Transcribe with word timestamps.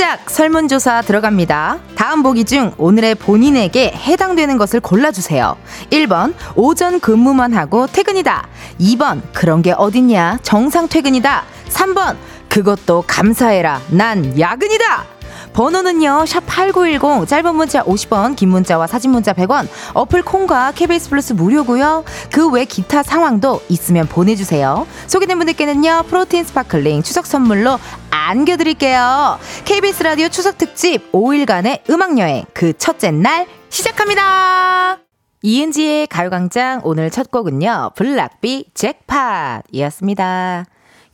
깜짝 0.00 0.30
설문조사 0.30 1.02
들어갑니다. 1.02 1.78
다음 1.94 2.22
보기 2.22 2.44
중 2.44 2.72
오늘의 2.78 3.16
본인에게 3.16 3.92
해당되는 3.94 4.56
것을 4.56 4.80
골라주세요. 4.80 5.58
1번, 5.90 6.32
오전 6.56 7.00
근무만 7.00 7.52
하고 7.52 7.86
퇴근이다. 7.86 8.48
2번, 8.80 9.20
그런 9.34 9.60
게 9.60 9.72
어딨냐. 9.72 10.38
정상 10.42 10.88
퇴근이다. 10.88 11.44
3번 11.68 12.16
그것도 12.48 13.04
감사해라 13.06 13.80
난 13.90 14.38
야근이다 14.40 15.04
번호는요 15.52 16.24
샵8910 16.26 17.26
짧은 17.28 17.54
문자 17.54 17.82
50원 17.84 18.36
긴 18.36 18.50
문자와 18.50 18.86
사진 18.86 19.10
문자 19.10 19.32
100원 19.32 19.68
어플 19.94 20.22
콩과 20.22 20.72
KBS 20.72 21.10
플러스 21.10 21.32
무료고요. 21.32 22.04
그 22.30 22.50
외 22.50 22.64
기타 22.64 23.02
상황도 23.02 23.62
있으면 23.68 24.06
보내주세요. 24.06 24.86
소개된 25.06 25.38
분들께는요 25.38 26.04
protein 26.08 26.44
sparkling 26.44 27.02
추석 27.02 27.26
선물로 27.26 27.78
안겨드릴게요. 28.10 29.38
KBS 29.64 30.02
라디오 30.02 30.28
추석 30.28 30.58
특집 30.58 31.12
5일간의 31.12 31.88
음악여행 31.90 32.44
그 32.54 32.72
첫째 32.76 33.10
날 33.10 33.46
시작합니다. 33.68 34.98
이은지의 35.42 36.06
가요광장 36.08 36.82
오늘 36.84 37.10
첫 37.10 37.30
곡은요 37.30 37.92
블락비 37.96 38.72
잭팟이었습니다 38.74 40.66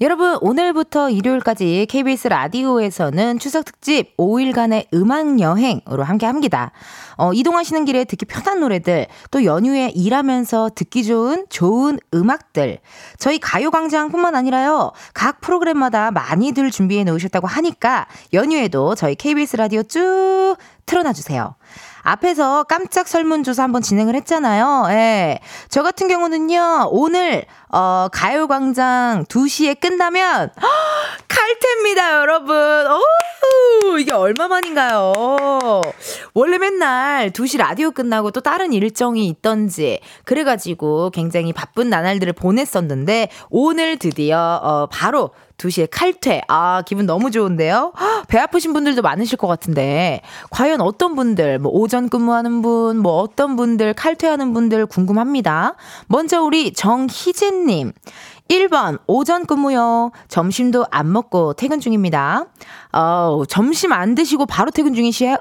여러분, 0.02 0.36
오늘부터 0.42 1.08
일요일까지 1.08 1.86
KBS 1.88 2.28
라디오에서는 2.28 3.38
추석 3.38 3.64
특집 3.64 4.14
5일간의 4.18 4.88
음악 4.92 5.40
여행으로 5.40 6.04
함께 6.04 6.26
합니다. 6.26 6.72
어, 7.16 7.32
이동하시는 7.32 7.86
길에 7.86 8.04
듣기 8.04 8.26
편한 8.26 8.60
노래들, 8.60 9.06
또 9.30 9.46
연휴에 9.46 9.88
일하면서 9.94 10.72
듣기 10.74 11.02
좋은 11.02 11.46
좋은 11.48 11.98
음악들. 12.12 12.76
저희 13.18 13.38
가요광장뿐만 13.38 14.34
아니라요, 14.34 14.92
각 15.14 15.40
프로그램마다 15.40 16.10
많이들 16.10 16.70
준비해 16.70 17.02
놓으셨다고 17.02 17.46
하니까 17.46 18.06
연휴에도 18.34 18.94
저희 18.96 19.14
KBS 19.14 19.56
라디오 19.56 19.82
쭉 19.82 20.56
틀어놔주세요. 20.84 21.54
앞에서 22.06 22.62
깜짝 22.64 23.08
설문조사 23.08 23.64
한번 23.64 23.82
진행을 23.82 24.14
했잖아요. 24.14 24.86
예. 24.90 25.40
저 25.68 25.82
같은 25.82 26.06
경우는요, 26.06 26.88
오늘, 26.90 27.44
어, 27.68 28.08
가요광장 28.12 29.24
2시에 29.28 29.80
끝나면, 29.80 30.50
허, 30.60 30.66
칼퇴입니다, 31.28 32.20
여러분. 32.20 32.56
오, 32.56 33.98
이게 33.98 34.12
얼마만인가요? 34.12 35.12
원래 36.34 36.58
맨날 36.58 37.30
2시 37.30 37.58
라디오 37.58 37.90
끝나고 37.90 38.30
또 38.30 38.40
다른 38.40 38.72
일정이 38.72 39.26
있던지, 39.26 40.00
그래가지고 40.24 41.10
굉장히 41.10 41.52
바쁜 41.52 41.90
나날들을 41.90 42.32
보냈었는데, 42.34 43.30
오늘 43.50 43.96
드디어, 43.98 44.60
어, 44.62 44.86
바로 44.86 45.30
2시에 45.58 45.88
칼퇴. 45.90 46.42
아, 46.48 46.82
기분 46.86 47.06
너무 47.06 47.30
좋은데요? 47.30 47.92
배 48.28 48.38
아프신 48.38 48.72
분들도 48.72 49.00
많으실 49.02 49.38
것 49.38 49.46
같은데, 49.46 50.20
과연 50.50 50.80
어떤 50.80 51.16
분들, 51.16 51.58
뭐, 51.58 51.72
오전 51.72 52.08
근무하는 52.08 52.62
분, 52.62 52.98
뭐, 52.98 53.20
어떤 53.20 53.56
분들, 53.56 53.94
칼퇴하는 53.94 54.52
분들 54.52 54.86
궁금합니다. 54.86 55.74
먼저 56.08 56.42
우리 56.42 56.72
정희진 56.72 57.55
님. 57.64 57.92
1번, 58.48 59.00
오전 59.06 59.44
근무요. 59.44 60.12
점심도 60.28 60.86
안 60.90 61.12
먹고 61.12 61.54
퇴근 61.54 61.80
중입니다. 61.80 62.46
어, 62.92 63.42
점심 63.48 63.92
안 63.92 64.14
드시고 64.14 64.46
바로 64.46 64.70
퇴근 64.70 64.94
중이세요? 64.94 65.36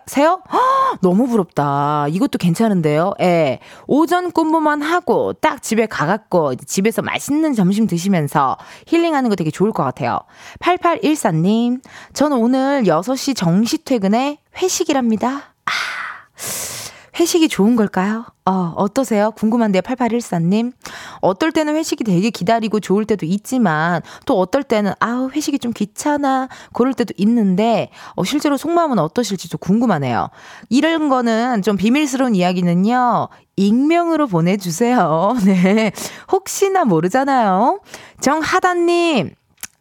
허, 0.52 0.98
너무 1.02 1.28
부럽다. 1.28 2.08
이것도 2.10 2.38
괜찮은데요. 2.40 3.14
예. 3.22 3.60
오전 3.88 4.32
근무만 4.32 4.82
하고 4.82 5.34
딱 5.34 5.62
집에 5.62 5.86
가갖고 5.86 6.56
집에서 6.56 7.02
맛있는 7.02 7.54
점심 7.54 7.86
드시면서 7.86 8.58
힐링하는 8.88 9.30
거 9.30 9.36
되게 9.36 9.52
좋을 9.52 9.72
것 9.72 9.84
같아요. 9.84 10.20
8814님, 10.60 11.82
저는 12.14 12.38
오늘 12.38 12.84
6시 12.84 13.36
정시 13.36 13.84
퇴근에 13.84 14.40
회식이랍니다. 14.58 15.54
아. 15.66 15.72
회식이 17.18 17.48
좋은 17.48 17.76
걸까요? 17.76 18.26
어, 18.46 18.74
어떠세요? 18.76 19.32
궁금한데요, 19.32 19.82
8814님. 19.82 20.74
어떨 21.22 21.52
때는 21.52 21.76
회식이 21.76 22.04
되게 22.04 22.30
기다리고 22.30 22.80
좋을 22.80 23.06
때도 23.06 23.26
있지만, 23.26 24.02
또 24.26 24.38
어떨 24.40 24.64
때는, 24.64 24.94
아우, 25.00 25.30
회식이 25.30 25.60
좀 25.60 25.72
귀찮아, 25.74 26.50
그럴 26.74 26.94
때도 26.94 27.14
있는데, 27.18 27.90
어, 28.16 28.24
실제로 28.24 28.58
속마음은 28.58 29.00
어떠실지 29.00 29.50
좀 29.50 29.58
궁금하네요. 29.60 30.30
이런 30.70 31.10
거는 31.10 31.62
좀 31.62 31.78
비밀스러운 31.78 32.36
이야기는요, 32.36 33.30
익명으로 33.56 34.28
보내주세요. 34.28 35.36
네. 35.46 35.92
혹시나 36.32 36.84
모르잖아요. 36.84 37.80
정하다님. 38.20 39.32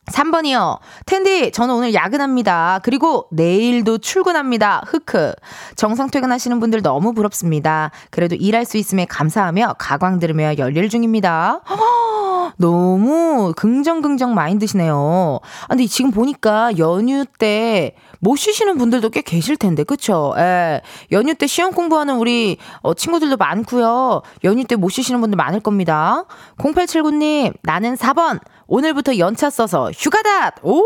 3번이요. 0.06 0.78
텐디, 1.06 1.50
저는 1.50 1.74
오늘 1.74 1.94
야근합니다. 1.94 2.80
그리고 2.82 3.26
내일도 3.30 3.98
출근합니다. 3.98 4.82
흑크. 4.86 5.32
정상 5.76 6.10
퇴근하시는 6.10 6.60
분들 6.60 6.82
너무 6.82 7.14
부럽습니다. 7.14 7.90
그래도 8.10 8.34
일할 8.34 8.64
수 8.64 8.76
있음에 8.76 9.06
감사하며 9.06 9.76
가광 9.78 10.18
들으며 10.18 10.58
열일 10.58 10.88
중입니다. 10.88 11.62
허, 11.68 12.52
너무 12.58 13.52
긍정긍정 13.56 14.34
마인드시네요. 14.34 15.40
아, 15.62 15.66
근데 15.68 15.86
지금 15.86 16.10
보니까 16.10 16.76
연휴 16.78 17.24
때 17.38 17.94
못 18.24 18.36
쉬시는 18.36 18.78
분들도 18.78 19.10
꽤 19.10 19.20
계실 19.20 19.56
텐데, 19.58 19.84
그쵸? 19.84 20.34
예. 20.38 20.80
연휴 21.12 21.34
때 21.34 21.46
시험 21.46 21.72
공부하는 21.72 22.16
우리 22.16 22.56
어, 22.82 22.94
친구들도 22.94 23.36
많고요. 23.36 24.22
연휴 24.44 24.64
때 24.64 24.76
못 24.76 24.88
쉬시는 24.88 25.20
분들 25.20 25.36
많을 25.36 25.60
겁니다. 25.60 26.24
0879님, 26.58 27.52
나는 27.62 27.94
4번. 27.96 28.40
오늘부터 28.66 29.18
연차 29.18 29.50
써서 29.50 29.90
휴가다! 29.92 30.52
오! 30.62 30.82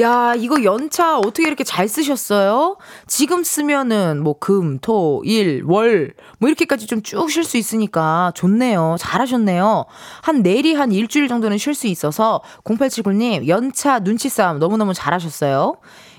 야, 0.00 0.32
이거 0.36 0.62
연차 0.62 1.18
어떻게 1.18 1.42
이렇게 1.48 1.64
잘 1.64 1.88
쓰셨어요? 1.88 2.76
지금 3.08 3.42
쓰면은 3.42 4.22
뭐 4.22 4.38
금, 4.38 4.78
토, 4.78 5.22
일, 5.24 5.64
월, 5.66 6.12
뭐 6.38 6.48
이렇게까지 6.48 6.86
좀 6.86 7.02
쭉 7.02 7.28
쉴 7.30 7.42
수 7.42 7.56
있으니까 7.56 8.30
좋네요. 8.36 8.94
잘하셨네요. 9.00 9.86
한 10.22 10.42
내일이 10.42 10.74
한 10.74 10.92
일주일 10.92 11.26
정도는 11.26 11.58
쉴 11.58 11.74
수 11.74 11.88
있어서 11.88 12.42
0879님, 12.64 13.48
연차 13.48 13.98
눈치 13.98 14.28
싸움 14.28 14.58
너무너무 14.60 14.94
잘하셨어요. 14.94 15.74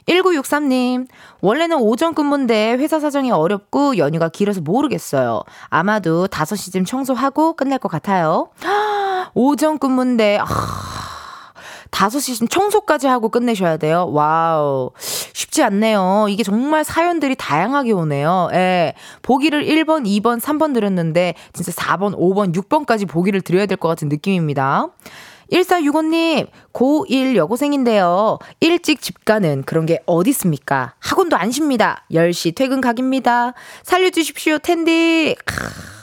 1963님, 0.07 1.07
원래는 1.41 1.77
오전 1.77 2.13
근무인데 2.15 2.73
회사 2.79 2.99
사정이 2.99 3.31
어렵고 3.31 3.97
연휴가 3.97 4.27
길어서 4.27 4.59
모르겠어요. 4.59 5.43
아마도 5.69 6.27
5시쯤 6.27 6.85
청소하고 6.85 7.53
끝날 7.53 7.77
것 7.79 7.89
같아요. 7.89 8.49
오전 9.35 9.77
근무인데, 9.77 10.39
아, 10.41 10.45
5시쯤 11.91 12.50
청소까지 12.50 13.07
하고 13.07 13.29
끝내셔야 13.29 13.77
돼요. 13.77 14.07
와우. 14.11 14.91
쉽지 15.33 15.63
않네요. 15.63 16.27
이게 16.29 16.44
정말 16.44 16.83
사연들이 16.83 17.35
다양하게 17.35 17.91
오네요. 17.91 18.50
예. 18.53 18.94
보기를 19.22 19.66
1번, 19.66 20.05
2번, 20.05 20.39
3번 20.39 20.73
드렸는데, 20.73 21.33
진짜 21.53 21.72
4번, 21.72 22.16
5번, 22.17 22.53
6번까지 22.55 23.07
보기를 23.07 23.41
드려야 23.41 23.66
될 23.66 23.77
것 23.77 23.88
같은 23.88 24.09
느낌입니다. 24.09 24.88
1465님, 25.51 26.47
고1 26.74 27.36
여고생인데요. 27.36 28.38
일찍 28.59 29.01
집 29.01 29.25
가는 29.25 29.63
그런 29.63 29.88
게 29.88 30.00
어딨습니까? 30.06 30.94
학원도 31.00 31.38
안 31.38 31.51
쉽니다. 31.51 32.06
10시 32.12 32.53
퇴근 32.56 32.81
각입니다. 32.81 33.53
살려주십시오, 33.83 34.59
텐디. 34.59 35.36
크, 35.45 35.56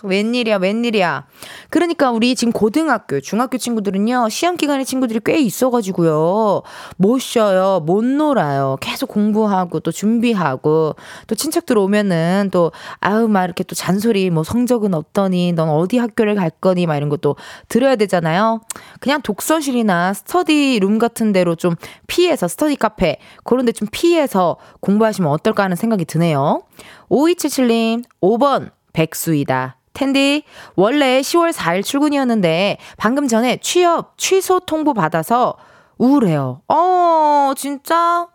웬일이야, 0.03 0.57
웬일이야. 0.57 1.27
그러니까 1.71 2.11
우리 2.11 2.35
지금 2.35 2.53
고등학교, 2.53 3.21
중학교 3.21 3.57
친구들은요, 3.57 4.29
시험 4.29 4.57
기간에 4.57 4.83
친구들이 4.83 5.21
꽤 5.25 5.39
있어가지고요. 5.39 6.63
못 6.97 7.19
쉬어요, 7.21 7.81
못 7.81 8.05
놀아요. 8.05 8.77
계속 8.81 9.09
공부하고 9.09 9.81
또 9.81 9.93
준비하고 9.93 10.97
또 11.29 11.35
친척들 11.37 11.79
오면은 11.79 12.49
또, 12.53 12.73
아우, 13.01 13.29
막 13.29 13.45
이렇게 13.45 13.63
또 13.63 13.77
잔소리, 13.77 14.31
뭐 14.31 14.43
성적은 14.43 14.93
어떠니, 14.95 15.53
넌 15.53 15.69
어디 15.69 15.99
학교를 15.99 16.35
갈 16.35 16.51
거니, 16.51 16.87
막 16.87 16.97
이런 16.97 17.09
것도 17.09 17.37
들어야 17.69 17.95
되잖아요. 17.95 18.63
그냥 18.99 19.23
독서실이나 19.23 20.13
스터디 20.13 20.81
룸 20.81 20.99
같은 20.99 21.31
데로 21.33 21.55
좀 21.55 21.77
피해서, 22.09 22.49
스터디 22.49 22.75
카페, 22.77 23.19
그런 23.45 23.65
데 23.65 23.77
좀 23.77 23.87
피해서 23.93 24.57
공부하시면 24.81 25.31
어떨까 25.31 25.63
하는 25.63 25.77
생각이 25.77 26.07
드네요. 26.07 26.63
5277님, 27.11 28.05
5번, 28.23 28.71
백수이다. 28.95 29.77
텐디, 29.97 30.45
원래 30.75 31.23
10월 31.23 31.55
4일 31.55 31.83
출근이었는데 31.83 32.77
방금 32.99 33.27
전에 33.27 33.57
취업 33.63 34.19
취소 34.19 34.61
통보 34.61 34.93
받아서 34.93 35.55
우울해요. 35.97 36.61
어, 36.69 37.53
진짜? 37.57 38.29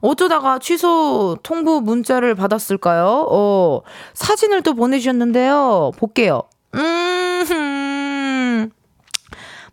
어쩌다가 0.00 0.58
취소 0.58 1.36
통보 1.44 1.80
문자를 1.80 2.34
받았을까요? 2.34 3.28
어, 3.30 3.82
사진을 4.14 4.62
또 4.62 4.74
보내주셨는데요. 4.74 5.92
볼게요. 5.96 6.42
음, 6.74 7.44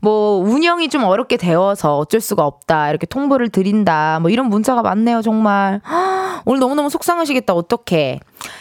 뭐 0.01 0.37
운영이 0.37 0.87
좀 0.89 1.03
어렵게 1.03 1.35
되어서 1.37 1.97
어쩔 1.97 2.21
수가 2.21 2.45
없다. 2.45 2.89
이렇게 2.89 3.05
통보를 3.05 3.49
드린다. 3.49 4.19
뭐 4.21 4.29
이런 4.31 4.47
문자가 4.47 4.81
많네요, 4.81 5.21
정말. 5.21 5.81
오늘 6.45 6.59
너무너무 6.61 6.89
속상하시겠다. 6.89 7.53
어떡해. 7.53 8.19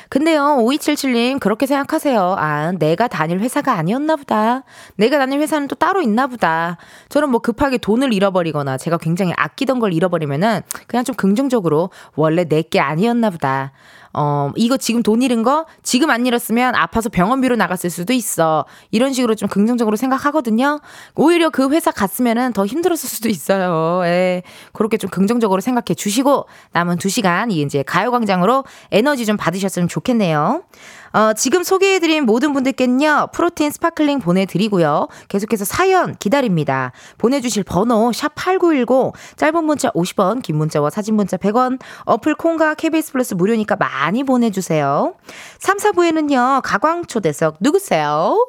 근데요, 0.08 0.56
5277님, 0.60 1.38
그렇게 1.38 1.66
생각하세요. 1.66 2.34
아, 2.36 2.72
내가 2.72 3.06
다닐 3.06 3.38
회사가 3.38 3.74
아니었나 3.74 4.16
보다. 4.16 4.64
내가 4.96 5.18
다닐 5.18 5.38
회사는 5.40 5.68
또 5.68 5.76
따로 5.76 6.00
있나 6.02 6.26
보다. 6.26 6.76
저는 7.08 7.30
뭐 7.30 7.40
급하게 7.40 7.78
돈을 7.78 8.12
잃어버리거나 8.12 8.76
제가 8.76 8.98
굉장히 8.98 9.32
아끼던 9.36 9.78
걸 9.78 9.92
잃어버리면은 9.92 10.62
그냥 10.88 11.04
좀 11.04 11.14
긍정적으로 11.14 11.90
원래 12.16 12.44
내 12.44 12.62
게 12.68 12.80
아니었나 12.80 13.30
보다. 13.30 13.72
어, 14.20 14.50
이거 14.56 14.76
지금 14.76 15.04
돈 15.04 15.22
잃은 15.22 15.44
거 15.44 15.64
지금 15.84 16.10
안 16.10 16.26
잃었으면 16.26 16.74
아파서 16.74 17.08
병원비로 17.08 17.54
나갔을 17.54 17.88
수도 17.88 18.12
있어. 18.12 18.64
이런 18.90 19.12
식으로 19.12 19.36
좀 19.36 19.48
긍정적으로 19.48 19.96
생각하거든요. 19.96 20.80
오히려 21.14 21.50
그 21.50 21.70
회사 21.70 21.92
갔으면은 21.92 22.52
더 22.52 22.66
힘들었을 22.66 23.08
수도 23.08 23.28
있어요. 23.28 24.04
예. 24.06 24.42
그렇게 24.72 24.96
좀 24.96 25.08
긍정적으로 25.08 25.60
생각해 25.60 25.94
주시고 25.94 26.46
남은 26.72 26.98
두 26.98 27.08
시간 27.08 27.52
이제 27.52 27.84
가요광장으로 27.84 28.64
에너지 28.90 29.24
좀 29.24 29.36
받으셨으면 29.36 29.86
좋겠네요. 29.86 30.64
어, 31.12 31.32
지금 31.32 31.62
소개해드린 31.62 32.24
모든 32.24 32.52
분들께는요, 32.52 33.28
protein 33.32 33.70
sparkling 33.70 34.20
보내드리고요. 34.20 35.08
계속해서 35.28 35.64
사연 35.64 36.16
기다립니다. 36.16 36.92
보내주실 37.18 37.64
번호, 37.64 38.10
샵8910, 38.10 39.12
짧은 39.36 39.64
문자 39.64 39.90
50원, 39.90 40.42
긴 40.42 40.56
문자와 40.56 40.90
사진 40.90 41.14
문자 41.14 41.36
100원, 41.36 41.80
어플 42.04 42.34
콩과 42.34 42.74
KBS 42.74 43.12
플러스 43.12 43.34
무료니까 43.34 43.76
많이 43.76 44.24
보내주세요. 44.24 45.14
3, 45.58 45.78
4부에는요, 45.78 46.60
가광초대석 46.62 47.56
누구세요? 47.60 48.46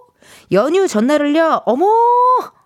연휴 0.52 0.88
전날을요, 0.88 1.62
어머! 1.66 1.88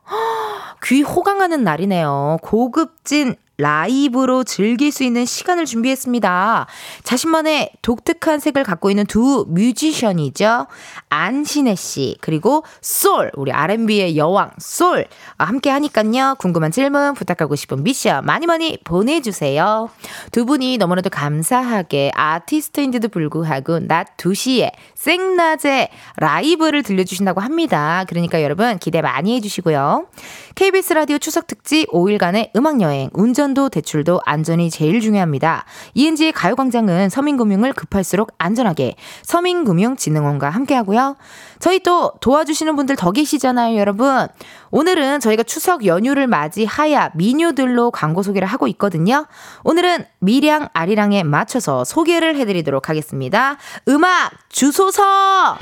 귀 0.83 1.01
호강하는 1.01 1.63
날이네요. 1.63 2.37
고급진 2.41 3.35
라이브로 3.57 4.43
즐길 4.43 4.91
수 4.91 5.03
있는 5.03 5.25
시간을 5.25 5.65
준비했습니다. 5.65 6.67
자신만의 7.03 7.71
독특한 7.81 8.39
색을 8.39 8.63
갖고 8.63 8.89
있는 8.89 9.05
두 9.05 9.45
뮤지션이죠. 9.47 10.67
안신혜 11.09 11.75
씨, 11.75 12.17
그리고 12.21 12.63
솔, 12.81 13.31
우리 13.35 13.51
R&B의 13.51 14.17
여왕, 14.17 14.51
솔. 14.57 15.05
아, 15.37 15.45
함께 15.45 15.69
하니깐요. 15.69 16.35
궁금한 16.39 16.71
질문, 16.71 17.13
부탁하고 17.13 17.55
싶은 17.55 17.83
미션 17.83 18.25
많이 18.25 18.47
많이 18.47 18.77
보내주세요. 18.83 19.89
두 20.31 20.45
분이 20.45 20.77
너무나도 20.77 21.09
감사하게 21.09 22.11
아티스트인데도 22.15 23.09
불구하고 23.09 23.79
낮 23.79 24.17
2시에 24.17 24.71
생낮에 25.03 25.89
라이브를 26.15 26.81
들려주신다고 26.81 27.41
합니다. 27.41 28.05
그러니까 28.07 28.41
여러분 28.41 28.77
기대 28.77 29.01
많이 29.01 29.35
해주시고요. 29.35 30.07
KBS 30.55 30.93
라디오 30.93 31.17
추석 31.17 31.45
특집 31.45 31.89
5일간의 31.89 32.51
음악 32.55 32.79
여행, 32.79 33.09
운전도 33.11 33.67
대출도 33.67 34.21
안전이 34.23 34.69
제일 34.69 35.01
중요합니다. 35.01 35.65
이은지의 35.93 36.31
가요광장은 36.31 37.09
서민금융을 37.09 37.73
급할수록 37.73 38.31
안전하게 38.37 38.95
서민금융진흥원과 39.23 40.49
함께하고요. 40.49 41.17
저희 41.59 41.79
또 41.79 42.13
도와주시는 42.21 42.75
분들 42.77 42.95
더 42.95 43.11
계시잖아요, 43.11 43.77
여러분. 43.77 44.27
오늘은 44.71 45.19
저희가 45.19 45.43
추석 45.43 45.85
연휴를 45.85 46.27
맞이하야 46.27 47.11
미뉴들로 47.15 47.91
광고 47.91 48.23
소개를 48.23 48.47
하고 48.47 48.67
있거든요. 48.69 49.25
오늘은 49.63 50.05
미량 50.19 50.69
아리랑에 50.73 51.23
맞춰서 51.23 51.83
소개를 51.83 52.37
해드리도록 52.37 52.89
하겠습니다. 52.89 53.57
음악 53.89 54.31
주소 54.49 54.92
서! 54.93 55.57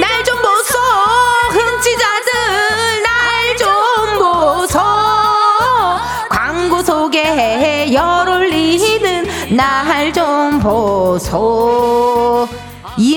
날좀 0.00 0.42
보소! 0.42 0.78
흥치자들 1.52 2.32
날좀 3.04 4.18
보소! 4.18 4.80
광고 6.28 6.82
소개해 6.82 7.94
열 7.94 8.28
올리는 8.28 9.24
날 9.56 10.12
좀 10.12 10.58
보소! 10.58 11.91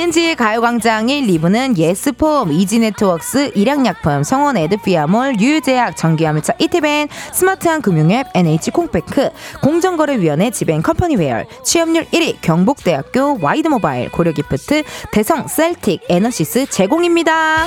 이은지의 0.06 0.36
가요광장 0.36 1.10
1, 1.10 1.26
2부는 1.26 1.78
예스폼, 1.78 2.52
이지네트웍스, 2.52 3.54
일양약품, 3.56 4.22
성원 4.24 4.56
애드피아몰, 4.56 5.40
유유제약, 5.40 5.98
전기화물차 5.98 6.54
이티밴, 6.60 7.08
스마트한 7.34 7.82
금융앱, 7.82 8.28
NH콕뱅크, 8.36 9.30
공정거래위원회 9.64 10.52
지벤 10.52 10.84
컴퍼니웨어, 10.84 11.46
취업률 11.64 12.06
1위 12.06 12.38
경복대학교 12.42 13.40
와이드모바일, 13.42 14.12
고려기프트, 14.12 14.84
대성 15.12 15.48
셀틱, 15.48 16.02
에너시스 16.08 16.68
제공입니다. 16.68 17.66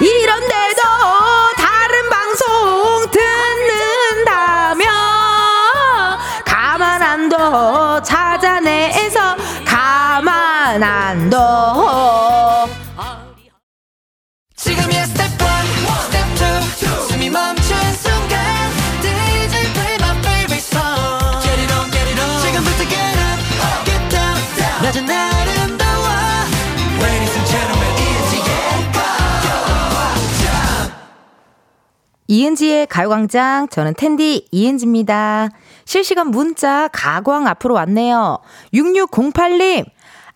이런데도 0.00 0.82
다른 1.56 2.10
방송 2.10 3.10
듣는다면 3.10 4.86
가만 6.44 7.00
안둬 7.02 8.02
찾아내서 8.02 8.31
둬. 11.30 12.66
지금이야 14.56 15.04
스텝 15.06 15.26
1, 15.26 15.30
스텝 16.04 16.16
2, 16.76 16.86
숨이 17.08 17.30
멈춘 17.30 17.76
순간 17.94 18.38
DJ 19.02 19.72
play 19.72 19.94
my 20.00 20.16
favorite 20.18 20.62
song 20.62 21.42
Get 21.42 21.58
it 21.60 21.72
on, 21.74 21.90
get 21.90 22.08
it 22.08 22.20
on 22.20 22.38
지금부터 22.40 22.84
get 22.88 23.18
up, 23.18 23.42
get 23.84 24.08
down 24.08 24.38
낮은 24.82 25.10
아름다워 25.10 26.06
Ladies 27.02 27.34
and 27.36 27.50
gentlemen, 27.50 27.90
이은지의 27.98 28.46
가요광장 28.92 30.92
이은지의 32.28 32.86
가요광장 32.86 33.68
저는 33.68 33.94
텐디 33.94 34.46
이은지입니다. 34.52 35.48
실시간 35.84 36.28
문자 36.28 36.86
가광 36.92 37.48
앞으로 37.48 37.74
왔네요. 37.74 38.38
6608님 38.72 39.84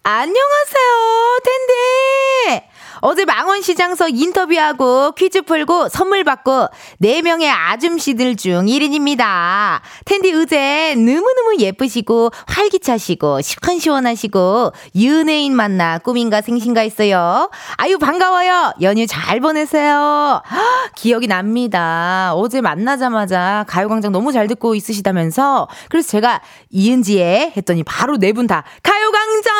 안녕하세요, 0.09 1.39
텐디! 1.43 2.76
어제 3.01 3.25
망원시장서 3.25 4.09
인터뷰하고 4.09 5.13
퀴즈 5.13 5.43
풀고 5.43 5.89
선물 5.89 6.25
받고 6.25 6.69
4명의 7.03 7.51
아줌씨들 7.53 8.37
중 8.37 8.67
1인입니다. 8.67 9.81
텐디 10.05 10.31
의제 10.31 10.95
너무너무 10.97 11.57
예쁘시고 11.59 12.31
활기차시고 12.47 13.41
시원시원하시고 13.43 14.73
연예인 15.03 15.55
만나 15.55 15.99
꿈인가 15.99 16.41
생신가 16.41 16.83
있어요. 16.85 17.51
아유 17.77 17.99
반가워요. 17.99 18.73
연휴 18.81 19.07
잘 19.07 19.41
보내세요. 19.41 20.43
기억이 20.95 21.27
납니다. 21.27 22.33
어제 22.35 22.61
만나자마자 22.61 23.65
가요광장 23.69 24.13
너무 24.13 24.33
잘 24.33 24.47
듣고 24.47 24.75
있으시다면서 24.75 25.69
그래서 25.91 26.09
제가 26.09 26.41
이은지에 26.71 27.53
했더니 27.57 27.83
바로 27.83 28.17
네 28.19 28.33
분 28.33 28.47
다 28.47 28.63
가요광장 28.83 29.55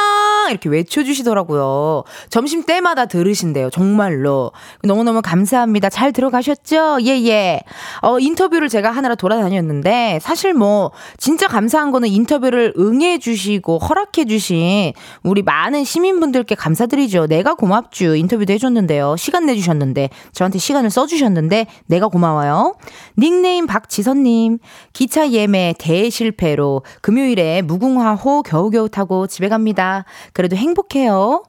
이렇게 0.51 0.69
외쳐주시더라고요. 0.69 2.05
점심 2.31 2.63
때마다 2.65 3.07
들 3.07 3.26
으신대요. 3.27 3.71
정말로. 3.71 4.53
너무너무 4.83 5.21
감사합니다. 5.23 5.89
잘 5.91 6.13
들어가셨죠? 6.13 6.99
예, 7.03 7.25
예. 7.27 7.61
어, 8.03 8.19
인터뷰를 8.19 8.69
제가 8.69 8.91
하느라 8.91 9.15
돌아다녔는데, 9.15 10.21
사실 10.23 10.55
뭐, 10.55 10.93
진짜 11.19 11.49
감사한 11.49 11.91
거는 11.91 12.09
인터뷰를 12.09 12.75
응해주시고, 12.79 13.79
허락해주신 13.79 14.93
우리 15.23 15.43
많은 15.43 15.85
시민분들께 15.85 16.55
감사드리죠. 16.55 17.27
내가 17.27 17.55
고맙죠. 17.55 18.15
인터뷰도 18.15 18.53
해줬는데요. 18.53 19.17
시간 19.17 19.47
내주셨는데, 19.47 20.11
저한테 20.33 20.59
시간을 20.59 20.91
써주셨는데, 20.91 21.67
내가 21.87 22.09
고마워요. 22.09 22.75
닉네임 23.19 23.67
박지선님, 23.67 24.59
기차 24.93 25.31
예매 25.31 25.75
대실패로 25.79 26.83
금요일에 27.01 27.63
무궁화호 27.63 28.43
겨우겨우 28.43 28.89
타고 28.89 29.27
집에 29.27 29.49
갑니다. 29.49 30.05
그래도 30.33 30.57
행복해요. 30.57 31.43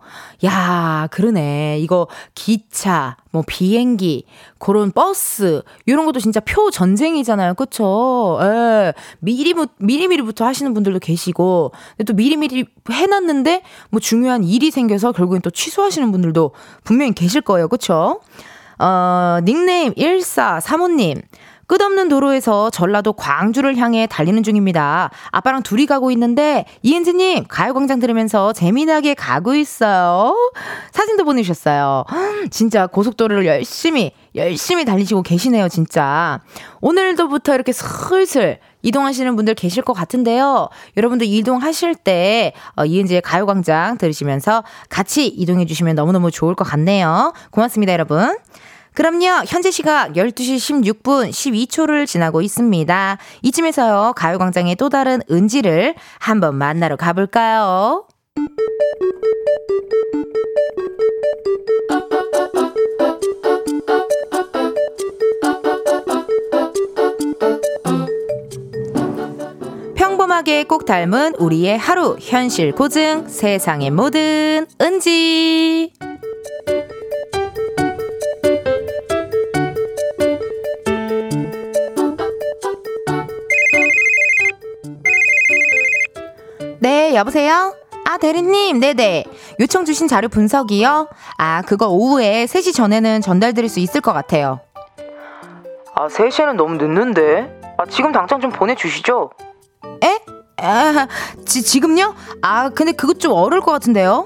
야, 0.45 1.07
그러네. 1.11 1.66
이거 1.75 2.07
기차, 2.35 3.17
뭐 3.31 3.43
비행기, 3.45 4.25
그런 4.57 4.91
버스, 4.91 5.61
이런 5.85 6.05
것도 6.05 6.19
진짜 6.19 6.39
표 6.39 6.71
전쟁이잖아요. 6.71 7.55
그쵸? 7.55 8.39
예. 8.41 8.93
미리, 9.19 9.53
미리미리부터 9.77 10.45
하시는 10.45 10.73
분들도 10.73 10.99
계시고, 10.99 11.71
또 12.05 12.13
미리미리 12.13 12.65
해 12.91 13.05
놨는데, 13.05 13.63
뭐 13.89 13.99
중요한 13.99 14.43
일이 14.43 14.71
생겨서 14.71 15.11
결국엔 15.11 15.41
또 15.41 15.49
취소하시는 15.49 16.11
분들도 16.11 16.51
분명히 16.83 17.13
계실 17.13 17.41
거예요. 17.41 17.67
그쵸? 17.67 18.21
어, 18.79 19.39
닉네임 19.43 19.93
1435님. 19.93 21.21
끝없는 21.67 22.07
도로에서 22.07 22.69
전라도 22.69 23.13
광주를 23.13 23.77
향해 23.77 24.07
달리는 24.07 24.41
중입니다. 24.41 25.09
아빠랑 25.31 25.63
둘이 25.63 25.85
가고 25.85 26.11
있는데 26.11 26.65
이은지님 26.81 27.45
가요광장 27.47 27.99
들으면서 27.99 28.53
재미나게 28.53 29.13
가고 29.13 29.53
있어요. 29.53 30.33
사진도 30.91 31.25
보내주셨어요. 31.25 32.05
진짜 32.49 32.87
고속도로를 32.87 33.45
열심히 33.45 34.11
열심히 34.35 34.85
달리시고 34.85 35.23
계시네요, 35.23 35.67
진짜. 35.67 36.39
오늘도부터 36.79 37.55
이렇게 37.55 37.73
슬슬 37.73 38.59
이동하시는 38.83 39.35
분들 39.35 39.55
계실 39.55 39.83
것 39.83 39.93
같은데요. 39.93 40.69
여러분들 40.95 41.27
이동하실 41.27 41.95
때 41.95 42.53
어, 42.75 42.85
이은지의 42.85 43.21
가요광장 43.21 43.97
들으시면서 43.97 44.63
같이 44.89 45.27
이동해 45.27 45.65
주시면 45.65 45.95
너무너무 45.95 46.31
좋을 46.31 46.55
것 46.55 46.63
같네요. 46.63 47.33
고맙습니다, 47.51 47.91
여러분. 47.91 48.37
그럼요. 48.97 49.43
현재 49.45 49.69
시각 49.69 50.13
12시 50.13 50.55
16분 51.03 51.29
12초를 51.29 52.07
지나고 52.07 52.41
있습니다. 52.41 53.19
이쯤에서요. 53.43 54.13
가요광장의 54.15 54.75
또 54.77 54.89
다른 54.89 55.21
은지를 55.29 55.93
한번 56.17 56.55
만나러 56.55 56.95
가볼까요? 56.95 58.07
평범하게 69.95 70.63
꼭 70.63 70.85
닮은 70.85 71.35
우리의 71.35 71.77
하루 71.77 72.17
현실 72.19 72.71
고증 72.71 73.27
세상의 73.27 73.91
모든 73.91 74.65
은지 74.81 75.93
네 87.07 87.15
여보세요 87.15 87.73
아 88.03 88.17
대리님 88.17 88.81
네네 88.81 89.23
요청 89.61 89.85
주신 89.85 90.09
자료 90.09 90.27
분석이요 90.27 91.07
아 91.37 91.61
그거 91.61 91.87
오후에 91.87 92.43
3시 92.43 92.75
전에는 92.75 93.21
전달드릴 93.21 93.69
수 93.69 93.79
있을 93.79 94.01
것 94.01 94.11
같아요 94.11 94.59
아 95.95 96.07
3시에는 96.07 96.55
너무 96.55 96.75
늦는데 96.75 97.61
아 97.77 97.85
지금 97.85 98.11
당장 98.11 98.41
좀 98.41 98.51
보내주시죠 98.51 99.29
에? 100.03 100.19
아, 100.57 101.07
지, 101.45 101.63
지금요? 101.63 102.13
아, 102.41 102.69
근데 102.71 102.91
그거 102.91 103.13
좀 103.13 103.31
어려울 103.31 103.61
것 103.61 103.71
같은데요? 103.71 104.25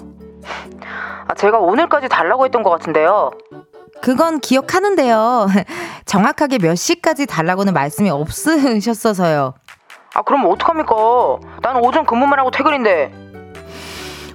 아, 1.27 1.35
제가 1.35 1.59
오늘까지 1.59 2.09
달라고 2.09 2.45
했던 2.45 2.63
것 2.63 2.69
같은데요. 2.71 3.31
그건 4.01 4.39
기억하는데요. 4.39 5.47
정확하게 6.05 6.57
몇 6.57 6.75
시까지 6.75 7.25
달라고는 7.25 7.73
말씀이 7.73 8.09
없으셨어서요. 8.09 9.53
아, 10.13 10.21
그럼 10.23 10.45
어떡합니까? 10.45 10.93
나는 11.61 11.81
오전 11.85 12.05
근무만 12.05 12.37
하고 12.39 12.51
퇴근인데. 12.51 13.13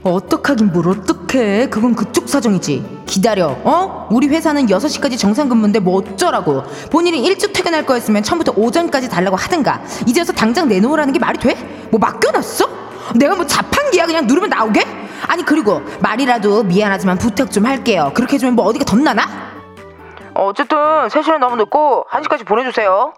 어떡하긴 0.02 0.72
뭘 0.72 0.88
어떡해. 0.88 1.68
그건 1.68 1.94
그쪽 1.94 2.28
사정이지. 2.28 3.02
기다려. 3.06 3.48
어? 3.64 4.08
우리 4.10 4.28
회사는 4.28 4.66
6시까지 4.66 5.18
정상 5.18 5.48
근무인데 5.48 5.80
뭐 5.80 5.98
어쩌라고. 5.98 6.62
본인이 6.90 7.22
일찍 7.24 7.52
퇴근할 7.52 7.84
거였으면 7.84 8.22
처음부터 8.22 8.52
오전까지 8.56 9.08
달라고 9.10 9.36
하든가. 9.36 9.82
이제 10.06 10.20
와서 10.20 10.32
당장 10.32 10.68
내놓으라는 10.68 11.12
게 11.12 11.18
말이 11.18 11.38
돼? 11.38 11.54
뭐 11.90 11.98
맡겨놨어? 11.98 12.68
내가 13.16 13.34
뭐 13.34 13.46
자판기야 13.46 14.06
그냥 14.06 14.26
누르면 14.26 14.48
나오게? 14.48 14.82
아니 15.26 15.44
그리고 15.44 15.82
말이라도 16.00 16.62
미안하지만 16.62 17.18
부탁 17.18 17.50
좀 17.50 17.66
할게요. 17.66 18.12
그렇게 18.14 18.34
해주면 18.34 18.54
뭐 18.54 18.64
어디가 18.66 18.84
덧나나? 18.84 19.55
어, 20.36 20.48
어쨌든 20.48 20.76
3시는 20.76 21.38
너무 21.38 21.56
늦고 21.56 22.06
1시까지 22.10 22.46
보내주세요. 22.46 23.14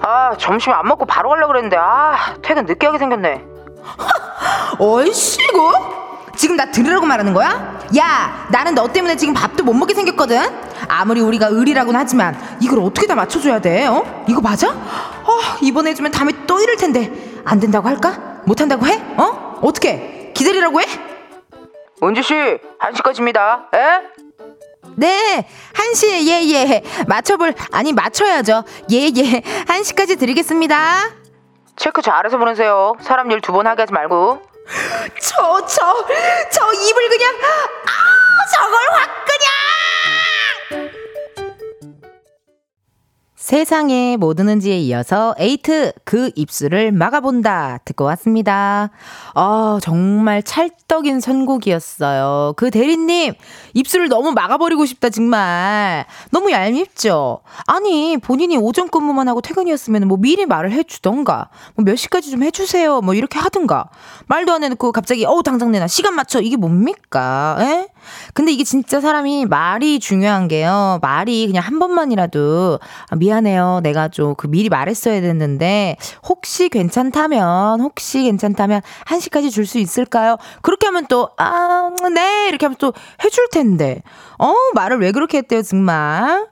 아 0.00 0.34
점심 0.38 0.72
안 0.72 0.86
먹고 0.86 1.04
바로 1.04 1.28
가려고 1.28 1.48
그랬는데 1.48 1.76
아 1.76 2.16
퇴근 2.40 2.64
늦게 2.64 2.86
하게 2.86 2.98
생겼네. 2.98 3.44
얼씨구? 4.78 5.72
지금 6.36 6.56
나 6.56 6.70
들으라고 6.70 7.06
말하는 7.06 7.32
거야? 7.32 7.78
야, 7.96 8.46
나는 8.50 8.74
너 8.74 8.88
때문에 8.88 9.14
지금 9.16 9.34
밥도 9.34 9.62
못 9.62 9.72
먹게 9.74 9.94
생겼거든? 9.94 10.40
아무리 10.88 11.20
우리가 11.20 11.46
의리라고는 11.48 12.00
하지만 12.00 12.36
이걸 12.60 12.80
어떻게 12.80 13.06
다 13.06 13.14
맞춰줘야 13.14 13.60
돼? 13.60 13.86
어? 13.86 14.24
이거 14.26 14.40
맞아? 14.40 14.70
어, 14.70 15.40
이번에 15.60 15.90
해주면 15.90 16.10
다음에 16.10 16.32
또 16.46 16.60
이럴 16.60 16.76
텐데 16.76 17.12
안 17.44 17.60
된다고 17.60 17.88
할까? 17.88 18.40
못 18.46 18.60
한다고 18.60 18.86
해? 18.86 19.00
어? 19.16 19.60
어떻게? 19.62 20.32
기다리라고 20.34 20.80
해? 20.80 20.86
은지씨 22.02 22.34
1시까지입니다. 22.80 23.74
에? 23.74 24.23
네, 24.96 25.46
1시, 25.74 26.26
예, 26.28 26.42
예. 26.52 26.82
맞춰볼, 27.06 27.54
아니, 27.72 27.92
맞춰야죠. 27.92 28.64
예, 28.92 28.96
예. 29.16 29.40
1시까지 29.66 30.18
드리겠습니다. 30.18 31.10
체크 31.76 32.00
잘해서 32.02 32.38
보내세요. 32.38 32.94
사람 33.00 33.30
일 33.30 33.40
두 33.40 33.52
번 33.52 33.66
하게 33.66 33.82
하지 33.82 33.92
말고. 33.92 34.40
저, 35.20 35.66
저, 35.66 36.06
저 36.52 36.72
입을 36.72 37.08
그냥, 37.08 37.34
아, 37.42 38.46
저걸 38.56 38.78
확 38.92 39.24
그냥! 39.26 39.50
세상에 43.48 44.16
뭐 44.16 44.32
드는지에 44.32 44.78
이어서 44.78 45.34
에이트 45.38 45.92
그 46.04 46.30
입술을 46.34 46.92
막아본다 46.92 47.80
듣고 47.84 48.04
왔습니다. 48.04 48.88
아 49.34 49.78
정말 49.82 50.42
찰떡인 50.42 51.20
선곡이었어요. 51.20 52.54
그 52.56 52.70
대리님 52.70 53.34
입술을 53.74 54.08
너무 54.08 54.32
막아버리고 54.32 54.86
싶다 54.86 55.10
정말 55.10 56.06
너무 56.30 56.52
얄밉죠. 56.52 57.40
아니 57.66 58.16
본인이 58.16 58.56
오전 58.56 58.88
근무만 58.88 59.28
하고 59.28 59.42
퇴근이었으면 59.42 60.08
뭐 60.08 60.16
미리 60.16 60.46
말을 60.46 60.72
해주던가 60.72 61.50
뭐 61.74 61.84
몇 61.84 61.96
시까지 61.96 62.30
좀 62.30 62.42
해주세요 62.42 63.02
뭐 63.02 63.12
이렇게 63.12 63.38
하든가 63.38 63.90
말도 64.26 64.54
안 64.54 64.64
해놓고 64.64 64.90
갑자기 64.92 65.26
어 65.26 65.42
당장 65.42 65.70
내놔 65.70 65.86
시간 65.86 66.14
맞춰 66.14 66.40
이게 66.40 66.56
뭡니까? 66.56 67.58
에? 67.60 67.88
근데 68.32 68.52
이게 68.52 68.64
진짜 68.64 69.00
사람이 69.00 69.46
말이 69.46 69.98
중요한 70.00 70.48
게요. 70.48 70.98
말이 71.02 71.46
그냥 71.46 71.62
한 71.62 71.78
번만이라도 71.78 72.78
아, 73.10 73.16
미안 73.16 73.33
해요. 73.46 73.80
내가 73.82 74.08
좀 74.08 74.34
그 74.36 74.46
미리 74.48 74.68
말했어야 74.68 75.20
됐는데 75.20 75.96
혹시 76.28 76.68
괜찮다면 76.68 77.80
혹시 77.80 78.22
괜찮다면 78.22 78.80
1시까지 79.06 79.50
줄 79.50 79.64
수 79.66 79.78
있을까요? 79.78 80.36
그렇게 80.62 80.86
하면 80.86 81.06
또 81.08 81.30
아, 81.38 81.90
네. 82.14 82.48
이렇게 82.48 82.66
하면 82.66 82.76
또 82.78 82.92
해줄 83.24 83.48
텐데. 83.50 84.02
어, 84.38 84.52
말을 84.74 84.98
왜 85.00 85.12
그렇게 85.12 85.38
했대요, 85.38 85.62
정말. 85.62 86.46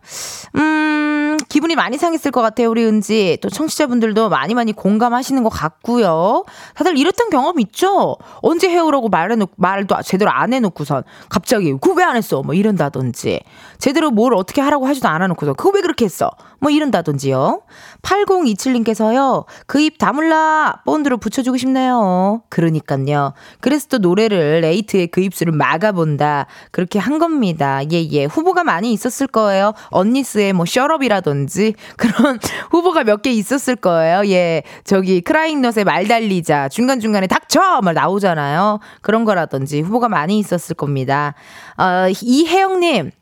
음, 0.56 1.36
기분이 1.48 1.74
많이 1.74 1.98
상했을 1.98 2.30
것 2.30 2.40
같아요, 2.42 2.70
우리 2.70 2.84
은지. 2.84 3.38
또 3.42 3.48
청취자분들도 3.48 4.28
많이 4.28 4.54
많이 4.54 4.72
공감하시는 4.72 5.42
것 5.42 5.48
같고요. 5.48 6.44
다들 6.74 6.96
이랬던 6.96 7.30
경험 7.30 7.58
있죠? 7.60 8.16
언제 8.42 8.68
해오라고 8.68 9.08
말해놓고, 9.08 9.52
말도 9.56 9.96
제대로 10.04 10.30
안 10.30 10.52
해놓고선 10.52 11.02
갑자기, 11.28 11.72
그거 11.72 11.94
왜 11.94 12.02
안 12.04 12.16
했어? 12.16 12.42
뭐 12.42 12.54
이런다든지. 12.54 13.40
제대로 13.78 14.10
뭘 14.10 14.34
어떻게 14.34 14.60
하라고 14.60 14.86
하지도 14.86 15.08
않아놓고서, 15.08 15.54
그거 15.54 15.70
왜 15.74 15.80
그렇게 15.80 16.04
했어? 16.04 16.30
뭐 16.60 16.70
이런다든지요. 16.70 17.62
8027님께서요, 18.02 19.44
그 19.66 19.80
입 19.82 19.98
다물라! 19.98 20.82
본드로 20.84 21.16
붙여주고 21.18 21.56
싶네요. 21.56 22.42
그러니깐요. 22.50 23.32
그래서 23.60 23.88
또 23.88 23.98
노래를 23.98 24.62
에이트의 24.64 25.08
그 25.08 25.20
입술을 25.20 25.52
막아본다. 25.52 26.46
그렇게 26.70 26.98
한 27.00 27.18
겁니다. 27.18 27.71
예, 27.92 28.02
예. 28.10 28.24
후보가 28.24 28.64
많이 28.64 28.92
있었을 28.92 29.26
거예요. 29.26 29.72
언니스의 29.90 30.52
뭐 30.52 30.66
셔럽이라든지 30.66 31.74
그런 31.96 32.38
후보가 32.70 33.04
몇 33.04 33.22
개 33.22 33.30
있었을 33.30 33.76
거예요. 33.76 34.22
예. 34.30 34.62
저기 34.84 35.20
크라잉넛의 35.20 35.84
말 35.84 36.08
달리자. 36.08 36.68
중간중간에 36.68 37.26
닥쳐! 37.28 37.80
막 37.82 37.92
나오잖아요. 37.92 38.80
그런 39.00 39.24
거라든지 39.24 39.80
후보가 39.80 40.08
많이 40.08 40.38
있었을 40.40 40.74
겁니다. 40.74 41.34
어, 41.78 42.06
이혜영님. 42.20 43.12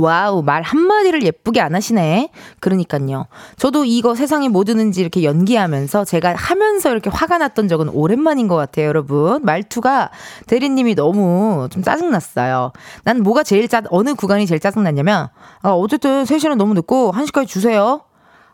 와우, 0.00 0.42
말 0.42 0.62
한마디를 0.62 1.22
예쁘게 1.22 1.60
안 1.60 1.74
하시네. 1.74 2.30
그러니까요. 2.60 3.26
저도 3.56 3.84
이거 3.84 4.14
세상에 4.14 4.48
뭐 4.48 4.64
드는지 4.64 5.00
이렇게 5.00 5.24
연기하면서 5.24 6.04
제가 6.04 6.34
하면서 6.34 6.90
이렇게 6.90 7.10
화가 7.10 7.38
났던 7.38 7.68
적은 7.68 7.88
오랜만인 7.90 8.48
것 8.48 8.56
같아요, 8.56 8.86
여러분. 8.86 9.44
말투가 9.44 10.10
대리님이 10.46 10.94
너무 10.94 11.68
좀 11.70 11.82
짜증났어요. 11.82 12.72
난 13.04 13.22
뭐가 13.22 13.42
제일 13.42 13.68
짜, 13.68 13.82
어느 13.90 14.14
구간이 14.14 14.46
제일 14.46 14.60
짜증났냐면, 14.60 15.28
아, 15.62 15.70
어쨌든 15.70 16.24
3시는 16.24 16.56
너무 16.56 16.74
늦고 16.74 17.12
1시까지 17.12 17.46
주세요. 17.46 18.00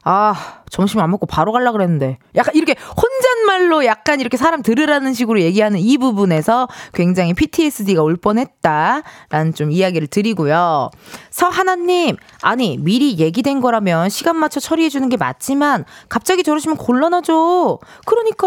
아, 0.07 0.35
점심 0.69 1.01
안 1.01 1.11
먹고 1.11 1.25
바로 1.27 1.51
갈라 1.53 1.73
그랬는데. 1.73 2.19
약간 2.37 2.55
이렇게 2.55 2.75
혼잣 2.75 3.24
말로 3.45 3.85
약간 3.85 4.21
이렇게 4.21 4.37
사람 4.37 4.63
들으라는 4.63 5.15
식으로 5.15 5.41
얘기하는 5.41 5.79
이 5.79 5.99
부분에서 5.99 6.69
굉장히 6.93 7.35
PTSD가 7.35 8.03
올 8.03 8.17
뻔했다라는 8.17 9.55
좀 9.55 9.71
이야기를 9.71 10.09
드리고요. 10.09 10.91
서하나님, 11.31 12.17
아니, 12.43 12.79
미리 12.79 13.19
얘기된 13.19 13.61
거라면 13.61 14.09
시간 14.09 14.37
맞춰 14.37 14.61
처리해 14.61 14.89
주는 14.89 15.09
게 15.09 15.17
맞지만 15.17 15.85
갑자기 16.09 16.43
저러시면 16.43 16.77
곤란하죠. 16.77 17.79
그러니까. 18.07 18.47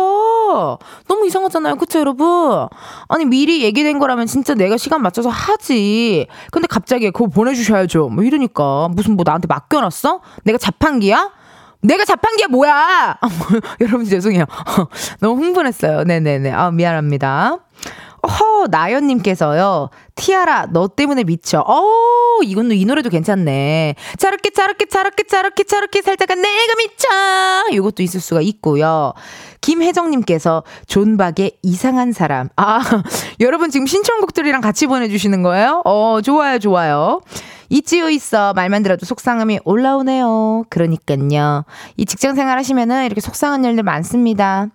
너무 1.08 1.25
이상하잖아요. 1.27 1.75
그쵸, 1.75 2.00
여러분? 2.00 2.68
아니, 3.08 3.25
미리 3.25 3.63
얘기된 3.63 4.00
거라면 4.00 4.27
진짜 4.27 4.54
내가 4.54 4.77
시간 4.77 5.01
맞춰서 5.01 5.30
하지. 5.30 6.27
근데 6.51 6.68
갑자기 6.68 7.12
그거 7.12 7.27
보내주셔야죠. 7.27 8.10
뭐 8.10 8.24
이러니까. 8.24 8.89
무슨 8.92 9.16
뭐 9.16 9.24
나한테 9.25 9.48
맡겨놨어? 9.48 10.22
내가 10.44 10.58
자판기야? 10.58 11.32
내가 11.81 12.05
자판기야 12.05 12.48
뭐야? 12.48 13.17
여러분 13.81 14.05
죄송해요. 14.05 14.46
너무 15.19 15.41
흥분했어요. 15.41 16.03
네네네. 16.03 16.51
아 16.51 16.72
미안합니다. 16.72 17.60
허 18.24 18.67
나연님께서요. 18.69 19.89
티아라 20.15 20.67
너 20.72 20.88
때문에 20.88 21.24
미쳐. 21.24 21.63
어 21.65 22.41
이건 22.43 22.72
이 22.72 22.84
노래도 22.86 23.10
괜찮네. 23.10 23.96
차르게 24.17 24.50
차르게 24.50 24.86
차르게 24.86 25.24
차르게 25.24 25.63
차르게 25.63 26.01
살다가 26.01 26.36
내가 26.36 26.74
미쳐. 26.77 27.07
이것도 27.72 28.03
있을 28.03 28.19
수가 28.19 28.41
있고요. 28.41 29.13
김혜정님께서 29.62 30.63
존박의 30.88 31.57
이상한 31.62 32.12
사람. 32.12 32.50
아 32.57 32.79
여러분 33.39 33.69
지금 33.69 33.86
신청곡들이랑 33.86 34.62
같이 34.62 34.88
보내주시는 34.88 35.43
거예요? 35.43 35.81
어 35.86 36.19
좋아요 36.22 36.60
좋아요. 36.60 37.22
있지요 37.69 38.09
있어 38.09 38.53
말만 38.53 38.83
들어도 38.83 39.05
속상함이 39.05 39.59
올라오네요. 39.65 40.65
그러니까요. 40.69 41.65
이 41.97 42.05
직장 42.05 42.36
생활 42.36 42.57
하시면은 42.57 43.05
이렇게 43.05 43.21
속상한 43.21 43.65
일들 43.65 43.83
많습니다. 43.83 44.67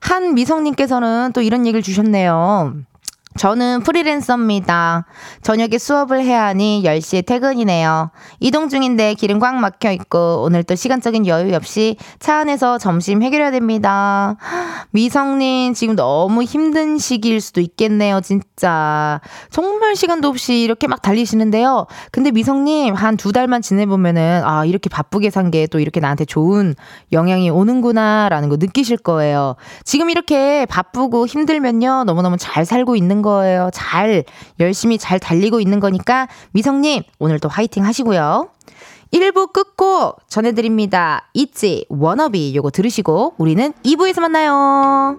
한 0.00 0.34
미성님께서는 0.34 1.32
또 1.34 1.42
이런 1.42 1.66
얘기를 1.66 1.82
주셨네요. 1.82 2.74
저는 3.36 3.82
프리랜서입니다. 3.84 5.06
저녁에 5.42 5.78
수업을 5.78 6.20
해야 6.24 6.46
하니 6.46 6.82
10시에 6.84 7.24
퇴근이네요. 7.24 8.10
이동 8.40 8.68
중인데 8.68 9.14
길은 9.14 9.38
꽉 9.38 9.54
막혀 9.54 9.92
있고 9.92 10.42
오늘 10.42 10.64
또 10.64 10.74
시간적인 10.74 11.26
여유 11.28 11.54
없이 11.54 11.96
차 12.18 12.38
안에서 12.38 12.78
점심 12.78 13.22
해결해야 13.22 13.52
됩니다. 13.52 14.36
미성님 14.90 15.74
지금 15.74 15.94
너무 15.94 16.42
힘든 16.42 16.98
시기일 16.98 17.40
수도 17.40 17.60
있겠네요, 17.60 18.20
진짜. 18.20 19.20
정말 19.50 19.94
시간도 19.94 20.26
없이 20.28 20.60
이렇게 20.62 20.88
막 20.88 21.00
달리시는데요. 21.00 21.86
근데 22.10 22.32
미성님 22.32 22.94
한 22.94 23.16
두 23.16 23.32
달만 23.32 23.60
지내보면은 23.62 24.42
아 24.44 24.64
이렇게 24.64 24.88
바쁘게 24.90 25.30
산 25.30 25.50
게 25.50 25.66
또 25.70 25.78
이렇게 25.78 26.00
나한테 26.00 26.24
좋은 26.24 26.74
영향이 27.12 27.50
오는구나라는 27.50 28.48
거 28.48 28.56
느끼실 28.56 28.96
거예요. 28.98 29.54
지금 29.84 30.10
이렇게 30.10 30.66
바쁘고 30.66 31.26
힘들면요 31.26 32.04
너무너무 32.04 32.36
잘 32.38 32.64
살고 32.64 32.96
있는 33.20 33.22
거예요. 33.22 33.70
잘 33.72 34.24
열심히 34.58 34.98
잘 34.98 35.18
달리고 35.18 35.60
있는 35.60 35.78
거니까 35.78 36.28
미성님 36.52 37.02
오늘도 37.18 37.48
화이팅 37.48 37.84
하시고요. 37.84 38.48
1부 39.12 39.52
끝고 39.52 40.14
전해드립니다. 40.28 41.28
있지 41.34 41.84
워너비 41.88 42.54
요거 42.56 42.70
들으시고 42.70 43.34
우리는 43.38 43.72
2부에서 43.84 44.20
만나요. 44.20 45.18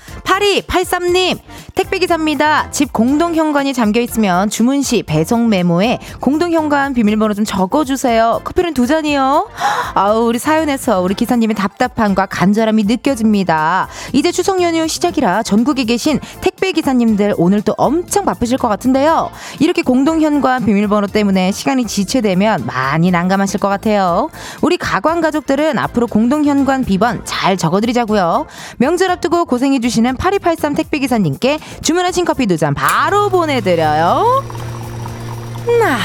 8283님, 0.31 1.41
택배기사입니다. 1.91 2.71
집 2.71 2.93
공동현관이 2.93 3.73
잠겨 3.73 3.99
있으면 3.99 4.49
주문 4.49 4.81
시 4.81 5.03
배송 5.03 5.49
메모에 5.49 5.99
공동현관 6.21 6.93
비밀번호 6.93 7.33
좀 7.33 7.43
적어주세요. 7.43 8.41
커피는 8.43 8.73
두 8.73 8.87
잔이요. 8.87 9.49
아우, 9.93 10.25
우리 10.27 10.39
사연에서 10.39 11.01
우리 11.01 11.13
기사님의 11.13 11.55
답답함과 11.55 12.27
간절함이 12.27 12.85
느껴집니다. 12.85 13.89
이제 14.13 14.31
추석 14.31 14.61
연휴 14.61 14.87
시작이라 14.87 15.43
전국에 15.43 15.83
계신 15.83 16.19
택배기사님들 16.39 17.35
오늘 17.37 17.61
또 17.61 17.73
엄청 17.77 18.25
바쁘실 18.25 18.57
것 18.57 18.67
같은데요. 18.69 19.29
이렇게 19.59 19.81
공동현관 19.81 20.65
비밀번호 20.65 21.07
때문에 21.07 21.51
시간이 21.51 21.85
지체되면 21.85 22.65
많이 22.65 23.11
난감하실 23.11 23.59
것 23.59 23.67
같아요. 23.67 24.29
우리 24.61 24.77
가관 24.77 25.19
가족들은 25.19 25.77
앞으로 25.77 26.07
공동현관 26.07 26.85
비번 26.85 27.21
잘 27.25 27.57
적어드리자고요. 27.57 28.45
명절 28.77 29.11
앞두고 29.11 29.45
고생해주시는 29.45 30.15
8283 30.15 30.75
택배기사님께 30.75 31.59
주문하신 31.81 32.25
커피 32.25 32.45
두 32.45 32.57
잔 32.57 32.73
바로 32.73 33.29
보내드려요. 33.29 34.43
나. 35.79 35.97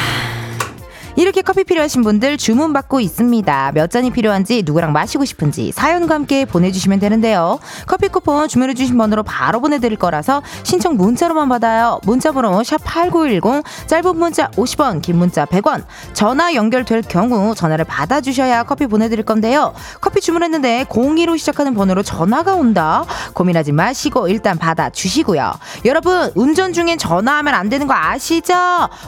이렇게 1.16 1.40
커피 1.40 1.64
필요하신 1.64 2.02
분들 2.02 2.36
주문 2.36 2.74
받고 2.74 3.00
있습니다. 3.00 3.72
몇 3.74 3.90
잔이 3.90 4.10
필요한지 4.10 4.62
누구랑 4.66 4.92
마시고 4.92 5.24
싶은지 5.24 5.72
사연과 5.72 6.14
함께 6.14 6.44
보내주시면 6.44 7.00
되는데요. 7.00 7.58
커피 7.86 8.08
쿠폰 8.08 8.48
주문해주신 8.48 8.98
번호로 8.98 9.22
바로 9.22 9.60
보내드릴 9.60 9.96
거라서 9.96 10.42
신청 10.62 10.96
문자로만 10.96 11.48
받아요. 11.48 12.00
문자번호 12.04 12.62
샵 12.62 12.84
#8910 12.84 13.64
짧은 13.86 14.16
문자 14.16 14.50
50원, 14.50 15.00
긴 15.00 15.16
문자 15.16 15.46
100원. 15.46 15.84
전화 16.12 16.52
연결될 16.54 17.00
경우 17.02 17.54
전화를 17.54 17.86
받아주셔야 17.86 18.64
커피 18.64 18.86
보내드릴 18.86 19.24
건데요. 19.24 19.72
커피 20.02 20.20
주문했는데 20.20 20.84
02로 20.90 21.38
시작하는 21.38 21.74
번호로 21.74 22.02
전화가 22.02 22.54
온다. 22.54 23.04
고민하지 23.32 23.72
마시고 23.72 24.28
일단 24.28 24.58
받아주시고요. 24.58 25.52
여러분 25.86 26.30
운전 26.34 26.74
중엔 26.74 26.98
전화하면 26.98 27.54
안 27.54 27.70
되는 27.70 27.86
거 27.86 27.94
아시죠? 27.94 28.54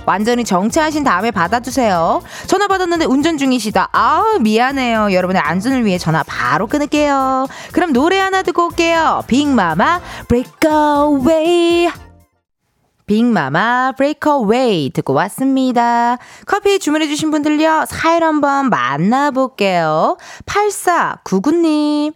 완전히 0.07 0.44
정체하신 0.44 1.05
다음에 1.05 1.31
받아주세요. 1.31 1.98
전화 2.47 2.67
받았는데 2.67 3.05
운전 3.07 3.39
중이시다. 3.39 3.91
아 3.93 4.39
미안해요. 4.41 5.13
여러분의 5.13 5.43
안전을 5.43 5.85
위해 5.85 5.99
전화 5.99 6.23
바로 6.23 6.67
끊을게요. 6.67 7.47
그럼 7.73 7.93
노래 7.93 8.19
하나 8.19 8.43
듣고 8.43 8.67
올게요. 8.67 9.23
빅마마 9.27 10.01
Break 10.29 10.53
Away. 10.67 11.89
빅마마 13.09 13.93
브레이커웨이 13.97 14.91
듣고 14.91 15.15
왔습니다. 15.15 16.19
커피 16.47 16.79
주문해주신 16.79 17.31
분들요, 17.31 17.87
사연 17.89 18.23
한번 18.23 18.69
만나볼게요. 18.69 20.19
8499님. 20.45 22.13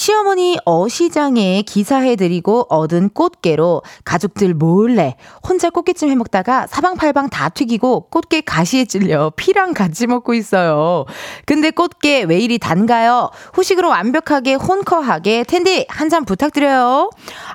시어머니 0.00 0.56
어시장에 0.64 1.60
기사해드리고 1.60 2.68
얻은 2.70 3.10
꽃게로 3.10 3.82
가족들 4.06 4.54
몰래 4.54 5.16
혼자 5.46 5.68
꽃게찜 5.68 6.08
해먹다가 6.08 6.66
사방팔방 6.68 7.28
다 7.28 7.50
튀기고 7.50 8.06
꽃게 8.08 8.40
가시에 8.40 8.86
찔려 8.86 9.30
피랑 9.36 9.74
같이 9.74 10.06
먹고 10.06 10.32
있어요. 10.32 11.04
근데 11.44 11.70
꽃게 11.70 12.22
왜 12.22 12.38
이리 12.38 12.58
단가요? 12.58 13.28
후식으로 13.52 13.90
완벽하게 13.90 14.54
혼커하게 14.54 15.44
텐디 15.44 15.84
한 15.90 16.08
잔 16.08 16.24
부탁드려요. 16.24 17.10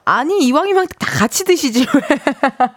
아니 0.06 0.46
이왕이면 0.46 0.88
다 1.00 1.12
같이 1.18 1.44
드시지 1.46 1.88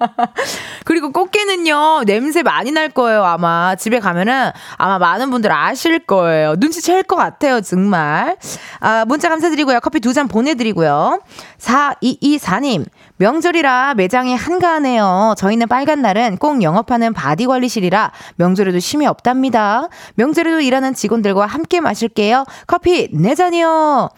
그리고 0.84 1.12
꽃게는요 1.12 2.04
냄새 2.04 2.42
많이 2.42 2.72
날 2.72 2.88
거예요 2.88 3.22
아마 3.22 3.76
집에 3.76 4.00
가면은 4.00 4.50
아마 4.76 4.98
많은 4.98 5.30
분들 5.30 5.52
아실 5.52 6.00
거예요 6.00 6.54
눈치챌 6.58 7.02
것 7.02 7.14
같아요 7.16 7.60
정말 7.60 8.38
아 8.80 9.04
문자 9.04 9.28
감사드 9.28 9.57
리고요. 9.58 9.80
커피 9.80 10.00
두 10.00 10.12
잔 10.14 10.26
보내드리고요. 10.28 11.20
4224님 11.58 12.86
명절이라 13.18 13.94
매장이 13.94 14.34
한가하네요. 14.34 15.34
저희는 15.36 15.68
빨간 15.68 16.00
날은 16.02 16.38
꼭 16.38 16.62
영업하는 16.62 17.12
body 17.12 17.46
관리실이라 17.46 18.12
명절에도 18.36 18.78
쉼이 18.78 19.06
없답니다. 19.06 19.88
명절에도 20.14 20.60
일하는 20.60 20.94
직원들과 20.94 21.46
함께 21.46 21.80
마실게요. 21.80 22.44
커피 22.66 23.08
네 23.12 23.34
잔이요 23.34 24.08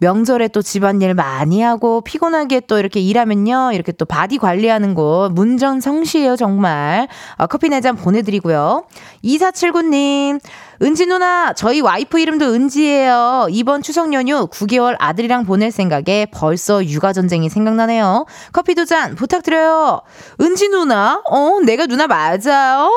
명절에 0.00 0.48
또 0.48 0.62
집안일 0.62 1.12
많이 1.14 1.60
하고 1.60 2.00
피곤하게 2.00 2.60
또 2.60 2.78
이렇게 2.78 3.00
일하면요. 3.00 3.72
이렇게 3.74 3.92
또 3.92 4.06
body 4.06 4.38
관리하는 4.38 4.94
곳 4.94 5.30
문전성시예요, 5.32 6.36
정말. 6.36 7.06
아, 7.36 7.46
커피 7.46 7.68
네 7.68 7.80
잔 7.80 7.96
보내드리고요. 7.96 8.84
2479님. 9.24 10.40
은지 10.82 11.04
누나, 11.04 11.52
저희 11.52 11.80
와이프 11.82 12.18
이름도 12.18 12.46
은지예요. 12.54 13.48
이번 13.50 13.82
추석 13.82 14.12
연휴 14.14 14.46
9개월 14.46 14.96
아들이랑 14.98 15.44
보낼 15.44 15.70
생각에 15.70 16.26
벌써 16.32 16.82
육아 16.84 17.12
전쟁이 17.12 17.50
생각나네요. 17.50 18.24
커피 18.52 18.74
두 18.74 18.86
잔 18.86 19.14
부탁드려요. 19.14 20.00
은지 20.40 20.68
누나? 20.70 21.20
어, 21.28 21.58
내가 21.64 21.86
누나 21.86 22.06
맞아요? 22.06 22.90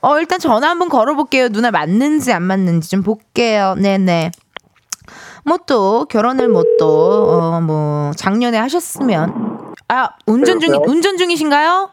어, 0.00 0.18
일단 0.18 0.38
전화 0.38 0.70
한번 0.70 0.88
걸어볼게요. 0.88 1.50
누나 1.50 1.70
맞는지 1.70 2.32
안 2.32 2.42
맞는지 2.42 2.88
좀 2.88 3.02
볼게요. 3.02 3.74
네네. 3.78 4.30
뭐 5.46 5.58
또 5.66 6.04
결혼을 6.06 6.48
뭐또어뭐 6.48 8.12
작년에 8.16 8.58
하셨으면 8.58 9.74
아 9.88 10.10
운전 10.26 10.60
중 10.60 10.74
운전 10.86 11.16
중이신가요? 11.16 11.90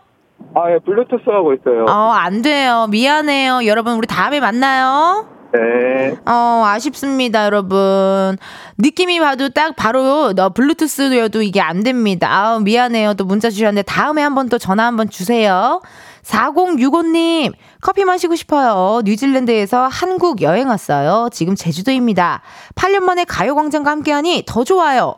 아, 0.55 0.71
예, 0.71 0.77
블루투스 0.85 1.23
하고 1.29 1.53
있어요. 1.53 1.85
어, 1.85 2.11
안 2.11 2.41
돼요. 2.43 2.85
미안해요. 2.91 3.65
여러분, 3.65 3.93
우리 3.95 4.05
다음에 4.05 4.39
만나요. 4.39 5.25
네. 5.51 6.15
어, 6.27 6.63
아쉽습니다, 6.67 7.45
여러분. 7.45 8.37
느낌이 8.77 9.19
봐도 9.19 9.49
딱 9.49 9.75
바로 9.75 10.33
너 10.33 10.49
블루투스여도 10.49 11.41
이게 11.41 11.59
안 11.61 11.81
됩니다. 11.83 12.27
아우, 12.29 12.59
미안해요. 12.59 13.13
또 13.15 13.25
문자 13.25 13.49
주셨는데 13.49 13.83
다음에 13.83 14.21
한번 14.21 14.49
또 14.49 14.59
전화 14.59 14.85
한번 14.85 15.09
주세요. 15.09 15.81
4065님, 16.23 17.53
커피 17.81 18.05
마시고 18.05 18.35
싶어요. 18.35 19.01
뉴질랜드에서 19.03 19.87
한국 19.87 20.41
여행 20.41 20.69
왔어요. 20.69 21.29
지금 21.31 21.55
제주도입니다. 21.55 22.41
8년 22.75 23.03
만에 23.03 23.25
가요광장과 23.25 23.91
함께하니 23.91 24.43
더 24.47 24.63
좋아요. 24.63 25.15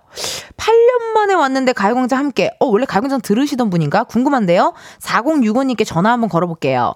8년 0.58 1.14
만에 1.14 1.34
왔는데 1.34 1.74
가요광장 1.74 2.20
함께. 2.20 2.52
어, 2.60 2.66
원래 2.66 2.86
가요광장 2.86 3.22
들으시던 3.22 3.70
분인가? 3.70 4.04
궁금한데요? 4.04 4.74
4065님께 5.00 5.86
전화 5.86 6.12
한번 6.12 6.30
걸어볼게요. 6.30 6.94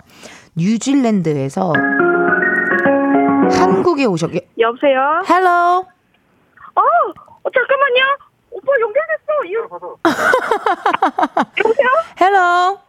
뉴질랜드에서 0.55 1.73
한국에 3.51 4.05
오셨, 4.05 4.31
여보세요? 4.59 5.23
Hello. 5.29 5.49
어, 5.49 6.81
어 6.81 7.49
잠깐만요. 7.53 8.29
오빠 8.51 8.71
연결됐어. 8.81 9.43
이거. 9.45 9.97
여보세요? 11.63 11.87
Hello. 12.19 12.88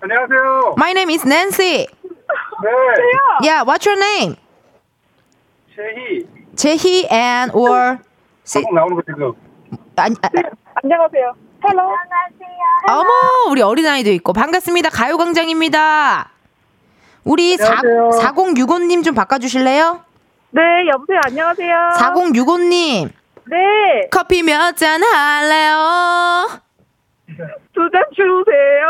안녕하세요. 0.00 0.74
My 0.78 0.90
name 0.92 1.10
is 1.14 1.26
Nancy. 1.26 1.86
네. 1.86 2.68
Yeah, 3.42 3.64
what's 3.64 3.86
your 3.86 3.98
name? 3.98 4.36
제희. 5.74 6.26
제희 6.56 7.06
on 7.10 7.52
air 7.54 7.98
방송 8.44 8.74
나오는 8.74 8.96
거 8.96 9.02
지금. 9.06 9.32
아니, 9.96 10.14
아, 10.22 10.28
안녕하세요. 10.82 11.34
hello. 11.68 11.82
어머, 12.88 13.50
우리 13.50 13.62
어린아이도 13.62 14.10
있고 14.12 14.32
반갑습니다. 14.32 14.90
가요 14.90 15.16
광장입니다. 15.16 16.30
우리 17.24 17.56
사, 17.56 17.74
안녕하세요. 17.78 18.10
4065 18.22 18.78
님 18.86 19.02
좀 19.02 19.14
바꿔 19.14 19.38
주실래요? 19.38 20.00
네, 20.50 20.62
여보세요. 20.92 21.18
안녕하세요. 21.26 21.90
4065 21.98 22.58
님 22.58 23.10
네, 23.48 23.56
커피 24.10 24.42
몇 24.42 24.76
잔 24.76 25.02
할래요? 25.02 26.60
두잔 27.74 28.02
주세요. 28.14 28.86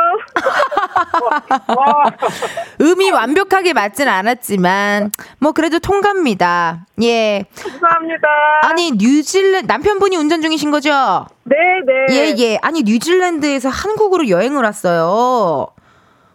음이 2.81 3.11
완벽하게 3.11 3.73
맞진 3.73 4.09
않았지만 4.09 5.11
뭐 5.39 5.53
그래도 5.53 5.79
통갑니다. 5.79 6.87
예. 7.03 7.45
감사합니다. 7.61 8.29
아니 8.65 8.93
뉴질랜드 8.93 9.67
남편분이 9.67 10.17
운전 10.17 10.43
중이신 10.43 10.71
거죠? 10.71 11.27
네, 11.45 11.57
네. 11.87 12.07
예, 12.11 12.35
예. 12.39 12.59
아니 12.63 12.83
뉴질랜드에서 12.83 13.69
한국으로 13.69 14.29
여행을 14.29 14.63
왔어요. 14.63 15.69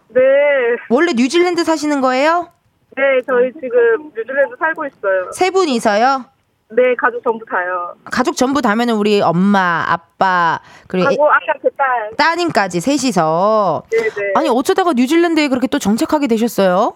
네. 0.08 0.20
원래 0.90 1.12
뉴질랜드 1.14 1.64
사시는 1.64 2.00
거예요? 2.00 2.48
네, 2.96 3.02
저희 3.26 3.50
지금 3.54 4.10
뉴질랜드 4.14 4.56
살고 4.58 4.86
있어요. 4.86 5.32
세 5.32 5.50
분이서요? 5.50 6.31
네, 6.74 6.94
가족 6.96 7.22
전부 7.22 7.44
다요. 7.44 7.94
가족 8.04 8.36
전부 8.36 8.62
다면은 8.62 8.94
우리 8.94 9.20
엄마, 9.20 9.84
아빠, 9.88 10.60
그리고 10.88 11.08
애- 11.10 11.12
하고 11.14 11.30
아까 11.30 11.52
그 11.60 11.68
딸. 11.76 12.10
따님까지 12.16 12.80
셋이서 12.80 13.82
네, 13.90 13.98
네. 13.98 14.32
아니 14.36 14.48
어쩌다가 14.48 14.92
뉴질랜드에 14.94 15.48
그렇게 15.48 15.66
또 15.66 15.78
정착하게 15.78 16.26
되셨어요? 16.28 16.94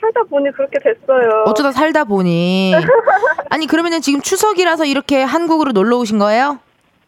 살다 0.00 0.22
보니 0.30 0.50
그렇게 0.52 0.78
됐어요. 0.78 1.44
어쩌다 1.46 1.70
살다 1.72 2.04
보니 2.04 2.72
아니 3.50 3.66
그러면은 3.66 4.00
지금 4.00 4.20
추석이라서 4.20 4.84
이렇게 4.84 5.22
한국으로 5.22 5.72
놀러 5.72 5.96
오신 5.98 6.18
거예요? 6.18 6.58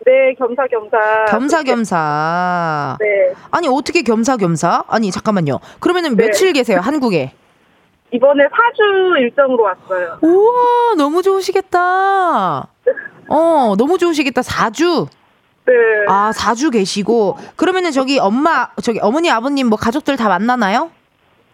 네, 0.07 0.35
겸사겸사. 0.39 1.27
겸사겸사. 1.29 2.97
네. 3.01 3.07
아니 3.51 3.69
어떻게 3.69 4.03
겸사겸사? 4.03 4.85
아니 4.89 5.11
잠깐만요. 5.11 5.61
그러면은 5.79 6.17
네. 6.17 6.27
며칠 6.27 6.53
계세요 6.53 6.81
한국에? 6.81 7.33
이번에 8.13 8.45
사주 8.51 9.19
일정으로 9.19 9.63
왔어요. 9.63 10.19
우와 10.23 10.95
너무 10.97 11.23
좋으시겠다. 11.23 12.67
어 13.29 13.75
너무 13.79 13.99
좋으시겠다. 13.99 14.43
4주. 14.43 15.07
네. 15.67 15.73
아 16.09 16.33
4주 16.35 16.73
계시고 16.73 17.37
그러면은 17.57 17.93
저기 17.93 18.19
엄마 18.19 18.69
저기 18.83 18.99
어머니 19.01 19.31
아버님 19.31 19.69
뭐 19.69 19.79
가족들 19.79 20.17
다 20.17 20.29
만나나요? 20.29 20.91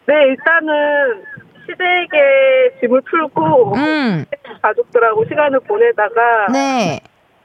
네, 0.07 0.14
일단은 0.29 1.25
시댁에 1.66 2.79
짐을 2.81 3.03
풀고 3.03 3.75
음. 3.75 4.25
가족들하고 4.62 5.25
시간을 5.25 5.61
보내다가 5.61 6.47
네. 6.53 7.01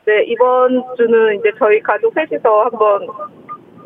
네, 0.05 0.23
이번 0.27 0.83
주는 0.95 1.35
이제 1.39 1.51
저희 1.59 1.81
가족 1.81 2.13
셋이서 2.13 2.63
한번 2.71 3.07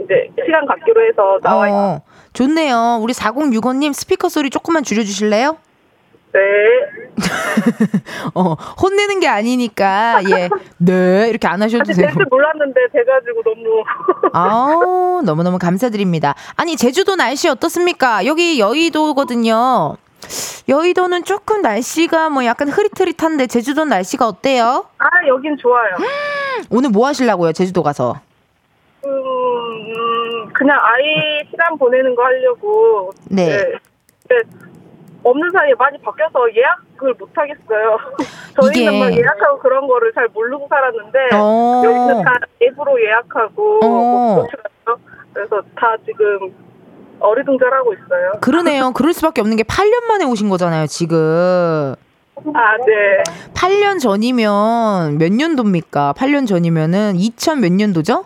이제 0.03 0.29
시간 0.45 0.65
갖기로 0.65 1.05
해서 1.07 1.39
나와 1.41 1.67
있어요. 1.67 1.79
어, 1.79 2.01
좋네요. 2.33 2.99
우리 3.01 3.13
4065님 3.13 3.93
스피커 3.93 4.29
소리 4.29 4.49
조금만 4.49 4.83
줄여주실래요? 4.83 5.57
네. 6.33 6.39
어, 8.35 8.53
혼내는 8.81 9.21
게 9.21 9.27
아니니까, 9.29 10.21
예. 10.29 10.49
네, 10.79 11.29
이렇게 11.29 11.47
안 11.47 11.61
하셔도 11.61 11.85
사실 11.85 12.01
되고. 12.01 12.07
될줄 12.13 12.25
몰랐는데 12.29 12.79
돼가지고 12.91 13.41
너무 13.43 13.83
아우, 14.33 15.21
너무너무 15.23 15.57
감사드립니다. 15.57 16.35
아니, 16.57 16.75
제주도 16.75 17.15
날씨 17.15 17.47
어떻습니까? 17.47 18.25
여기 18.25 18.59
여의도거든요. 18.59 19.95
여의도는 20.67 21.23
조금 21.23 21.61
날씨가 21.61 22.29
뭐 22.29 22.43
약간 22.43 22.67
흐릿흐릿한데, 22.67 23.47
제주도 23.47 23.85
날씨가 23.85 24.27
어때요? 24.27 24.87
아 24.97 25.05
여긴 25.27 25.55
좋아요. 25.57 25.95
오늘 26.69 26.89
뭐 26.89 27.07
하시려고요, 27.07 27.53
제주도 27.53 27.81
가서? 27.83 28.19
그냥 30.55 30.77
아이 30.81 31.45
시간 31.49 31.77
보내는 31.77 32.15
거 32.15 32.23
하려고. 32.23 33.11
네. 33.29 33.57
네. 34.29 34.35
없는 35.23 35.49
사이에 35.51 35.73
많이 35.77 35.97
바뀌어서 35.99 36.39
예약을 36.55 37.13
못 37.19 37.29
하겠어요. 37.35 37.97
저희는 38.61 38.93
이게- 38.93 38.99
막 38.99 39.11
예약하고 39.13 39.59
그런 39.59 39.87
거를 39.87 40.13
잘 40.13 40.27
모르고 40.29 40.67
살았는데 40.69 41.19
어. 41.33 41.81
여기는 41.83 42.23
다 42.23 42.33
앱으로 42.61 43.01
예약하고 43.03 43.79
어. 43.83 43.87
뭐. 43.87 44.47
그래서 45.33 45.61
다 45.75 45.95
지금 46.05 46.53
어리둥절하고 47.19 47.93
있어요. 47.93 48.31
그러네요. 48.41 48.91
그럴 48.93 49.11
수밖에 49.13 49.41
없는 49.41 49.57
게 49.57 49.63
8년 49.63 50.03
만에 50.07 50.25
오신 50.25 50.47
거잖아요, 50.49 50.85
지금. 50.87 51.17
아, 52.53 52.77
네. 52.85 53.23
8년 53.53 53.99
전이면 53.99 55.17
몇 55.17 55.31
년도입니까? 55.33 56.13
8년 56.17 56.47
전이면은 56.47 57.15
2000 57.15 57.59
몇 57.61 57.71
년도죠? 57.71 58.25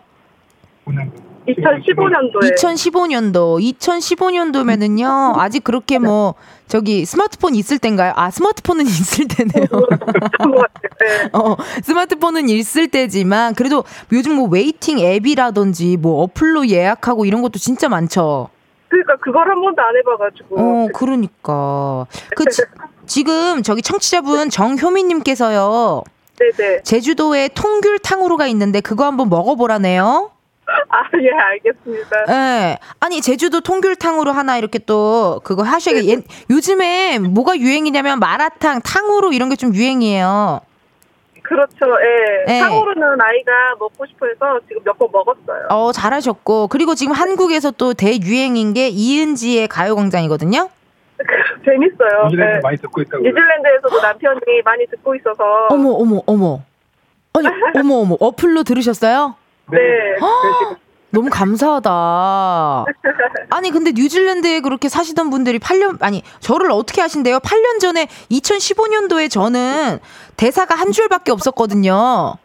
2015년도에 1.55 2.55
2015년도. 2.55 3.59
2015년도면은요. 3.77 5.37
아직 5.37 5.63
그렇게 5.63 5.99
뭐 5.99 6.35
저기 6.67 7.05
스마트폰 7.05 7.55
있을 7.55 7.79
땐가요? 7.79 8.13
아, 8.15 8.29
스마트폰은 8.31 8.85
있을 8.87 9.27
때네요. 9.27 9.67
네. 9.69 11.29
어, 11.33 11.55
스마트폰은 11.83 12.49
있을 12.49 12.87
때지만 12.89 13.55
그래도 13.55 13.83
요즘 14.11 14.33
뭐 14.33 14.47
waiting 14.47 14.99
앱이라든지 14.99 15.97
뭐 15.97 16.23
어플로 16.23 16.69
예약하고 16.69 17.25
이런 17.25 17.41
것도 17.41 17.59
진짜 17.59 17.89
많죠. 17.89 18.49
그러니까 18.89 19.15
그걸 19.17 19.47
한 19.49 19.61
번도 19.61 19.81
안 19.81 19.95
해봐가지고 19.97 20.59
어, 20.59 20.87
그러니까. 20.93 22.05
그 22.35 22.45
지, 22.49 22.63
지금 23.05 23.63
저기 23.63 23.81
청취자분 23.81 24.49
정효민님께서요. 24.49 26.03
네네. 26.39 26.83
제주도에 26.83 27.49
통귤탕후루가 27.49 28.47
있는데 28.47 28.79
그거 28.81 29.05
한번 29.05 29.29
먹어보라네요. 29.29 30.31
아, 30.89 31.03
예, 31.21 31.29
알겠습니다. 31.31 32.25
예. 32.29 32.77
아니 32.99 33.21
제주도 33.21 33.61
통귤탕후루 33.61 34.31
하나 34.31 34.57
이렇게 34.57 34.79
또 34.79 35.41
그거 35.43 35.63
하셔야 35.63 36.03
예, 36.03 36.17
요즘에 36.49 37.19
뭐가 37.19 37.57
유행이냐면 37.57 38.19
마라탕, 38.19 38.81
탕후루 38.81 39.33
이런 39.33 39.49
게 39.49 39.55
좀 39.55 39.73
유행이에요. 39.75 40.61
그렇죠, 41.43 41.75
예. 42.01 42.45
네. 42.53 42.59
탕후루는 42.59 43.19
아이가 43.19 43.51
먹고 43.79 44.05
싶어 44.05 44.27
해서 44.27 44.59
지금 44.67 44.83
몇 44.85 44.97
번 44.97 45.09
먹었어요. 45.11 45.67
어 45.69 45.91
잘하셨고 45.91 46.67
그리고 46.67 46.93
지금 46.95 47.13
한국에서 47.13 47.71
또 47.71 47.93
대유행인 47.93 48.73
게 48.73 48.89
이은지의 48.89 49.67
가요광장이거든요. 49.67 50.69
재밌어요. 51.65 52.23
뉴질랜드 52.25 52.53
네. 52.55 52.59
많이 52.61 52.77
듣고 52.77 53.01
있다고. 53.01 53.23
뉴질랜드에서도 53.23 54.01
남편이 54.01 54.39
많이 54.63 54.85
듣고 54.87 55.15
있어서. 55.15 55.43
어머 55.69 55.89
어머 55.91 56.21
어머. 56.27 56.61
아니 57.33 57.47
어머 57.75 57.95
어머 58.01 58.15
어플로 58.19 58.63
들으셨어요? 58.63 59.35
네. 59.71 59.79
너무 61.11 61.29
감사하다. 61.31 62.85
아니 63.49 63.71
근데 63.71 63.91
뉴질랜드에 63.91 64.61
그렇게 64.61 64.89
사시던 64.89 65.29
분들이 65.29 65.57
8년 65.57 66.01
아니 66.01 66.21
저를 66.39 66.71
어떻게 66.71 67.01
하신대요? 67.01 67.39
8년 67.39 67.79
전에 67.79 68.07
2015년도에 68.31 69.29
저는 69.29 69.99
대사가 70.37 70.75
한 70.75 70.91
줄밖에 70.91 71.31
없었거든요. 71.31 72.35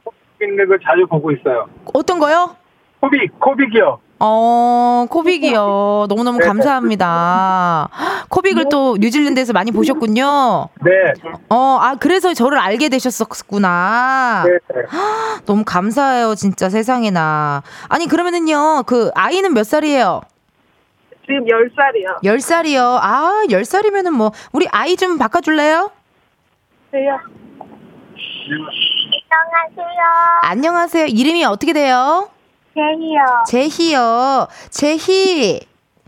있는 0.43 0.67
걸 0.67 0.79
자주 0.81 1.07
보고 1.07 1.31
있어요. 1.31 1.69
어떤 1.93 2.19
거요? 2.19 2.57
코빅, 3.01 3.39
코빅이요. 3.39 4.01
어, 4.21 5.07
코빅이요. 5.11 6.07
너무너무 6.09 6.39
감사합니다. 6.39 7.89
코빅을 8.31 8.69
또 8.71 8.97
뉴질랜드에서 8.99 9.53
많이 9.53 9.71
보셨군요. 9.71 10.69
네. 10.85 10.91
어, 11.51 11.79
아, 11.81 11.97
그래서 11.99 12.33
저를 12.33 12.59
알게 12.59 12.89
되셨었구나. 12.89 14.45
네. 14.47 14.59
너무 15.47 15.65
감사해요, 15.65 16.35
진짜 16.37 16.69
세상에나. 16.69 17.63
아니, 17.89 18.07
그러면은요, 18.07 18.85
그, 18.87 19.11
아이는 19.15 19.53
몇 19.53 19.65
살이에요? 19.65 20.23
지금 21.27 21.45
10살이요. 21.45 22.23
10살이요. 22.23 22.99
아, 23.01 23.45
10살이면은 23.49 24.11
뭐, 24.11 24.33
우리 24.53 24.67
아이 24.71 24.97
좀 24.97 25.19
바꿔줄래요? 25.19 25.91
네요. 26.93 27.19
안녕하세요. 30.43 31.07
이름이 31.07 31.45
어떻게 31.45 31.73
돼요? 31.73 32.29
제이요. 32.75 33.25
제희요. 33.47 34.49
제희. 34.71 35.61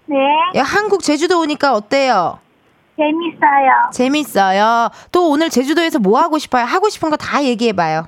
네, 0.06 0.16
야, 0.56 0.62
한국 0.62 1.02
제주도 1.02 1.40
오니까 1.40 1.74
어때요? 1.74 2.38
재밌어요. 2.96 3.90
재밌어요. 3.92 4.90
또 5.12 5.30
오늘 5.30 5.50
제주도에서 5.50 5.98
뭐 5.98 6.18
하고 6.20 6.38
싶어요? 6.38 6.64
하고 6.64 6.88
싶은 6.88 7.10
거 7.10 7.16
다 7.16 7.42
얘기해봐요. 7.44 8.06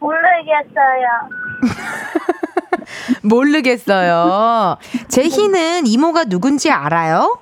모르겠어요. 0.00 1.06
모르겠어요. 3.22 4.76
제희는 5.08 5.86
이모가 5.86 6.24
누군지 6.24 6.70
알아요? 6.70 7.38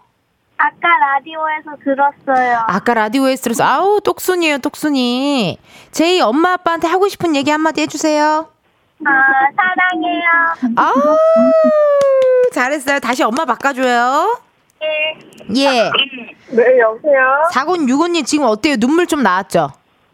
아까 0.57 0.89
라디오에서 0.89 1.77
들었어요. 1.83 2.65
아까 2.69 2.95
라디오에서 2.95 3.43
들어서 3.43 3.65
아우 3.65 4.01
똑순이에요 4.01 4.59
똑순이. 4.59 5.59
제희 5.91 6.21
엄마 6.21 6.53
아빠한테 6.53 6.87
하고 6.89 7.09
싶은 7.09 7.35
얘기 7.35 7.51
한마디 7.51 7.81
해주세요. 7.83 8.49
아, 9.05 9.13
사랑해요. 9.57 10.77
아우 10.77 11.17
잘했어요. 12.53 13.01
다시 13.01 13.23
엄마 13.23 13.45
바꿔줘요. 13.45 14.41
네. 14.81 15.19
예. 15.57 15.91
네, 16.51 16.79
여보세요? 16.81 17.43
4065님 17.53 18.27
지금 18.27 18.47
어때요? 18.47 18.77
눈물 18.77 19.07
좀 19.07 19.23
나왔죠? 19.23 19.71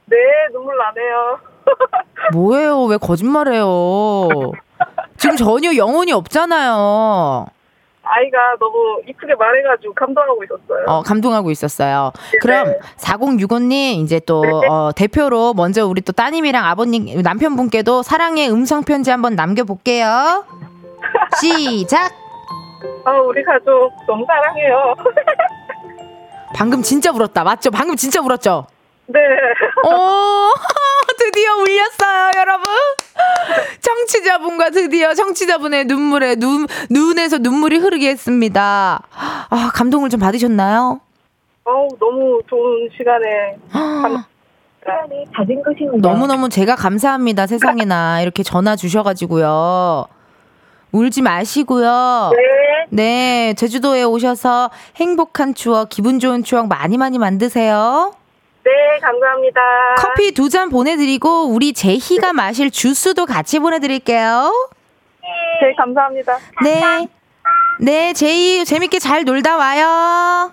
네, 0.07 0.17
눈물 0.53 0.77
나네요. 0.77 1.39
뭐예요? 2.33 2.85
왜 2.85 2.97
거짓말해요? 2.97 4.29
지금 5.17 5.37
전혀 5.37 5.75
영혼이 5.75 6.13
없잖아요. 6.13 7.47
아이가 8.09 8.57
너무 8.59 9.01
이쁘게 9.07 9.35
말해가지고 9.35 9.95
감동하고 9.95 10.45
있었어요. 10.45 10.85
어, 10.87 11.03
감동하고 11.03 11.51
있었어요. 11.51 12.13
그럼 12.41 12.75
4065님 12.97 14.03
이제 14.03 14.21
또 14.21 14.43
네. 14.43 14.51
어, 14.69 14.91
대표로 14.97 15.55
먼저 15.55 15.87
우리 15.87 16.01
또 16.01 16.13
따님이랑 16.13 16.65
아버님 16.65 17.23
남편분께도 17.23 18.03
사랑의 18.03 18.51
음성 18.51 18.83
편지 18.83 19.11
한번 19.11 19.37
남겨 19.37 19.65
볼게요. 19.65 20.45
시작. 21.41 22.13
아, 23.05 23.13
우리 23.21 23.43
가족 23.45 23.91
너무 24.07 24.25
사랑해요. 24.27 24.95
방금 26.55 26.83
진짜 26.83 27.11
울었다. 27.13 27.45
맞죠? 27.45 27.71
방금 27.71 27.97
진짜 27.97 28.21
울었죠? 28.21 28.67
네. 29.07 29.21
오, 29.85 29.91
드디어 31.19 31.55
울렸어요, 31.57 32.31
여러분. 32.37 32.67
청취자분과 33.81 34.71
드디어 34.71 35.15
청취자분의 35.15 35.85
눈물에 35.87 36.37
눈 36.37 36.67
눈에서 36.91 37.39
눈물이 37.39 37.79
흐르게 37.79 38.09
했습니다. 38.11 39.03
아, 39.51 39.71
감동을 39.75 40.11
좀 40.11 40.21
받으셨나요? 40.21 41.01
어우, 41.65 41.89
너무 41.99 42.41
좋은 42.49 42.89
시간에. 42.97 43.57
받은 45.35 45.63
것이 45.63 45.85
너무너무 46.01 46.49
제가 46.49 46.75
감사합니다. 46.77 47.47
세상에나 47.47 48.23
이렇게 48.23 48.43
전화 48.43 48.75
주셔가지고요. 48.75 50.07
울지 50.93 51.21
마시고요. 51.21 52.31
네. 52.35 52.87
네, 52.91 53.55
제주도에 53.55 54.03
오셔서 54.05 54.71
행복한 54.97 55.55
추억, 55.55 55.91
기분 55.91 56.19
좋은 56.19 56.43
추억 56.43 56.69
많이 56.69 56.97
많이 56.97 57.19
만드세요. 57.19 58.15
네, 58.69 58.99
감사합니다. 59.01 59.61
커피 59.97 60.33
두 60.33 60.49
잔 60.51 60.69
보내드리고 60.69 61.47
우리 61.49 61.73
제희가 61.73 62.33
마실 62.35 62.71
주스도 62.71 63.25
같이 63.25 63.59
보내드릴게요. 63.59 64.53
네, 65.61 65.75
감사합니다. 65.77 66.39
네. 66.63 67.09
네, 67.81 68.13
제희 68.13 68.65
재밌게 68.65 68.99
잘 68.99 69.25
놀다 69.25 69.57
와요. 69.57 70.53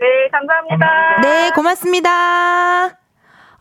네, 0.00 0.06
감사합니다. 0.30 1.20
네, 1.22 1.50
고맙습니다. 1.54 2.96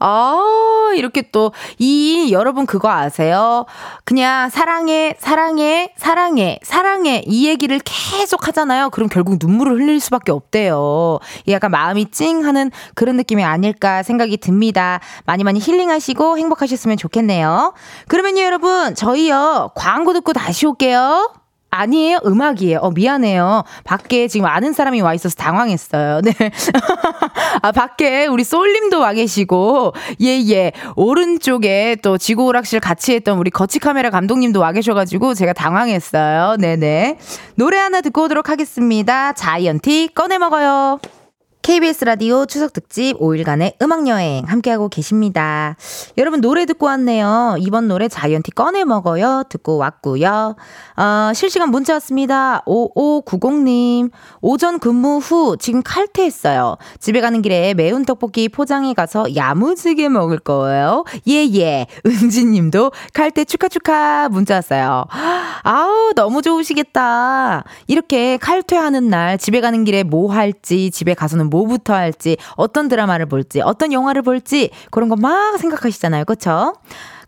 아, 0.03 0.91
이렇게 0.95 1.21
또, 1.31 1.51
이, 1.77 2.29
여러분 2.31 2.65
그거 2.65 2.89
아세요? 2.89 3.65
그냥 4.03 4.49
사랑해, 4.49 5.15
사랑해, 5.19 5.93
사랑해, 5.95 6.59
사랑해. 6.63 7.21
이 7.27 7.47
얘기를 7.47 7.79
계속 7.85 8.47
하잖아요. 8.47 8.89
그럼 8.89 9.09
결국 9.09 9.37
눈물을 9.39 9.73
흘릴 9.73 9.99
수밖에 9.99 10.31
없대요. 10.31 11.19
이 11.45 11.51
약간 11.51 11.69
마음이 11.71 12.09
찡 12.09 12.43
하는 12.43 12.71
그런 12.95 13.15
느낌이 13.15 13.43
아닐까 13.43 14.01
생각이 14.01 14.37
듭니다. 14.37 14.99
많이 15.25 15.43
많이 15.43 15.59
힐링하시고 15.59 16.37
행복하셨으면 16.39 16.97
좋겠네요. 16.97 17.73
그러면요, 18.07 18.41
여러분, 18.41 18.95
저희요, 18.95 19.69
광고 19.75 20.13
듣고 20.13 20.33
다시 20.33 20.65
올게요. 20.65 21.40
아니에요. 21.71 22.19
음악이에요. 22.25 22.79
어, 22.79 22.91
미안해요. 22.91 23.63
밖에 23.85 24.27
지금 24.27 24.45
아는 24.45 24.73
사람이 24.73 25.01
와 25.01 25.13
있어서 25.13 25.35
당황했어요. 25.35 26.21
네. 26.21 26.33
아, 27.63 27.71
밖에 27.71 28.27
우리 28.27 28.43
솔님도 28.43 28.99
와 28.99 29.13
계시고, 29.13 29.93
예, 30.21 30.27
예. 30.49 30.73
오른쪽에 30.95 31.95
또 32.03 32.17
지구 32.17 32.45
오락실 32.45 32.81
같이 32.81 33.13
했던 33.13 33.37
우리 33.37 33.49
거치 33.49 33.79
카메라 33.79 34.09
감독님도 34.09 34.59
와 34.59 34.73
계셔가지고 34.73 35.33
제가 35.33 35.53
당황했어요. 35.53 36.57
네네. 36.59 37.17
노래 37.55 37.77
하나 37.77 38.01
듣고 38.01 38.23
오도록 38.23 38.49
하겠습니다. 38.49 39.33
자이언티 39.33 40.09
꺼내 40.13 40.37
먹어요. 40.37 40.99
KBS 41.61 42.05
라디오 42.05 42.47
추석 42.47 42.73
특집 42.73 43.19
5일간의 43.19 43.75
음악 43.83 44.07
여행 44.07 44.43
함께하고 44.47 44.89
계십니다. 44.89 45.75
여러분 46.17 46.41
노래 46.41 46.65
듣고 46.65 46.87
왔네요. 46.87 47.57
이번 47.59 47.87
노래 47.87 48.07
자이언티 48.07 48.49
꺼내 48.51 48.83
먹어요. 48.83 49.43
듣고 49.47 49.77
왔고요. 49.77 50.55
어, 50.97 51.31
실시간 51.35 51.69
문자 51.69 51.93
왔습니다. 51.93 52.63
5590님. 52.65 54.09
오전 54.41 54.79
근무 54.79 55.19
후 55.19 55.55
지금 55.59 55.83
칼퇴했어요. 55.83 56.77
집에 56.99 57.21
가는 57.21 57.43
길에 57.43 57.75
매운 57.75 58.05
떡볶이 58.05 58.49
포장해 58.49 58.95
가서 58.95 59.35
야무지게 59.35 60.09
먹을 60.09 60.39
거예요. 60.39 61.05
예, 61.27 61.45
예. 61.53 61.85
은지님도 62.07 62.91
칼퇴 63.13 63.45
축하 63.45 63.67
축하 63.67 64.29
문자 64.29 64.55
왔어요. 64.55 65.05
아우, 65.61 66.13
너무 66.15 66.41
좋으시겠다. 66.41 67.65
이렇게 67.85 68.37
칼퇴하는 68.37 69.09
날 69.09 69.37
집에 69.37 69.61
가는 69.61 69.83
길에 69.83 70.01
뭐 70.01 70.33
할지, 70.33 70.89
집에 70.89 71.13
가서는 71.13 71.50
뭐부터 71.51 71.93
할지, 71.93 72.37
어떤 72.55 72.87
드라마를 72.87 73.27
볼지, 73.27 73.61
어떤 73.61 73.93
영화를 73.93 74.23
볼지, 74.23 74.71
그런 74.89 75.07
거 75.09 75.15
막 75.21 75.57
생각하시잖아요. 75.59 76.25
그쵸? 76.25 76.73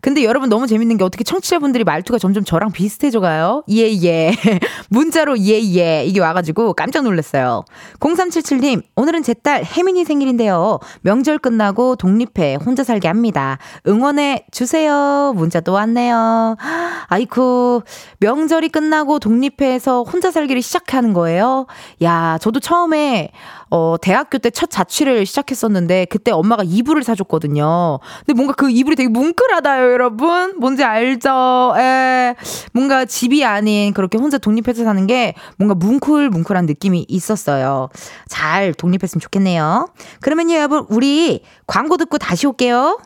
근데 0.00 0.22
여러분 0.22 0.50
너무 0.50 0.66
재밌는 0.66 0.98
게 0.98 1.04
어떻게 1.04 1.24
청취자분들이 1.24 1.82
말투가 1.84 2.18
점점 2.18 2.44
저랑 2.44 2.72
비슷해져 2.72 3.20
가요? 3.20 3.62
예, 3.70 3.84
예. 4.04 4.34
문자로 4.90 5.38
예, 5.38 5.58
예. 5.76 6.04
이게 6.04 6.20
와가지고 6.20 6.74
깜짝 6.74 7.04
놀랐어요. 7.04 7.64
0377님, 8.00 8.82
오늘은 8.96 9.22
제 9.22 9.32
딸 9.32 9.64
혜민이 9.64 10.04
생일인데요. 10.04 10.78
명절 11.02 11.38
끝나고 11.38 11.96
독립해 11.96 12.56
혼자 12.56 12.84
살게 12.84 13.08
합니다. 13.08 13.56
응원해 13.86 14.44
주세요. 14.50 15.32
문자 15.36 15.60
또 15.60 15.72
왔네요. 15.72 16.56
아이쿠, 17.08 17.82
명절이 18.20 18.68
끝나고 18.70 19.18
독립해서 19.20 20.02
혼자 20.02 20.30
살기를 20.30 20.60
시작하는 20.60 21.14
거예요? 21.14 21.66
야, 22.02 22.36
저도 22.42 22.60
처음에 22.60 23.30
어, 23.70 23.96
대학교 24.00 24.38
때 24.38 24.50
첫 24.50 24.70
자취를 24.70 25.26
시작했었는데 25.26 26.06
그때 26.06 26.30
엄마가 26.30 26.62
이불을 26.64 27.02
사줬거든요. 27.02 27.98
근데 28.24 28.34
뭔가 28.34 28.52
그 28.54 28.70
이불이 28.70 28.94
되게 28.96 29.08
뭉클하다요, 29.08 29.92
여러분. 29.92 30.54
뭔지 30.60 30.84
알죠? 30.84 31.74
에, 31.76 32.34
뭔가 32.72 33.04
집이 33.04 33.44
아닌 33.44 33.92
그렇게 33.92 34.16
혼자 34.16 34.38
독립해서 34.38 34.84
사는 34.84 35.06
게 35.06 35.34
뭔가 35.58 35.74
뭉클뭉클한 35.74 36.66
느낌이 36.66 37.06
있었어요. 37.08 37.88
잘 38.28 38.74
독립했으면 38.74 39.20
좋겠네요. 39.20 39.88
그러면요, 40.20 40.54
여러분, 40.54 40.86
우리 40.88 41.42
광고 41.66 41.96
듣고 41.96 42.18
다시 42.18 42.46
올게요. 42.46 42.98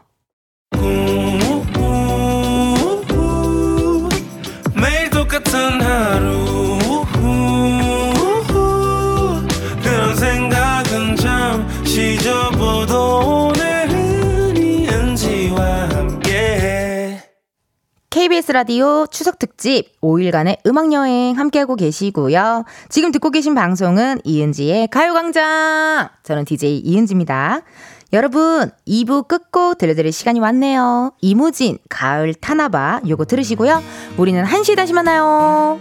매일 4.74 5.10
똑같은 5.10 5.80
하루 5.80 6.67
KBS 18.18 18.50
라디오 18.50 19.06
추석 19.06 19.38
특집 19.38 19.92
5일간의 20.00 20.66
음악 20.66 20.92
여행 20.92 21.38
함께하고 21.38 21.76
계시고요. 21.76 22.64
지금 22.88 23.12
듣고 23.12 23.30
계신 23.30 23.54
방송은 23.54 24.22
이은지의 24.24 24.88
가요광장. 24.88 26.08
저는 26.24 26.44
DJ 26.44 26.78
이은지입니다. 26.78 27.60
여러분, 28.12 28.72
2부 28.88 29.28
끝곡 29.28 29.78
들려드릴 29.78 30.10
시간이 30.10 30.40
왔네요. 30.40 31.12
이무진, 31.20 31.78
가을 31.88 32.34
타나봐. 32.34 33.02
요거 33.06 33.24
들으시고요. 33.26 33.80
우리는 34.16 34.42
1시에 34.42 34.74
다시 34.74 34.92
만나요. 34.92 35.78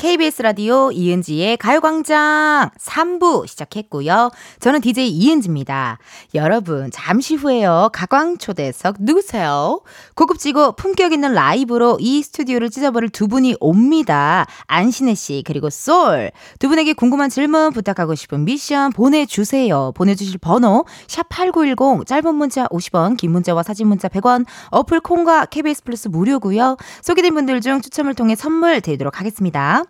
KBS 0.00 0.40
라디오 0.40 0.90
이은지의 0.92 1.58
가요광장 1.58 2.70
3부 2.78 3.46
시작했고요. 3.46 4.30
저는 4.58 4.80
DJ 4.80 5.10
이은지입니다. 5.10 5.98
여러분, 6.34 6.90
잠시 6.90 7.34
후에요. 7.34 7.90
가광초대석 7.92 8.96
누구세요? 9.00 9.82
고급지고 10.14 10.72
품격 10.72 11.12
있는 11.12 11.34
라이브로 11.34 11.98
이 12.00 12.22
스튜디오를 12.22 12.70
찢어버릴 12.70 13.10
두 13.10 13.28
분이 13.28 13.56
옵니다. 13.60 14.46
안신혜 14.68 15.14
씨, 15.14 15.42
그리고 15.46 15.68
솔. 15.68 16.30
두 16.58 16.70
분에게 16.70 16.94
궁금한 16.94 17.28
질문, 17.28 17.70
부탁하고 17.74 18.14
싶은 18.14 18.46
미션 18.46 18.92
보내주세요. 18.92 19.92
보내주실 19.94 20.38
번호, 20.38 20.86
샵8910, 21.08 22.06
짧은 22.06 22.34
문자 22.36 22.66
50원, 22.68 23.18
긴 23.18 23.32
문자와 23.32 23.62
사진 23.62 23.86
문자 23.86 24.08
100원, 24.08 24.46
어플 24.70 25.00
콩과 25.00 25.44
KBS 25.44 25.84
플러스 25.84 26.08
무료고요 26.08 26.78
소개된 27.02 27.34
분들 27.34 27.60
중 27.60 27.82
추첨을 27.82 28.14
통해 28.14 28.34
선물 28.34 28.80
드리도록 28.80 29.20
하겠습니다. 29.20 29.84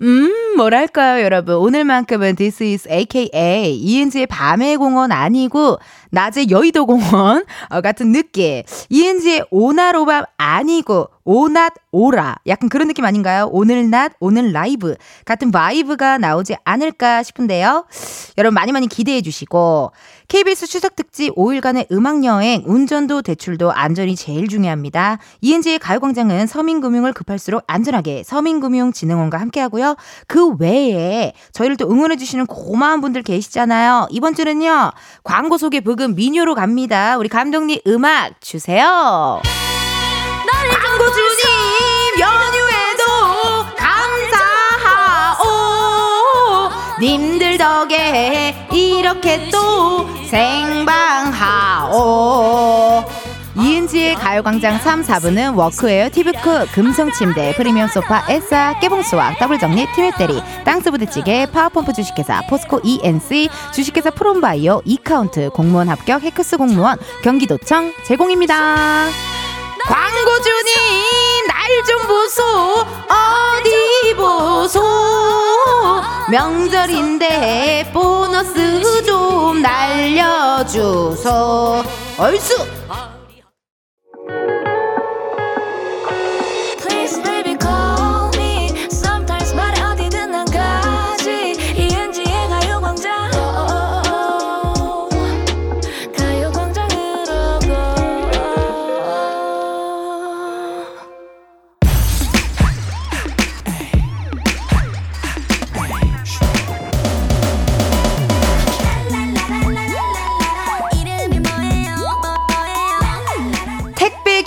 음, 0.00 0.56
뭐랄까요, 0.56 1.24
여러분. 1.24 1.56
오늘만큼은 1.56 2.36
This 2.36 2.62
is 2.62 2.88
AKA 2.88 3.74
이은지의 3.74 4.26
밤의 4.26 4.76
공원 4.76 5.10
아니고 5.10 5.78
낮의 6.10 6.50
여의도 6.50 6.86
공원 6.86 7.44
어, 7.70 7.80
같은 7.80 8.12
느낌. 8.12 8.62
이은지의 8.90 9.46
오나로밤 9.50 10.24
아니고 10.36 11.08
오낫 11.28 11.74
오라. 11.92 12.36
약간 12.46 12.70
그런 12.70 12.88
느낌 12.88 13.04
아닌가요? 13.04 13.50
오늘 13.52 13.90
낮, 13.90 14.12
오늘 14.18 14.54
라이브 14.54 14.96
같은 15.26 15.50
vibe가 15.50 16.16
나오지 16.16 16.56
않을까 16.64 17.22
싶은데요. 17.22 17.84
여러분 18.38 18.54
많이 18.54 18.72
많이 18.72 18.86
기대해 18.86 19.20
주시고 19.20 19.92
KBS 20.28 20.66
추석 20.66 20.96
특집 20.96 21.34
5일간의 21.34 21.92
음악 21.92 22.24
여행, 22.24 22.62
운전도 22.64 23.20
대출도 23.20 23.72
안전이 23.72 24.16
제일 24.16 24.48
중요합니다. 24.48 25.18
이은지의 25.42 25.80
가요광장은 25.80 26.46
서민금융을 26.46 27.12
급할수록 27.12 27.62
안전하게 27.66 28.22
서민금융진흥원과 28.24 29.38
함께하고요. 29.38 29.96
그 30.28 30.54
외에 30.56 31.34
저희를 31.52 31.76
또 31.76 31.90
응원해 31.90 32.16
주시는 32.16 32.46
고마운 32.46 33.02
분들 33.02 33.22
계시잖아요. 33.22 34.08
이번 34.10 34.34
주는요 34.34 34.92
광고 35.24 35.58
소개 35.58 35.80
부금 35.80 36.14
미녀로 36.14 36.54
갑니다. 36.54 37.18
우리 37.18 37.28
감독님 37.28 37.80
음악 37.86 38.40
주세요. 38.40 39.42
광고 40.98 41.07
덕에 47.78 48.56
이렇게 48.72 49.48
또 49.52 50.04
생방하오 50.28 51.94
이은지의 53.54 54.16
가요광장 54.16 54.78
3, 54.78 55.02
4부는 55.02 55.56
워크웨어, 55.56 56.10
티브크, 56.10 56.66
금성침대, 56.72 57.54
프리미엄 57.56 57.88
소파, 57.88 58.24
에싸, 58.28 58.78
깨봉수왕, 58.80 59.36
더블정리, 59.38 59.86
티맵대리, 59.94 60.42
땅스부대찌개, 60.64 61.46
파워펌프 61.52 61.92
주식회사, 61.92 62.42
포스코 62.48 62.80
ENC, 62.82 63.48
주식회사 63.72 64.10
프롬바이오, 64.10 64.82
이카운트, 64.84 65.50
공무원 65.50 65.88
합격, 65.88 66.22
해크스 66.22 66.56
공무원, 66.56 66.98
경기도청 67.22 67.92
제공입니다. 68.04 69.06
광고주님 69.84 71.27
날 71.78 71.84
좀 71.84 71.96
보소. 72.08 72.42
어디 73.08 74.14
보소? 74.16 74.82
명절인데 76.30 77.90
보너스 77.92 79.04
좀 79.04 79.62
날려주소. 79.62 81.24
얼쑤 82.18 82.66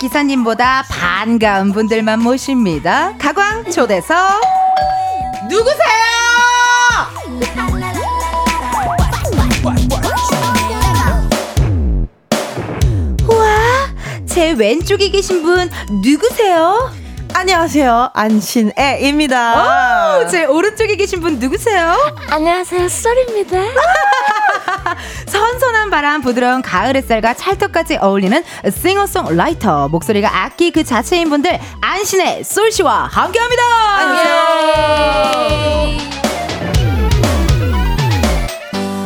기사님보다 0.06 0.82
반가운 0.90 1.72
분들만 1.72 2.18
모십니다 2.20 3.14
가광 3.20 3.70
초대석 3.70 4.16
누구세요? 5.48 6.02
우와 13.30 13.46
제 14.26 14.50
왼쪽에 14.52 15.08
계신 15.10 15.42
분 15.44 15.70
누구세요? 16.02 16.90
안녕하세요. 17.34 18.10
안신애입니다. 18.12 20.18
오, 20.18 20.28
제 20.28 20.44
오른쪽에 20.44 20.96
계신 20.96 21.20
분 21.22 21.38
누구세요? 21.38 21.96
안녕하세요 22.28 22.86
썰입니다 22.88 23.56
선선한 25.26 25.90
바람, 25.90 26.20
부드러운 26.22 26.62
가을 26.62 26.96
햇살과 26.96 27.34
찰떡같이 27.34 27.98
어울리는 28.00 28.42
싱어송 28.70 29.36
라이터. 29.36 29.88
목소리가 29.88 30.44
악기 30.44 30.70
그 30.70 30.84
자체인 30.84 31.28
분들 31.28 31.58
안신의 31.80 32.44
솔씨와 32.44 33.08
함께 33.10 33.38
합니다. 33.38 33.62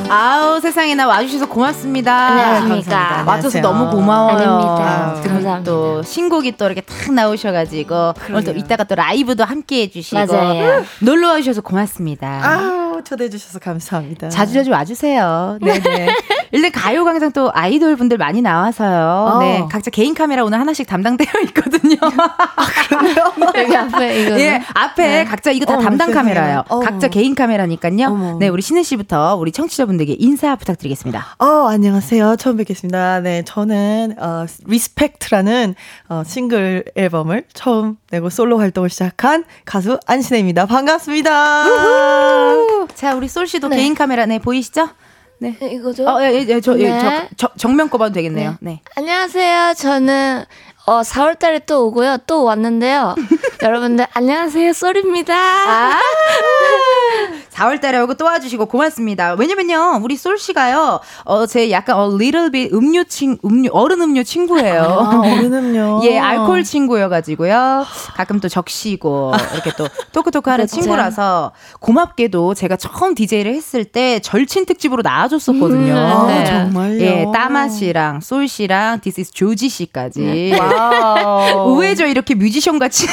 아우 0.08 0.60
세상에 0.60 0.94
나 0.94 1.06
와주셔서 1.08 1.48
고맙습니다. 1.48 2.14
안녕하십니까. 2.14 2.90
감사합니다. 2.90 3.24
와줘서 3.30 3.58
안녕하세요. 3.58 3.62
너무 3.62 3.90
고마워요. 3.90 4.36
아닙니다. 4.36 5.14
그리고 5.20 5.34
감사합니다. 5.34 5.70
또 5.70 6.02
신곡이 6.04 6.56
또 6.56 6.66
이렇게 6.66 6.80
탁 6.80 7.12
나오셔가지고 7.12 7.94
오늘 7.94 8.14
또 8.14 8.22
그러게요. 8.52 8.54
이따가 8.56 8.84
또 8.84 8.94
라이브도 8.94 9.44
함께 9.44 9.82
해 9.82 9.90
주시고 9.90 10.24
맞아요. 10.26 10.84
놀러 11.00 11.30
와주셔서 11.30 11.62
고맙습니다. 11.62 12.40
아우, 12.44 13.02
초대해 13.02 13.28
주셔서 13.28 13.58
감사합니다. 13.58 14.28
자주 14.28 14.54
자주 14.54 14.70
와주세요. 14.70 15.58
네네. 15.60 16.08
일단 16.52 16.70
가요광장 16.70 17.32
또 17.32 17.50
아이돌 17.52 17.96
분들 17.96 18.16
많이 18.16 18.40
나와서요. 18.40 19.32
어. 19.34 19.38
네. 19.40 19.66
각자 19.68 19.90
개인 19.90 20.14
카메라 20.14 20.44
오늘 20.44 20.60
하나씩 20.60 20.86
담당되어 20.86 21.26
있거든요. 21.48 21.96
여기 23.56 23.76
앞에 23.76 24.22
이거 24.22 24.38
예, 24.38 24.62
앞에 24.72 25.24
각자 25.24 25.50
이거 25.50 25.64
다 25.66 25.74
어머, 25.74 25.82
담당 25.82 26.08
세상에. 26.08 26.14
카메라예요. 26.34 26.62
각자 26.84 27.08
개인 27.08 27.34
카메라니까요. 27.34 28.06
어머. 28.06 28.38
네, 28.38 28.46
우리 28.48 28.62
신은 28.62 28.84
씨부터 28.84 29.34
우리 29.36 29.50
청취자분 29.50 29.95
들께 29.98 30.16
인사 30.18 30.54
부탁드리겠습니다. 30.56 31.36
어, 31.38 31.68
안녕하세요. 31.68 32.36
처음 32.36 32.56
뵙겠습니다. 32.56 33.20
네, 33.20 33.42
저는 33.44 34.16
어, 34.18 34.46
Respect라는 34.66 35.74
어, 36.08 36.22
싱글 36.26 36.84
앨범을 36.94 37.44
처음 37.52 37.96
내고 38.10 38.30
솔로 38.30 38.58
활동을 38.58 38.90
시작한 38.90 39.44
가수 39.64 39.98
안신애입니다. 40.06 40.66
반갑습니다. 40.66 41.64
자, 42.94 43.14
우리 43.14 43.28
쏠 43.28 43.46
씨도 43.46 43.68
네. 43.68 43.76
개인 43.76 43.94
카메라 43.94 44.26
네 44.26 44.38
보이시죠? 44.38 44.88
네. 45.38 45.56
이거죠? 45.60 46.08
어, 46.08 46.22
예, 46.22 46.32
예, 46.32 46.46
예, 46.48 46.60
저, 46.60 46.78
예, 46.78 46.90
네. 46.90 47.28
저, 47.36 47.48
저, 47.48 47.54
정면 47.56 47.90
거 47.90 47.98
봐도 47.98 48.14
되겠네요. 48.14 48.56
네. 48.60 48.80
안녕하세요. 48.96 49.74
저는 49.74 50.44
어 50.86 51.00
4월 51.02 51.38
달에 51.38 51.58
또 51.66 51.86
오고요. 51.86 52.18
또 52.26 52.44
왔는데요. 52.44 53.14
여러분들 53.62 54.06
안녕하세요. 54.12 54.72
쏠입니다. 54.72 55.34
아, 55.34 56.00
4월 57.56 57.80
달에 57.80 57.98
오고 58.00 58.14
또 58.14 58.26
와주시고 58.26 58.66
고맙습니다. 58.66 59.32
왜냐면요, 59.32 60.00
우리 60.02 60.16
쏠 60.16 60.38
씨가요, 60.38 61.00
어, 61.24 61.46
제 61.46 61.70
약간, 61.70 61.96
어, 61.96 62.08
little 62.14 62.50
bit 62.50 62.74
음료 62.74 63.02
친, 63.04 63.38
음료, 63.44 63.70
어른 63.72 64.02
음료 64.02 64.22
친구예요. 64.22 64.82
아, 64.82 65.20
어른음요. 65.20 66.02
예, 66.04 66.18
알코올 66.18 66.64
친구여가지고요. 66.64 67.86
가끔 68.14 68.40
또 68.40 68.48
적시고, 68.48 69.32
이렇게 69.54 69.72
또 69.78 69.88
토크토크 70.12 70.50
하는 70.50 70.66
그렇죠. 70.66 70.82
친구라서, 70.82 71.52
고맙게도 71.80 72.54
제가 72.54 72.76
처음 72.76 73.14
DJ를 73.14 73.54
했을 73.54 73.84
때 73.84 74.20
절친 74.20 74.66
특집으로 74.66 75.02
나와줬었거든요. 75.02 75.92
음, 75.92 75.96
아, 75.96 76.26
네. 76.26 76.44
정말요? 76.44 77.00
예, 77.00 77.26
따마 77.32 77.68
씨랑 77.68 78.20
쏠 78.20 78.48
씨랑 78.48 79.00
디스 79.00 79.30
죠지 79.32 79.68
씨까지. 79.70 80.56
wow. 80.58 81.72
우회죠, 81.76 82.04
이렇게 82.04 82.34
뮤지션 82.34 82.78
같이. 82.78 83.06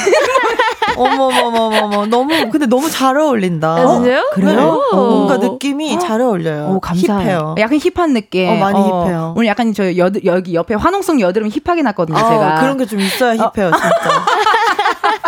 어머머머머머. 0.96 2.06
너무, 2.08 2.50
근데 2.50 2.66
너무 2.66 2.89
잘 2.89 3.18
어울린다. 3.18 3.76
아, 3.76 3.88
진짜요? 3.96 4.30
그래요? 4.34 4.82
네. 4.91 4.96
뭔가 4.98 5.38
느낌이 5.38 6.00
잘 6.00 6.22
어울려요. 6.22 6.68
오, 6.76 6.80
감사해요. 6.80 7.24
힙해요. 7.28 7.56
약간 7.60 7.80
힙한 7.80 8.14
느낌. 8.14 8.50
어, 8.50 8.56
많이 8.56 8.80
힙해요. 8.80 9.34
오늘 9.36 9.48
약간 9.48 9.74
저 9.74 9.96
여, 9.98 10.10
여기 10.26 10.54
옆에 10.54 10.76
환홍성 10.76 11.20
여드름 11.22 11.50
힙하게 11.50 11.82
났거든요, 11.84 12.18
아, 12.18 12.30
제가. 12.30 12.56
그런 12.62 12.78
게 12.78 12.86
좀 12.86 13.00
있어야 13.00 13.34
힙해요, 13.36 13.72
진짜. 13.72 14.26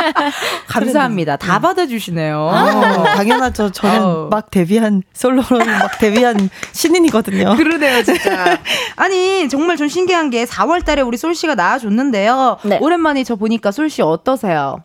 감사합니다. 0.67 1.37
다 1.37 1.59
받아주시네요. 1.59 2.37
어, 2.37 3.03
당연하죠. 3.15 3.71
저는 3.71 4.01
어. 4.03 4.27
막 4.29 4.51
데뷔한 4.51 5.03
솔로로 5.13 5.63
막 5.65 5.97
데뷔한 5.99 6.49
신인이거든요. 6.73 7.55
그러네요, 7.55 8.03
진짜. 8.03 8.57
아니, 8.97 9.47
정말 9.49 9.77
좀 9.77 9.87
신기한 9.87 10.29
게 10.29 10.45
4월 10.45 10.83
달에 10.83 11.01
우리 11.01 11.17
솔 11.17 11.33
씨가 11.33 11.55
나와줬는데요. 11.55 12.57
네. 12.63 12.77
오랜만에 12.81 13.23
저 13.23 13.35
보니까 13.35 13.71
솔 13.71 13.85
씨 13.89 14.01
어떠세요? 14.01 14.77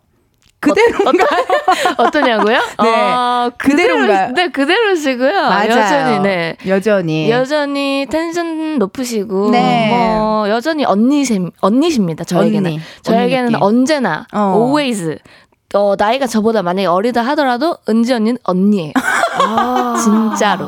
그대로인가요? 0.61 1.41
어 1.97 2.11
떠냐고요? 2.11 2.59
네. 2.83 2.89
어, 2.89 3.51
그대로인가요? 3.57 4.29
그대로, 4.29 4.35
네, 4.35 4.49
그대로시고요. 4.53 5.33
맞아요. 5.33 5.71
여전히, 5.71 6.19
네. 6.21 6.57
여전히. 6.67 7.31
여전히 7.31 8.07
텐션 8.11 8.79
높으시고, 8.79 9.51
네. 9.51 9.89
뭐, 9.91 10.49
여전히 10.51 10.85
언니심, 10.85 11.51
언니십니다, 11.61 12.25
저에게는. 12.25 12.73
언니. 12.73 12.81
저에게는 13.03 13.55
언니. 13.55 13.57
언제나, 13.61 14.27
어. 14.33 14.55
always, 14.57 15.19
어, 15.75 15.95
나이가 15.97 16.27
저보다 16.27 16.63
만약에 16.63 16.87
어리다 16.87 17.23
하더라도, 17.23 17.77
은지 17.89 18.13
언니는 18.13 18.39
언니예요. 18.43 18.93
진짜로. 20.03 20.67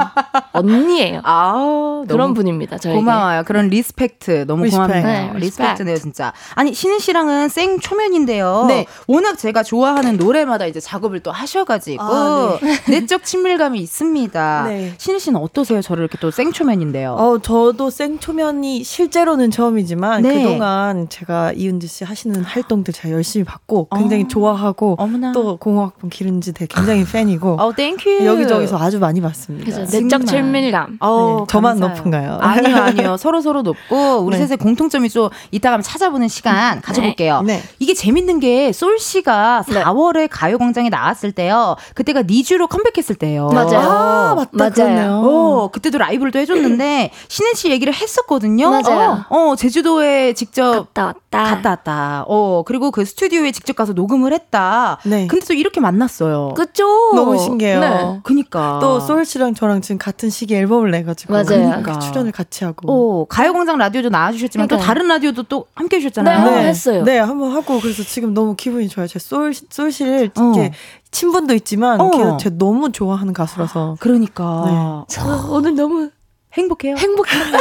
언니예요. 0.53 1.21
아, 1.25 2.05
그런 2.09 2.35
분입니다, 2.35 2.79
저에게. 2.79 2.97
고마워요. 2.99 3.43
그런 3.45 3.69
respect 3.69 4.47
너무 4.47 4.65
respect. 4.65 4.87
고맙네요. 4.93 5.33
네, 5.35 5.39
respect네요, 5.41 5.97
진짜. 5.99 6.33
아니 6.55 6.73
신애 6.75 6.99
씨랑은 6.99 7.49
생 7.49 7.81
초면인데요. 7.81 8.67
네. 8.69 8.87
워낙 9.07 9.37
제가 9.39 9.63
좋아하는 9.63 10.17
노래마다 10.17 10.67
이제 10.67 10.79
작업을 10.81 11.21
또 11.21 11.31
하셔가지고 11.33 12.03
아, 12.03 12.59
내적 12.89 13.25
친밀감이 13.25 13.79
있습니다. 13.81 14.65
네. 14.69 14.95
신애 14.99 15.19
씨는 15.19 15.41
어떠세요? 15.41 15.81
저를 15.83 16.03
이렇게 16.05 16.19
또 16.19 16.31
생 16.31 16.51
초면인데요. 16.53 17.13
어, 17.15 17.39
저도 17.39 17.91
생 17.91 18.19
초면이 18.19 18.85
실제로는 18.85 19.51
처음이지만 19.51 20.23
네. 20.23 20.43
그동안 20.43 21.09
제가 21.09 21.53
이은지 21.53 21.87
씨 21.87 22.05
하시는 22.05 22.43
활동들 22.43 22.93
제가 22.95 23.13
열심히 23.13 23.45
봤고 23.45 23.89
굉장히 23.97 24.25
어. 24.25 24.29
좋아하고 24.29 24.92
어머나. 24.99 25.33
또 25.33 25.57
공오학번 25.57 26.11
길은지 26.11 26.53
되게 26.53 26.73
굉장히 26.75 27.05
팬이고 27.05 27.57
어, 27.61 27.73
thank 27.75 28.03
you. 28.03 28.25
여기저기서 28.25 28.79
아주 28.79 28.99
많이 28.99 29.21
봤습니다. 29.21 29.71
정말. 29.71 29.91
내적 30.03 30.27
친밀감. 30.27 30.99
어, 31.01 31.39
네, 31.41 31.45
저만. 31.49 31.79
높은가요? 31.79 32.39
아니요, 32.41 32.77
아니요. 32.83 33.17
서로 33.17 33.41
서로 33.41 33.63
높고 33.63 34.19
우리 34.19 34.39
네. 34.39 34.47
셋의 34.47 34.59
공통점이 34.59 35.09
좀 35.11 35.29
이따가 35.51 35.75
한번 35.75 35.83
찾아보는 35.83 36.29
시간 36.29 36.81
가져볼게요. 36.81 37.43
네. 37.43 37.63
이게 37.79 37.95
재밌는 37.95 38.41
게 38.41 38.73
쏠 38.73 38.99
씨가 38.99 39.65
네. 39.69 39.83
4월에 39.83 40.29
가요광장에 40.31 40.89
나왔을 40.89 41.33
때요. 41.33 41.77
그때가 41.95 42.23
Need 42.23 42.42
You로 42.42 42.67
컴백했을 42.69 43.15
때예요. 43.17 43.49
맞아요. 43.49 43.79
아, 43.81 44.35
맞다. 44.35 44.85
맞아요. 44.85 45.21
어, 45.25 45.69
그때도 45.71 45.99
라이브를 45.99 46.33
또 46.33 46.39
해줬는데 46.39 47.11
신애 47.29 47.55
씨 47.55 47.71
얘기를 47.71 47.93
했었거든요. 47.93 48.71
맞아요. 48.71 49.25
어, 49.29 49.37
어, 49.51 49.57
제주도에 49.57 50.33
직접 50.35 50.93
갔다 50.95 51.07
왔다. 51.07 51.45
갔다 51.45 51.71
왔다. 51.71 52.25
어, 52.29 52.63
그리고 52.67 52.91
그 52.91 53.05
스튜디오에 53.05 53.53
직접 53.53 53.77
가서 53.77 53.93
녹음을 53.93 54.33
했다. 54.33 54.82
네. 55.05 55.27
근데 55.27 55.45
또 55.47 55.55
이렇게 55.55 55.81
만났어요. 55.81 56.55
그쵸? 56.55 56.85
너무 57.15 57.39
신기해요. 57.39 57.81
네. 57.81 58.21
그니까. 58.23 58.79
또 58.81 59.01
소울 59.01 59.25
씨랑 59.25 59.55
저랑 59.55 59.81
지금 59.81 59.99
같은 59.99 60.31
시기에 60.31 60.59
앨범을 60.59 60.91
내가지고 60.91 61.33
맞아요. 61.33 61.45
그러니까. 61.47 61.99
출연을 61.99 62.33
같이 62.33 62.65
하고 62.65 63.23
어, 63.23 63.27
가요광장 63.27 63.79
라디오도 63.79 64.09
나와주셨지만 64.09 64.69
또 64.69 64.77
그러니까요. 64.77 64.87
다른 64.87 65.09
라디오도 65.09 65.45
또 65.45 65.67
함께 65.75 65.97
해주셨잖아요. 65.97 66.51
네. 66.51 66.67
했어요. 66.69 67.05
네, 67.05 67.19
한번 67.19 67.53
하고 67.53 67.81
그래서 67.81 68.03
지금 68.03 68.35
너무 68.35 68.55
기분이 68.57 68.89
좋아요. 68.89 69.07
제 69.07 69.19
소울 69.19 69.53
소울 69.55 69.93
씨를 69.93 70.31
어. 70.37 70.53
이렇게 70.55 70.73
친분도 71.11 71.55
있지만 71.55 72.01
어. 72.01 72.11
걔가 72.11 72.37
제 72.39 72.51
너무 72.51 72.91
좋아하는 72.93 73.33
가수라서 73.33 73.97
그러니까. 74.01 75.05
저 75.09 75.47
오늘 75.51 75.75
너무 75.75 76.11
행복해요. 76.55 76.97
행복합니다. 76.97 77.59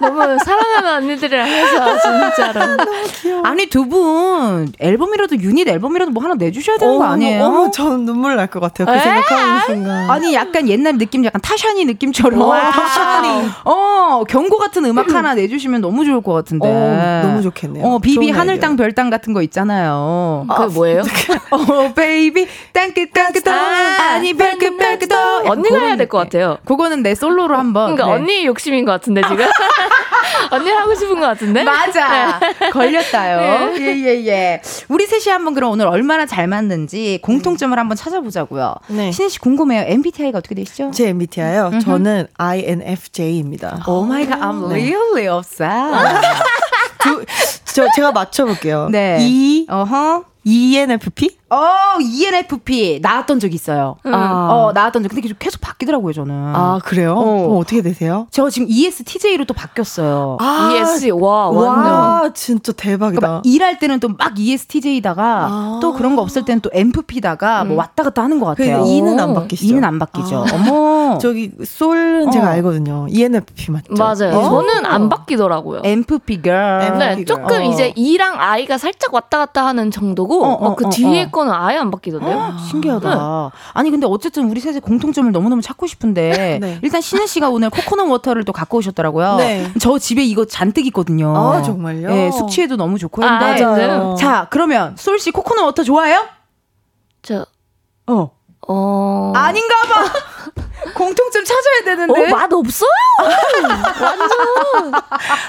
너무 0.00 0.38
사랑하는 0.44 0.94
언니들이랑 0.96 1.46
해서 1.48 1.98
진짜로. 2.00 2.60
아니 3.44 3.66
두 3.66 3.88
분 3.88 4.70
앨범이라도 4.78 5.36
유닛 5.38 5.66
앨범이라도 5.68 6.10
뭐 6.10 6.22
하나 6.22 6.34
내주셔야 6.34 6.76
되는 6.76 6.98
거 6.98 7.04
어머, 7.04 7.12
아니에요? 7.14 7.42
어머, 7.44 7.70
저는 7.70 8.04
눈물 8.04 8.36
날 8.36 8.48
것 8.48 8.60
같아요. 8.60 8.86
그 8.86 8.92
에이, 8.94 9.00
생각하는 9.00 9.60
순간. 9.66 10.10
아니 10.10 10.34
약간 10.34 10.68
옛날 10.68 10.98
느낌 10.98 11.24
약간 11.24 11.40
타샤니 11.40 11.84
느낌처럼 11.86 12.40
와. 12.40 12.68
타샤니 12.70 13.48
어 13.64 14.24
경고 14.28 14.58
같은 14.58 14.84
음악 14.84 15.14
하나 15.14 15.34
내주시면 15.34 15.80
너무 15.80 16.04
좋을 16.04 16.20
것 16.22 16.32
같은데 16.34 16.66
어, 16.68 17.20
너무 17.26 17.42
좋겠네요. 17.42 17.84
어 17.84 17.98
비비 17.98 18.30
하늘. 18.30 18.58
땅 18.60 18.76
별 18.76 18.92
땅 18.92 19.08
같은 19.10 19.32
거 19.32 19.42
있잖아요 19.42 20.44
그게 20.48 20.74
뭐예요? 20.74 21.02
어 21.50 21.92
baby 21.94 22.46
땅끝 22.72 23.12
땅끝 23.12 23.46
아니 23.48 24.34
별끝 24.34 24.76
별끝 24.76 25.10
언니가 25.46 25.78
해야 25.78 25.96
될 25.96 26.08
것 26.08 26.18
같아요. 26.18 26.58
그거는 26.64 27.02
내 27.02 27.14
솔로로 27.14 27.56
한번 27.56 27.94
그러니까 27.94 28.06
네. 28.06 28.22
언니 28.22 28.46
욕심인 28.46 28.84
것 28.84 28.92
같은데 28.92 29.22
지금. 29.22 29.38
언니 30.50 30.70
하고 30.70 30.94
싶은 30.94 31.14
것 31.14 31.26
같은데. 31.26 31.64
맞아. 31.64 32.40
걸렸다요. 32.72 33.70
네. 33.72 33.80
예, 33.80 33.96
예, 33.96 34.26
예. 34.26 34.62
우리 34.88 35.06
셋이 35.06 35.32
한번 35.32 35.54
그럼 35.54 35.72
오늘 35.72 35.86
얼마나 35.86 36.26
잘 36.26 36.46
맞는지 36.46 37.20
공통점을 37.22 37.76
한번 37.78 37.96
찾아보자고요. 37.96 38.74
네. 38.88 39.12
신애 39.12 39.28
씨 39.28 39.38
궁금해요. 39.38 39.84
MBTI가 39.86 40.38
어떻게 40.38 40.54
되시죠? 40.54 40.90
제 40.92 41.08
MBTI요. 41.08 41.78
저는 41.82 42.26
INFJ입니다. 42.36 43.84
oh 43.86 44.02
my 44.04 44.26
god, 44.26 44.38
I'm 44.40 44.68
really 44.70 45.28
upset. 45.28 45.68
두, 47.00 47.24
저 47.64 47.86
제가 47.94 48.12
맞춰 48.12 48.44
볼게요. 48.44 48.88
네. 48.90 49.18
E 49.20 49.66
어허. 49.68 50.24
ENFP? 50.44 51.37
어, 51.50 51.98
ENFP 52.00 53.00
나왔던 53.02 53.40
적 53.40 53.54
있어요. 53.54 53.96
아. 54.04 54.48
어, 54.50 54.72
나왔던 54.74 55.02
적. 55.02 55.08
근데 55.08 55.28
계속 55.38 55.60
바뀌더라고요, 55.60 56.12
저는. 56.12 56.34
아 56.54 56.78
그래요? 56.84 57.14
어. 57.14 57.22
어. 57.22 57.58
어 57.58 57.64
떻게 57.64 57.80
되세요? 57.82 58.26
저 58.30 58.50
지금 58.50 58.66
ESTJ로 58.68 59.44
또 59.46 59.54
바뀌었어요. 59.54 60.36
아, 60.40 60.70
ES 60.72 61.10
와 61.10 61.48
완전. 61.48 61.92
와 61.92 62.30
진짜 62.34 62.72
대박이다. 62.72 63.20
그러니까 63.20 63.28
막 63.36 63.42
일할 63.46 63.78
때는 63.78 64.00
또 64.00 64.08
막 64.18 64.38
ESTJ다가 64.38 65.46
아. 65.48 65.78
또 65.80 65.92
그런 65.92 66.16
거 66.16 66.22
없을 66.22 66.44
때는 66.44 66.60
또 66.60 66.70
ENFP다가 66.72 67.64
뭐 67.64 67.76
왔다 67.76 68.02
갔다 68.02 68.22
하는 68.22 68.40
것 68.40 68.46
같아요. 68.46 68.82
그 68.82 68.88
E는 68.88 69.20
안 69.20 69.34
바뀌시죠? 69.34 69.70
E는 69.72 69.84
안 69.84 69.98
바뀌죠. 69.98 70.38
아. 70.38 70.44
어머. 70.54 71.18
저기 71.22 71.50
쏠은 71.64 72.28
어. 72.28 72.30
제가 72.30 72.48
알거든요. 72.48 73.06
ENFP 73.08 73.70
맞죠? 73.70 73.94
맞아요. 73.94 74.36
어. 74.38 74.42
저는 74.50 74.84
안 74.86 75.08
바뀌더라고요. 75.08 75.82
ENFP 75.84 76.42
girl. 76.42 76.98
네. 76.98 77.24
조금 77.24 77.56
어. 77.58 77.60
이제 77.62 77.92
E랑 77.96 78.40
I가 78.40 78.76
살짝 78.78 79.14
왔다 79.14 79.38
갔다 79.38 79.66
하는 79.66 79.90
정도고 79.90 80.44
어, 80.44 80.52
어, 80.54 80.68
막그 80.70 80.86
어, 80.86 80.90
뒤에 80.90 81.24
어. 81.24 81.28
거는 81.38 81.52
아예 81.52 81.78
안 81.78 81.90
바뀌던데요. 81.90 82.56
신기하다. 82.68 83.50
아니 83.72 83.90
근데 83.90 84.06
어쨌든 84.06 84.50
우리 84.50 84.60
셋의 84.60 84.80
공통점을 84.80 85.30
너무너무 85.32 85.62
찾고 85.62 85.86
싶은데 85.86 86.58
네. 86.60 86.78
일단 86.82 87.00
신애 87.00 87.26
씨가 87.26 87.48
오늘 87.48 87.70
coconut 87.70 88.04
water를 88.10 88.44
또 88.44 88.52
갖고 88.52 88.78
오셨더라고요. 88.78 89.36
네. 89.36 89.72
저 89.80 89.98
집에 89.98 90.22
이거 90.24 90.44
잔뜩 90.44 90.86
있거든요. 90.86 91.34
아, 91.36 91.62
정말요? 91.62 92.08
네, 92.08 92.30
숙취에도 92.32 92.76
너무 92.76 92.98
좋고 92.98 93.24
아, 93.24 93.26
한데. 93.28 93.64
맞아요. 93.64 94.14
자, 94.18 94.46
그러면 94.50 94.94
쏠 94.96 95.18
씨 95.18 95.30
coconut 95.30 95.62
water 95.64 95.82
좋아해요? 95.82 96.26
저 97.22 97.44
어. 98.06 98.30
어. 98.68 99.32
아닌가 99.34 99.74
봐. 99.88 100.62
공통점 100.94 101.44
찾아야 101.44 101.84
되는데. 101.96 102.26
어, 102.26 102.36
맛 102.36 102.52
없어요. 102.52 102.88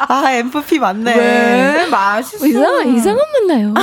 아 0.07 0.31
MFP 0.33 0.79
맞네. 0.79 1.15
왜? 1.15 1.85
맛있어. 1.89 2.45
이상한 2.47 2.87
이상한 2.95 3.19
맛 3.33 3.45
나요. 3.53 3.73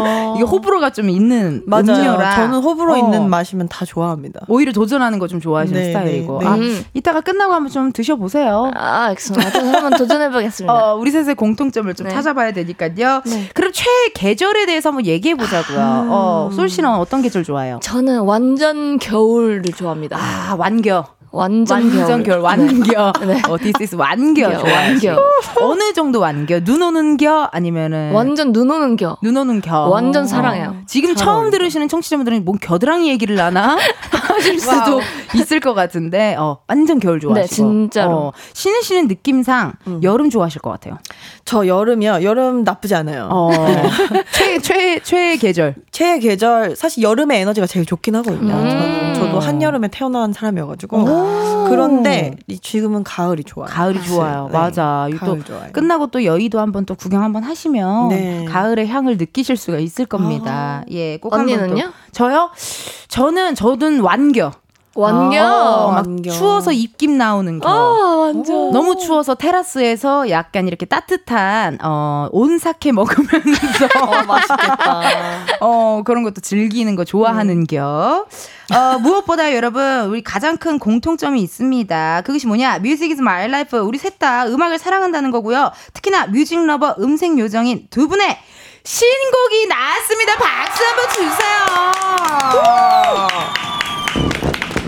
어. 0.00 0.34
이게 0.36 0.44
호불호가 0.44 0.90
좀 0.90 1.08
있는 1.10 1.62
맞아요. 1.66 1.82
음료라. 1.88 2.36
저는 2.36 2.58
호불호 2.60 2.92
어. 2.94 2.96
있는 2.96 3.28
마시면 3.28 3.68
다 3.68 3.84
좋아합니다. 3.84 4.40
오히려 4.48 4.72
도전하는 4.72 5.18
거 5.18 5.24
좀 5.24 5.40
좋아하시는 5.40 5.80
네, 5.80 5.86
스타일이고. 5.88 6.38
네, 6.40 6.44
네. 6.44 6.50
아, 6.50 6.54
음. 6.54 6.84
이따가 6.92 7.22
끝나고 7.22 7.54
한번 7.54 7.72
좀 7.72 7.92
드셔보세요. 7.92 8.70
아, 8.76 9.10
엑소나도 9.12 9.58
한번 9.58 9.92
도전해 9.98 10.30
보겠습니다. 10.30 10.72
어, 10.72 10.96
우리 10.96 11.10
셋의 11.10 11.34
공통점을 11.34 11.92
좀 11.94 12.06
네. 12.08 12.12
찾아봐야 12.14 12.52
되니까요. 12.52 13.22
네. 13.24 13.48
그럼 13.54 13.72
최애 13.72 14.10
계절에 14.14 14.66
대해서 14.66 14.90
한번 14.90 15.06
얘기해 15.06 15.34
보자고요. 15.34 15.78
아. 15.80 16.06
어, 16.10 16.50
솔 16.54 16.68
씨는 16.68 16.88
어떤 16.90 17.22
계절 17.22 17.42
좋아해요? 17.42 17.80
저는 17.82 18.20
완전 18.20 18.98
겨울을 18.98 19.62
좋아합니다. 19.74 20.18
아, 20.20 20.54
완겨. 20.58 20.93
완전, 21.34 21.82
완전 21.90 22.22
겨울, 22.22 22.38
완겨. 22.40 23.12
네. 23.26 23.42
어, 23.48 23.56
this 23.58 23.74
is 23.82 23.94
완겨. 23.96 24.48
완겨. 24.48 25.18
어느 25.60 25.92
정도 25.92 26.20
완겨? 26.20 26.60
눈 26.60 26.80
오는 26.82 27.16
겨? 27.16 27.48
아니면은. 27.52 28.12
완전 28.12 28.52
눈 28.52 28.70
오는 28.70 28.96
겨. 28.96 29.16
눈 29.22 29.36
오는 29.36 29.60
겨. 29.60 29.88
완전 29.88 30.26
사랑해요. 30.26 30.76
지금 30.86 31.14
잘 31.14 31.24
처음 31.26 31.36
어울린다. 31.36 31.58
들으시는 31.58 31.88
청취자분들은 31.88 32.44
뭔 32.44 32.58
겨드랑이 32.60 33.08
얘기를 33.08 33.34
나나 33.36 33.76
하실 34.10 34.58
수도 34.60 35.00
있을 35.34 35.60
것 35.60 35.74
같은데 35.74 36.36
어 36.38 36.58
완전 36.68 36.98
겨울 37.00 37.18
좋아하시고 37.20 37.40
네, 37.40 37.46
진짜로. 37.46 38.16
어, 38.16 38.32
신은 38.52 38.82
씨는 38.82 39.08
느낌상 39.08 39.72
여름 40.02 40.30
좋아하실 40.30 40.60
것 40.60 40.70
같아요. 40.70 40.98
저 41.44 41.66
여름이요. 41.66 42.20
여름 42.22 42.62
나쁘지 42.64 42.94
않아요. 42.94 43.28
어 43.30 43.50
최 44.32 44.58
최 44.60 45.00
최애 45.02 45.36
계절 45.36 45.74
최애 45.90 46.18
계절 46.20 46.76
사실 46.76 47.02
여름에 47.02 47.40
에너지가 47.40 47.66
제일 47.66 47.84
좋긴 47.86 48.14
하거든요. 48.16 48.54
음. 48.54 48.68
저는 48.68 49.14
저도 49.14 49.40
한여름에 49.40 49.88
태어난 49.88 50.32
사람이어가지고 50.32 50.98
그런데 51.68 52.36
이- 52.46 52.58
지금은 52.58 53.04
가을이 53.04 53.44
좋아요. 53.44 53.68
가을이 53.68 53.98
사실. 53.98 54.14
좋아요. 54.14 54.48
네. 54.50 54.58
맞아. 54.58 55.06
이거 55.10 55.26
또 55.26 55.42
좋아요. 55.44 55.72
끝나고 55.72 56.08
또 56.08 56.24
여의도 56.24 56.60
한번 56.60 56.84
또 56.86 56.94
구경 56.94 57.22
한번 57.22 57.42
하시면 57.42 58.08
네. 58.08 58.44
가을의 58.46 58.86
향을 58.88 59.16
느끼실 59.16 59.56
수가 59.56 59.78
있을 59.78 60.06
겁니다. 60.06 60.84
예, 60.90 61.16
꼭. 61.18 61.32
언니는요? 61.34 61.92
저요? 62.12 62.50
저는 63.08 63.54
저는 63.54 64.00
완겨. 64.00 64.52
완겨. 64.94 65.44
어, 65.44 65.90
막 65.92 66.06
완겨. 66.06 66.30
추워서 66.30 66.72
입김 66.72 67.18
나오는 67.18 67.58
겨. 67.60 67.68
아, 67.68 68.16
완전. 68.16 68.70
너무 68.72 68.96
추워서 68.96 69.34
테라스에서 69.34 70.30
약간 70.30 70.66
이렇게 70.68 70.86
따뜻한 70.86 71.78
어 71.82 72.28
온사케 72.32 72.92
먹으면서 72.92 73.86
어, 74.00 74.22
맛있겠다. 74.24 75.02
어 75.60 76.02
그런 76.04 76.22
것도 76.22 76.40
즐기는 76.40 76.94
거 76.96 77.04
좋아하는 77.04 77.66
겨. 77.66 78.24
어 78.74 78.98
무엇보다 78.98 79.54
여러분 79.54 79.82
우리 80.08 80.22
가장 80.22 80.56
큰 80.56 80.78
공통점이 80.78 81.42
있습니다. 81.42 82.22
그것이 82.24 82.46
뭐냐? 82.46 82.78
Music 82.78 83.10
is 83.10 83.20
my 83.20 83.46
life. 83.48 83.76
우리 83.78 83.98
셋 83.98 84.14
다 84.18 84.46
음악을 84.46 84.78
사랑한다는 84.78 85.32
거고요. 85.32 85.72
특히나 85.92 86.28
music 86.28 86.64
lover 86.64 86.94
음색 87.00 87.36
요정인 87.36 87.88
두 87.90 88.06
분의 88.06 88.38
신곡이 88.84 89.66
나왔습니다. 89.66 90.36
박수 90.36 90.84
한번 90.84 91.08
주세요. 91.10 91.34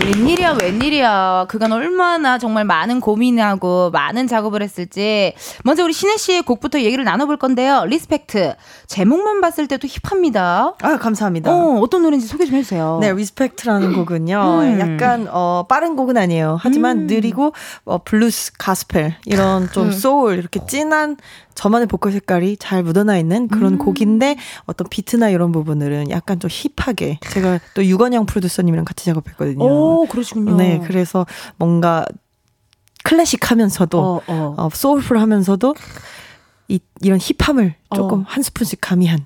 웬일이야, 0.07 0.55
웬일이야. 0.61 1.47
그간 1.49 1.73
얼마나 1.73 2.37
정말 2.37 2.63
많은 2.63 3.01
고민하고 3.01 3.91
많은 3.91 4.25
작업을 4.27 4.63
했을지. 4.63 5.33
먼저 5.65 5.83
우리 5.83 5.91
신애 5.91 6.15
씨의 6.15 6.43
곡부터 6.43 6.79
얘기를 6.79 7.03
나눠볼 7.03 7.35
건데요. 7.35 7.83
Respect. 7.83 8.55
제목만 8.87 9.41
봤을 9.41 9.67
때도 9.67 9.85
hip합니다. 9.85 10.75
아, 10.81 10.97
감사합니다. 10.97 11.53
어, 11.53 11.79
어떤 11.81 12.03
노래인지 12.03 12.25
소개 12.25 12.45
좀 12.45 12.55
해주세요. 12.55 12.99
네, 13.01 13.11
Respect라는 13.11 13.95
곡은요. 13.95 14.59
음. 14.61 14.79
약간 14.79 15.27
어 15.29 15.65
빠른 15.67 15.97
곡은 15.97 16.15
아니에요. 16.15 16.57
하지만 16.57 17.07
느리고 17.07 17.51
어 17.83 17.97
블루스, 17.97 18.53
가스펠 18.57 19.15
이런 19.25 19.69
좀 19.73 19.91
소울 19.91 20.37
이렇게 20.37 20.61
진한 20.67 21.17
저만의 21.57 21.87
보컬 21.87 22.11
색깔이 22.11 22.57
잘 22.57 22.83
묻어나 22.83 23.17
있는 23.17 23.47
그런 23.47 23.77
곡인데 23.79 24.37
어떤 24.67 24.87
비트나 24.87 25.29
이런 25.29 25.51
부분들은 25.51 26.11
약간 26.11 26.39
좀 26.39 26.49
hip하게 26.51 27.19
제가 27.31 27.59
또 27.73 27.83
유건형 27.83 28.27
프로듀서님이랑 28.27 28.85
같이 28.85 29.05
작업했거든요. 29.05 29.65
오, 29.65 29.96
그러시군요. 30.05 30.55
네, 30.55 30.81
그래서 30.85 31.25
뭔가 31.57 32.05
클래식하면서도 33.03 33.99
어, 33.99 34.21
어. 34.27 34.55
어, 34.57 34.69
soulful하면서도 34.71 35.75
이, 36.67 36.79
이런 37.01 37.19
hip함을 37.21 37.75
조금 37.95 38.21
어. 38.21 38.25
한 38.27 38.43
스푼씩 38.43 38.79
가미한 38.81 39.25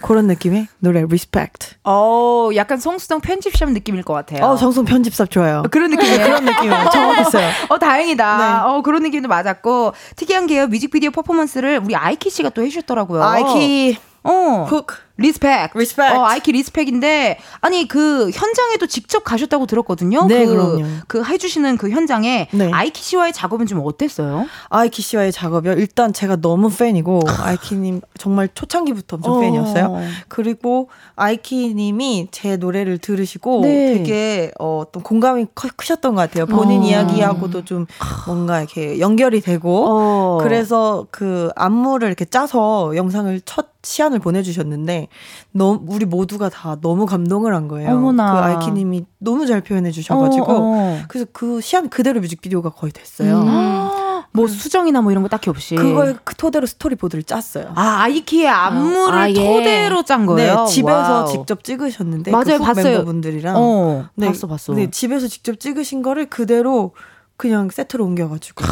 그런 0.00 0.26
느낌의 0.28 0.68
노래 0.78 1.04
Respect. 1.08 1.74
어, 1.84 2.50
약간 2.54 2.78
성수동 2.78 3.20
편집샵 3.20 3.70
느낌일 3.72 4.04
것 4.04 4.14
같아요. 4.14 4.44
어, 4.44 4.56
정성 4.56 4.84
편집샵 4.84 5.30
좋아요. 5.30 5.64
그런 5.70 5.90
느낌이에요. 5.90 6.24
그런 6.24 6.44
느낌이에요. 6.44 6.90
정확했어요. 6.92 7.50
어, 7.68 7.78
다행이다. 7.78 8.36
네. 8.38 8.68
어, 8.68 8.82
그런 8.82 9.02
느낌도 9.02 9.28
맞았고. 9.28 9.92
특이한 10.16 10.46
게요, 10.46 10.68
뮤직비디오 10.68 11.10
퍼포먼스를 11.10 11.80
우리 11.82 11.96
아이키 11.96 12.30
씨가 12.30 12.50
또 12.50 12.62
해주셨더라고요. 12.62 13.22
아이키 13.22 13.98
어. 14.22 14.66
훅. 14.68 15.07
Respect. 15.18 15.72
Respect. 15.74 16.12
어, 16.16 16.24
아이키 16.26 16.52
respect인데, 16.52 17.38
아니, 17.60 17.88
그 17.88 18.30
현장에도 18.30 18.86
직접 18.86 19.24
가셨다고 19.24 19.66
들었거든요. 19.66 20.26
네, 20.26 20.46
그, 20.46 20.52
그럼요. 20.52 20.84
그 21.08 21.24
해주시는 21.24 21.76
그 21.76 21.90
현장에 21.90 22.48
네. 22.52 22.70
아이키 22.72 23.02
씨와의 23.02 23.32
작업은 23.32 23.66
좀 23.66 23.80
어땠어요? 23.84 24.46
아이키 24.70 25.02
씨와의 25.02 25.32
작업이요. 25.32 25.72
일단 25.72 26.12
제가 26.12 26.36
너무 26.36 26.70
팬이고 26.70 27.20
아이키님 27.42 28.00
정말 28.16 28.48
초창기부터 28.54 29.16
엄청 29.16 29.32
어. 29.34 29.40
팬이었어요. 29.40 30.00
그리고 30.28 30.88
아이키님이 31.16 32.28
제 32.30 32.56
노래를 32.56 32.98
들으시고 32.98 33.62
네. 33.62 33.94
되게 33.94 34.52
어, 34.60 34.84
또 34.92 35.00
공감이 35.00 35.46
커- 35.54 35.68
크셨던 35.76 36.14
것 36.14 36.20
같아요. 36.22 36.46
본인 36.46 36.82
어. 36.82 36.84
이야기하고도 36.84 37.64
좀 37.64 37.86
뭔가 38.26 38.60
이렇게 38.60 39.00
연결이 39.00 39.40
되고 39.40 39.84
어. 39.88 40.38
그래서 40.42 41.06
그 41.10 41.50
안무를 41.56 42.06
이렇게 42.08 42.24
짜서 42.24 42.94
영상을 42.94 43.40
첫 43.44 43.66
시안을 43.82 44.18
보내주셨는데 44.18 45.07
너무 45.52 45.80
우리 45.88 46.04
모두가 46.04 46.48
다 46.48 46.76
너무 46.80 47.06
감동을 47.06 47.54
한 47.54 47.68
거예요. 47.68 47.90
어머나. 47.90 48.32
그 48.32 48.38
아이키님이 48.38 49.04
너무 49.18 49.46
잘 49.46 49.60
표현해 49.60 49.90
주셔가지고 49.90 50.52
어, 50.52 50.56
어. 50.58 50.98
그래서 51.08 51.26
그 51.32 51.60
시안 51.60 51.88
그대로 51.88 52.20
뮤직비디오가 52.20 52.70
거의 52.70 52.92
됐어요. 52.92 53.44
뭐 54.32 54.46
수정이나 54.46 55.00
뭐 55.00 55.10
이런 55.10 55.22
거 55.22 55.28
딱히 55.28 55.50
없이. 55.50 55.74
그걸 55.74 56.18
그 56.22 56.34
토대로 56.34 56.66
스토리보드를 56.66 57.24
짰어요. 57.26 57.72
아, 57.74 58.02
아이키의 58.02 58.48
안무를 58.48 59.18
아, 59.18 59.30
예. 59.30 59.34
토대로 59.34 60.02
짠 60.02 60.26
거예요? 60.26 60.64
네, 60.64 60.66
집에서 60.66 60.98
wow. 60.98 61.28
직접 61.28 61.64
찍으셨는데 61.64 62.30
맞아요, 62.30 62.58
그 62.58 62.64
봤어요. 62.64 62.84
멤버분들이랑 62.84 63.54
어, 63.56 64.06
네, 64.14 64.26
봤어, 64.26 64.46
봤어. 64.46 64.74
네, 64.74 64.90
집에서 64.90 65.26
직접 65.28 65.58
찍으신 65.58 66.02
거를 66.02 66.26
그대로 66.26 66.92
그냥 67.36 67.70
세트로 67.70 68.04
옮겨가지고 68.04 68.64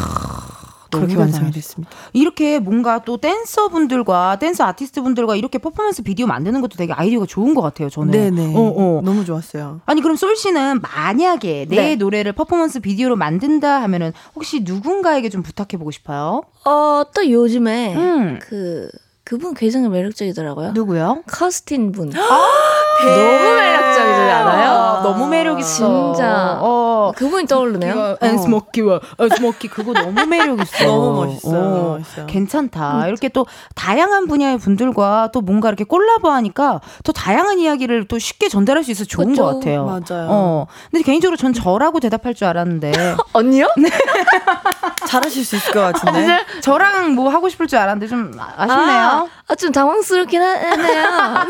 그렇게 0.91 1.15
완성이. 1.15 1.51
됐습니다. 1.51 1.91
이렇게 2.13 2.59
뭔가 2.59 3.03
또 3.03 3.17
댄서 3.17 3.67
분들과 3.69 4.39
댄서 4.39 4.65
아티스트 4.65 5.01
분들과 5.01 5.35
이렇게 5.35 5.57
퍼포먼스 5.57 6.03
비디오 6.03 6.27
만드는 6.27 6.61
것도 6.61 6.77
되게 6.77 6.93
아이디어가 6.93 7.25
좋은 7.25 7.53
것 7.53 7.61
같아요, 7.61 7.89
저는. 7.89 8.11
네네, 8.11 8.55
어, 8.55 8.59
어. 8.59 9.01
너무 9.03 9.25
좋았어요. 9.25 9.81
아니 9.85 10.01
그럼 10.01 10.15
솔 10.15 10.35
씨는 10.35 10.81
만약에 10.81 11.65
내 11.69 11.75
네. 11.75 11.95
노래를 11.95 12.33
퍼포먼스 12.33 12.79
비디오로 12.79 13.15
만든다 13.15 13.81
하면은 13.83 14.13
혹시 14.35 14.61
누군가에게 14.63 15.29
좀 15.29 15.43
부탁해 15.43 15.77
보고 15.77 15.91
싶어요? 15.91 16.43
어, 16.65 17.03
또 17.15 17.29
요즘에 17.29 17.95
음. 17.95 18.39
그 18.41 18.89
그분 19.23 19.53
굉장히 19.53 19.89
매력적이더라고요. 19.89 20.71
누구요? 20.71 21.23
커스틴 21.27 21.91
분. 21.91 22.11
너무 23.05 23.55
매력적이지 23.55 24.21
않아요? 24.31 25.01
너무 25.03 25.27
매력 25.27 25.59
있어. 25.59 26.13
진짜. 26.13 26.57
어. 26.61 27.11
그분이 27.15 27.47
떠오르네요. 27.47 28.17
앤 28.21 28.37
스모키와 28.37 28.99
앤 29.19 29.29
스모키 29.29 29.67
그거 29.69 29.93
너무 29.93 30.25
매력 30.25 30.59
있어. 30.61 30.83
너무 30.85 31.25
멋있어요. 31.25 31.59
어, 31.59 31.63
너무 31.63 31.89
멋있어요. 31.99 32.25
괜찮다. 32.27 33.07
이렇게 33.07 33.29
또 33.29 33.45
다양한 33.75 34.27
분야의 34.27 34.57
분들과 34.57 35.29
또 35.33 35.41
뭔가 35.41 35.69
이렇게 35.69 35.83
콜라보 35.83 36.29
하니까 36.29 36.81
더 37.03 37.11
다양한 37.13 37.59
이야기를 37.59 38.07
또 38.07 38.19
쉽게 38.19 38.49
전달할 38.49 38.83
수 38.83 38.91
있어 38.91 39.03
서 39.03 39.07
좋은 39.07 39.29
그쵸. 39.29 39.43
것 39.43 39.53
같아요. 39.59 39.85
맞아요. 39.85 40.27
어. 40.29 40.67
근데 40.91 41.03
개인적으로 41.03 41.37
전 41.37 41.53
저라고 41.53 41.99
대답할 41.99 42.33
줄 42.33 42.47
알았는데 42.47 42.91
언니요? 43.33 43.67
잘하실 45.07 45.45
수 45.45 45.55
있을 45.55 45.73
것 45.73 45.79
같은데. 45.81 46.39
저랑 46.61 47.13
뭐 47.15 47.29
하고 47.29 47.47
싶을 47.47 47.67
줄 47.67 47.79
알았는데 47.79 48.07
좀 48.07 48.31
아- 48.39 48.53
아쉽네요. 48.57 48.87
아, 48.87 49.27
아, 49.47 49.55
좀 49.55 49.71
당황스럽긴 49.71 50.41
하네요. 50.41 50.75
네. 50.83 51.47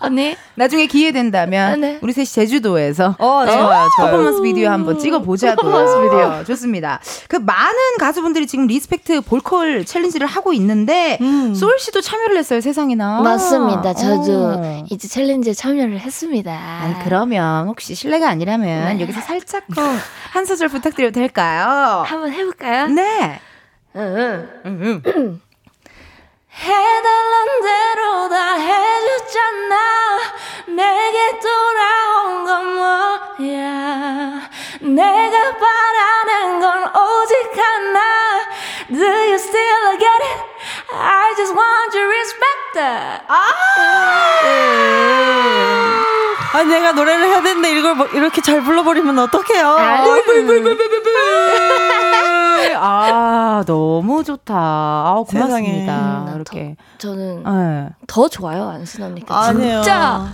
언니. 0.00 0.36
나중에 0.54 0.86
기회 0.86 1.12
된다면 1.12 1.80
네. 1.80 1.98
우리 2.02 2.12
셋이 2.12 2.26
제주도에서 2.26 3.16
어, 3.18 3.44
네, 3.44 3.52
좋아요, 3.52 3.88
좋아요. 3.96 4.10
퍼포먼스 4.10 4.42
비디오 4.42 4.68
한번 4.68 4.98
찍어보자고. 4.98 5.62
퍼포먼스 5.62 6.00
비디오. 6.02 6.18
어, 6.26 6.44
좋습니다. 6.44 7.00
그 7.28 7.36
많은 7.36 7.74
가수분들이 7.98 8.46
지금 8.46 8.66
Respect 8.66 9.22
보컬 9.22 9.84
챌린지를 9.84 10.26
하고 10.26 10.52
있는데 10.52 11.18
음. 11.20 11.54
쏠 11.54 11.78
씨도 11.78 12.00
참여를 12.00 12.36
했어요 12.36 12.60
세상에나. 12.60 13.22
맞습니다. 13.22 13.94
저도 13.94 14.54
어. 14.58 14.84
이제 14.90 15.08
챌린지에 15.08 15.54
참여를 15.54 15.98
했습니다. 16.00 16.52
아니 16.52 16.94
그러면 17.04 17.68
혹시 17.68 17.94
실례가 17.94 18.28
아니라면 18.28 18.96
네. 18.96 19.02
여기서 19.02 19.20
살짝 19.20 19.64
꼭한 19.74 20.44
소절 20.44 20.68
부탁드려도 20.68 21.12
될까요? 21.14 22.02
한번 22.06 22.32
해볼까요? 22.32 22.88
네. 22.88 23.40
응, 23.96 24.48
응. 24.66 25.40
해달란 26.54 27.60
대로 27.62 28.28
다 28.28 28.54
해줬잖아. 28.54 29.76
내게 30.66 31.38
돌아온 31.40 32.44
건 32.44 32.74
뭐야? 32.74 34.40
내가 34.80 35.56
바라는 35.58 36.60
건 36.60 36.82
오직 36.96 37.58
하나. 37.58 38.00
Do 38.88 39.04
you 39.04 39.34
still 39.34 39.98
get 39.98 40.22
it? 40.22 40.40
I 40.94 41.34
just 41.36 41.54
want 41.54 41.96
your 41.96 42.08
respect 42.08 42.52
아, 46.54 46.62
내가 46.64 46.92
노래를 46.92 47.26
해야 47.26 47.40
되는데 47.42 47.70
이걸 47.72 47.94
뭐 47.94 48.06
이렇게 48.08 48.40
잘 48.42 48.62
불러버리면 48.62 49.18
어떡해요? 49.18 49.66
아 49.68 50.04
너무 53.66 54.24
좋다. 54.24 54.54
아 54.56 55.24
세상에. 55.28 55.50
고맙습니다. 55.86 56.24
음, 56.28 56.34
이렇게. 56.36 56.76
저 56.98 57.14
는 57.14 57.42
네. 57.44 57.88
더 58.06 58.28
좋아요, 58.28 58.68
안순 58.68 59.04
언니가. 59.04 59.38
아니에요. 59.46 59.82
진짜. 59.82 60.24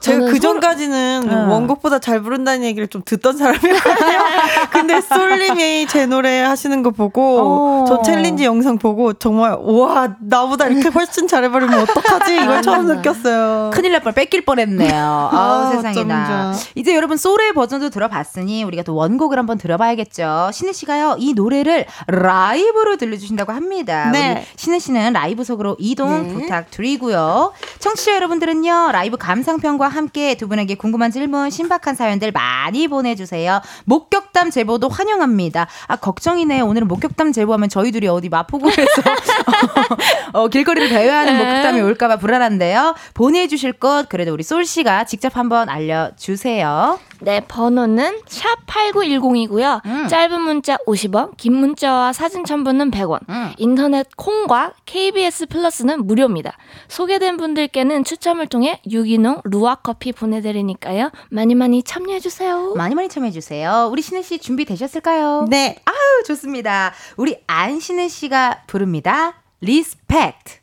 제가 0.00 0.26
그 0.26 0.38
전까지는 0.38 1.26
네. 1.28 1.34
원곡보다 1.34 1.98
잘 1.98 2.20
부른다는 2.22 2.64
얘기를 2.64 2.86
좀 2.88 3.02
듣던 3.04 3.36
사람이거든요. 3.36 4.18
근데 4.70 5.00
솔님이 5.00 5.86
제 5.88 6.06
노래 6.06 6.40
하시는 6.40 6.82
거 6.82 6.90
보고 6.90 7.40
어. 7.40 7.84
저 7.88 8.02
챌린지 8.02 8.44
영상 8.44 8.78
보고 8.78 9.12
정말 9.12 9.56
와 9.60 10.14
나보다 10.20 10.68
이렇게 10.68 10.88
훨씬 10.88 11.26
잘해버리면 11.26 11.80
어떡하지 11.80 12.36
이걸 12.36 12.62
처음 12.62 12.86
느꼈어요. 12.86 13.70
큰일 13.74 13.92
날 13.92 14.00
뻔 14.02 14.14
뺏길 14.14 14.44
뻔 14.44 14.58
했네요. 14.60 14.94
아우 15.32 15.66
아, 15.66 15.70
세상에나. 15.72 16.52
이제 16.76 16.94
여러분 16.94 17.16
소울의 17.16 17.52
버전도 17.54 17.90
들어봤으니 17.90 18.62
우리가 18.64 18.84
또 18.84 18.94
원곡을 18.94 19.38
한번 19.38 19.58
들어봐야겠죠. 19.58 20.50
신혜 20.52 20.72
씨가요 20.72 21.16
이 21.18 21.34
노래를 21.34 21.86
라이브로 22.06 22.96
들려주신다고 22.96 23.52
합니다. 23.52 24.10
네. 24.12 24.46
신혜 24.56 24.78
씨는 24.78 25.12
라이브석으로 25.14 25.76
이동 25.80 26.28
부탁드리고요. 26.34 27.52
청취자 27.80 28.14
여러분들은요 28.14 28.90
라이브 28.92 29.16
감상평과 29.16 29.87
함께 29.88 30.34
두 30.36 30.48
분에게 30.48 30.74
궁금한 30.74 31.10
질문, 31.10 31.50
신박한 31.50 31.94
사연들 31.94 32.32
많이 32.32 32.88
보내주세요. 32.88 33.60
목격담 33.84 34.50
제보도 34.50 34.88
환영합니다. 34.88 35.66
아 35.86 35.96
걱정이네. 35.96 36.60
오늘은 36.60 36.88
목격담 36.88 37.32
제보하면 37.32 37.68
저희 37.68 37.90
둘이 37.90 38.08
어디 38.08 38.28
마포구에서 38.28 38.78
어, 40.32 40.48
길거리를 40.48 40.88
대회하는 40.88 41.36
목격담이 41.36 41.80
올까봐 41.80 42.18
불안한데요. 42.18 42.94
보내주실 43.14 43.72
것 43.74 44.08
그래도 44.08 44.32
우리 44.32 44.42
솔 44.42 44.64
씨가 44.64 45.04
직접 45.04 45.36
한번 45.36 45.68
알려주세요. 45.68 46.98
네, 47.20 47.40
번호는 47.46 48.20
샵8910이고요. 48.26 49.84
음. 49.84 50.08
짧은 50.08 50.40
문자 50.40 50.76
50원, 50.86 51.36
긴 51.36 51.54
문자와 51.54 52.12
사진 52.12 52.44
첨부는 52.44 52.90
100원. 52.90 53.20
음. 53.28 53.52
인터넷 53.56 54.06
콩과 54.16 54.74
KBS 54.86 55.46
플러스는 55.46 56.06
무료입니다. 56.06 56.56
소개된 56.88 57.36
분들께는 57.36 58.04
추첨을 58.04 58.46
통해 58.46 58.80
유기농 58.90 59.42
루아 59.44 59.76
커피 59.76 60.12
보내드리니까요. 60.12 61.10
많이 61.30 61.54
많이 61.54 61.82
참여해주세요. 61.82 62.74
많이 62.74 62.94
많이 62.94 63.08
참여해주세요. 63.08 63.88
우리 63.90 64.02
신애 64.02 64.22
씨 64.22 64.38
준비되셨을까요? 64.38 65.46
네. 65.48 65.76
아유, 65.84 66.22
좋습니다. 66.26 66.92
우리 67.16 67.36
안신애 67.46 68.08
씨가 68.08 68.62
부릅니다. 68.66 69.42
Respect. 69.60 70.58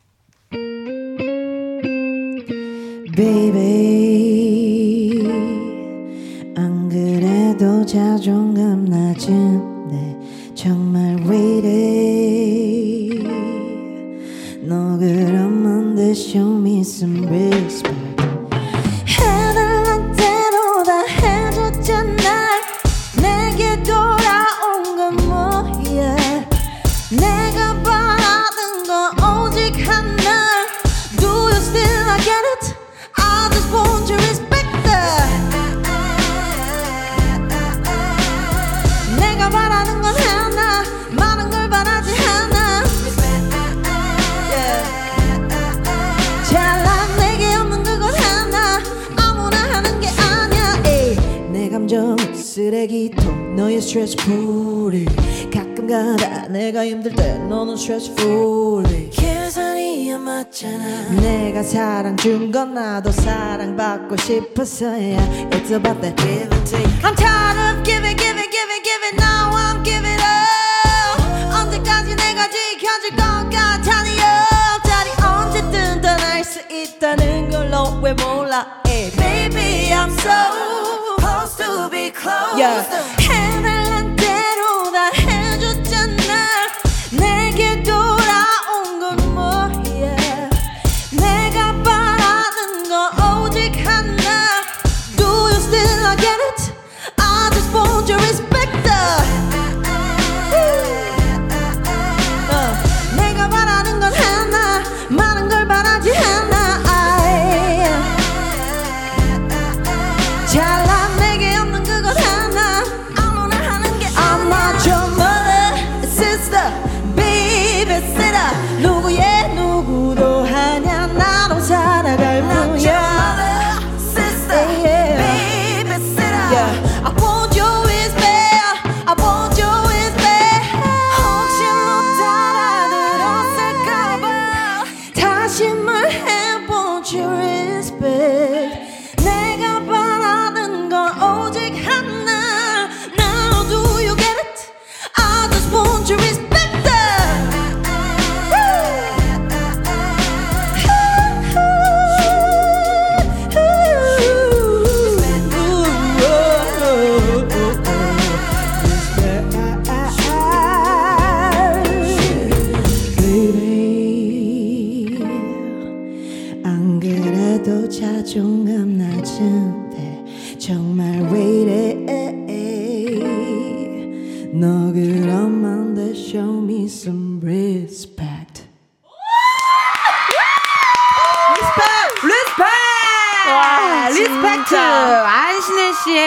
baby 3.16 4.05
그래도 7.58 7.86
자존감 7.86 8.84
낮은 8.84 9.88
데 9.88 10.18
정말 10.54 11.16
왜 11.24 11.56
이래? 11.56 13.24
너 14.60 14.98
그러면 14.98 15.98
show 16.10 16.54
me 16.60 16.80
some 16.80 17.26
respect 17.26 18.05
감정 51.86 52.16
쓰레기통 52.34 53.54
너의 53.54 53.80
스트레스 53.80 54.16
풀이. 54.16 55.04
가끔 55.54 55.86
가다 55.86 56.48
내가 56.48 56.84
힘들 56.84 57.14
때 57.14 57.38
너는 57.38 57.76
스트레스 57.76 58.12
풀이. 58.16 59.08
계산이 59.10 60.12
안 60.12 60.22
맞잖아. 60.22 61.10
내가 61.20 61.62
사랑 61.62 62.16
준 62.16 62.50
건 62.50 62.74
나도 62.74 63.12
사랑받고 63.12 64.16
싶어서야. 64.16 65.16
It's 65.52 65.70
about 65.70 66.00
that 66.00 66.16
give 66.16 66.50
and 66.50 66.66
take. 66.68 66.90
I'm 67.04 67.14
tired 67.14 67.78
of 67.78 67.84
giving 67.84 68.16
giving 68.16 68.50
giving 68.50 68.82
giving. 68.82 69.16
Now 69.16 69.54
I'm 69.54 69.84
giving 69.84 70.18
up. 70.18 71.22
언제까지 71.54 72.16
내가 72.16 72.50
지켜줄 72.50 73.10
것 73.14 73.22
같아니 73.48 74.10
옆자리 74.18 75.10
언제든 75.22 76.00
떠날 76.00 76.42
수 76.42 76.58
있다는 76.68 77.48
걸너왜 77.48 78.14
몰라? 78.14 78.82
Hey, 78.88 79.08
Baby 79.12 79.92
I'm 79.94 80.10
so 80.10 80.95
yeah. 82.56 82.82
해 83.20 83.55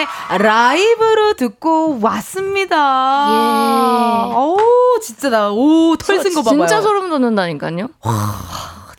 의 0.00 0.38
라이브로 0.38 1.34
듣고 1.34 1.98
왔습니다. 2.00 2.76
예. 4.30 4.34
어우, 4.34 4.58
진짜 5.02 5.30
나, 5.30 5.50
오, 5.50 5.96
털 5.96 6.20
선 6.22 6.34
거 6.34 6.42
봐봐요. 6.42 6.66
진짜 6.66 6.80
소름 6.82 7.10
돋는다니까요. 7.10 7.88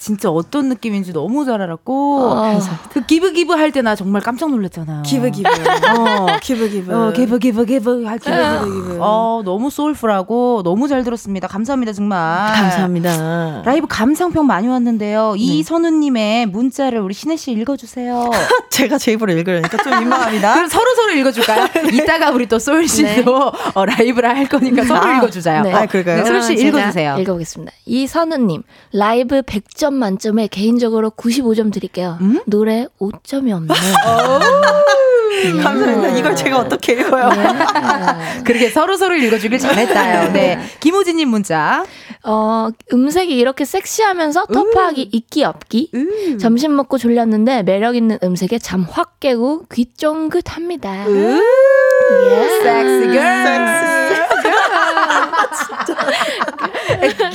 진짜 0.01 0.31
어떤 0.31 0.67
느낌인지 0.69 1.13
너무 1.13 1.45
잘 1.45 1.61
알았고 1.61 2.33
아. 2.33 2.59
그 2.91 3.01
give 3.05 3.33
give 3.33 3.53
할 3.53 3.71
때 3.71 3.83
나 3.83 3.95
정말 3.95 4.21
깜짝 4.23 4.49
놀랐잖아요. 4.49 5.03
Give 5.03 5.29
give. 5.29 5.47
어, 5.47 6.25
give 6.41 6.67
give. 6.69 6.91
어, 6.93 7.13
give 7.13 7.37
give 7.37 7.65
give 7.65 8.03
할 8.05 8.17
때. 8.17 8.31
Give 8.31 8.73
give. 8.73 8.97
어, 8.99 9.43
너무 9.45 9.69
soulful하고 9.69 10.61
너무 10.63 10.87
잘 10.87 11.03
들었습니다. 11.03 11.47
감사합니다, 11.47 11.93
정말. 11.93 12.51
감사합니다. 12.53 13.61
라이브 13.63 13.85
감상평 13.87 14.47
많이 14.47 14.67
왔는데요. 14.67 15.35
이선우 15.37 15.91
님의 15.91 16.47
문자를 16.47 16.99
우리 16.99 17.13
신애 17.13 17.35
씨 17.35 17.51
읽어 17.51 17.77
주세요. 17.77 18.27
제가 18.71 18.97
제 18.97 19.11
입으로 19.11 19.31
읽으려니까 19.33 19.77
좀 19.83 19.99
민망합니다. 19.99 20.53
그럼 20.55 20.67
서로 20.67 20.95
서로 20.95 21.11
읽어 21.13 21.31
줄까요? 21.31 21.67
이따가 21.93 22.31
우리 22.31 22.47
또 22.47 22.57
쏠 22.57 22.87
씨도 22.87 23.51
어, 23.75 23.85
라이브를 23.85 24.29
할 24.35 24.47
거니까 24.49 24.83
서로 24.83 24.99
아, 24.99 25.17
읽어 25.17 25.29
주자요. 25.29 25.61
네. 25.61 25.71
아, 25.71 25.85
그럴까요? 25.85 26.25
쏠 26.25 26.41
씨 26.41 26.55
그러면 26.55 26.71
제가 26.71 26.79
읽어 26.79 26.87
주세요. 26.87 27.17
읽어 27.19 27.33
보겠습니다. 27.33 27.71
이선우 27.85 28.37
님, 28.37 28.63
라이브 28.93 29.41
100점 29.43 29.90
만점에 29.93 30.47
개인적으로 30.47 31.11
95점 31.11 31.71
드릴게요. 31.73 32.17
음? 32.21 32.41
노래 32.45 32.87
5점이 32.99 33.51
없네요. 33.51 33.77
감사합니다. 35.63 36.09
이걸 36.17 36.35
제가 36.35 36.59
어떻게 36.59 36.93
읽어요? 36.93 37.29
그렇게 38.45 38.69
서로 38.69 38.97
서로 38.97 39.15
읽어주길 39.15 39.57
잘했다요. 39.59 40.33
네, 40.33 40.59
김호진님 40.81 41.29
문자. 41.29 41.83
어, 42.23 42.67
음색이 42.93 43.35
이렇게 43.35 43.65
섹시하면서 43.65 44.47
터프하기 44.47 45.09
있기 45.11 45.43
없기. 45.43 45.89
음. 45.95 46.37
점심 46.37 46.75
먹고 46.75 46.97
졸렸는데 46.97 47.63
매력 47.63 47.95
있는 47.95 48.19
음색에 48.21 48.59
잠 48.59 48.81
확 48.91 49.19
깨고 49.19 49.65
귀 49.73 49.85
쫑긋합니다. 49.95 51.09
예. 51.09 51.39
Sexy 52.63 53.07
girl. 53.07 54.00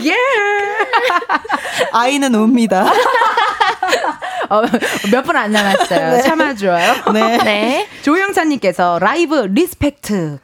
예. 0.05 0.15
아이는 1.93 2.35
옵니다. 2.35 2.87
어, 4.49 4.63
몇 5.11 5.23
분 5.25 5.37
안 5.37 5.51
남았어요. 5.53 6.23
참아줘요. 6.23 6.95
네. 7.13 7.37
네. 7.39 7.89
조영찬님께서 8.03 8.99
라이브 9.01 9.35
respect. 9.51 10.39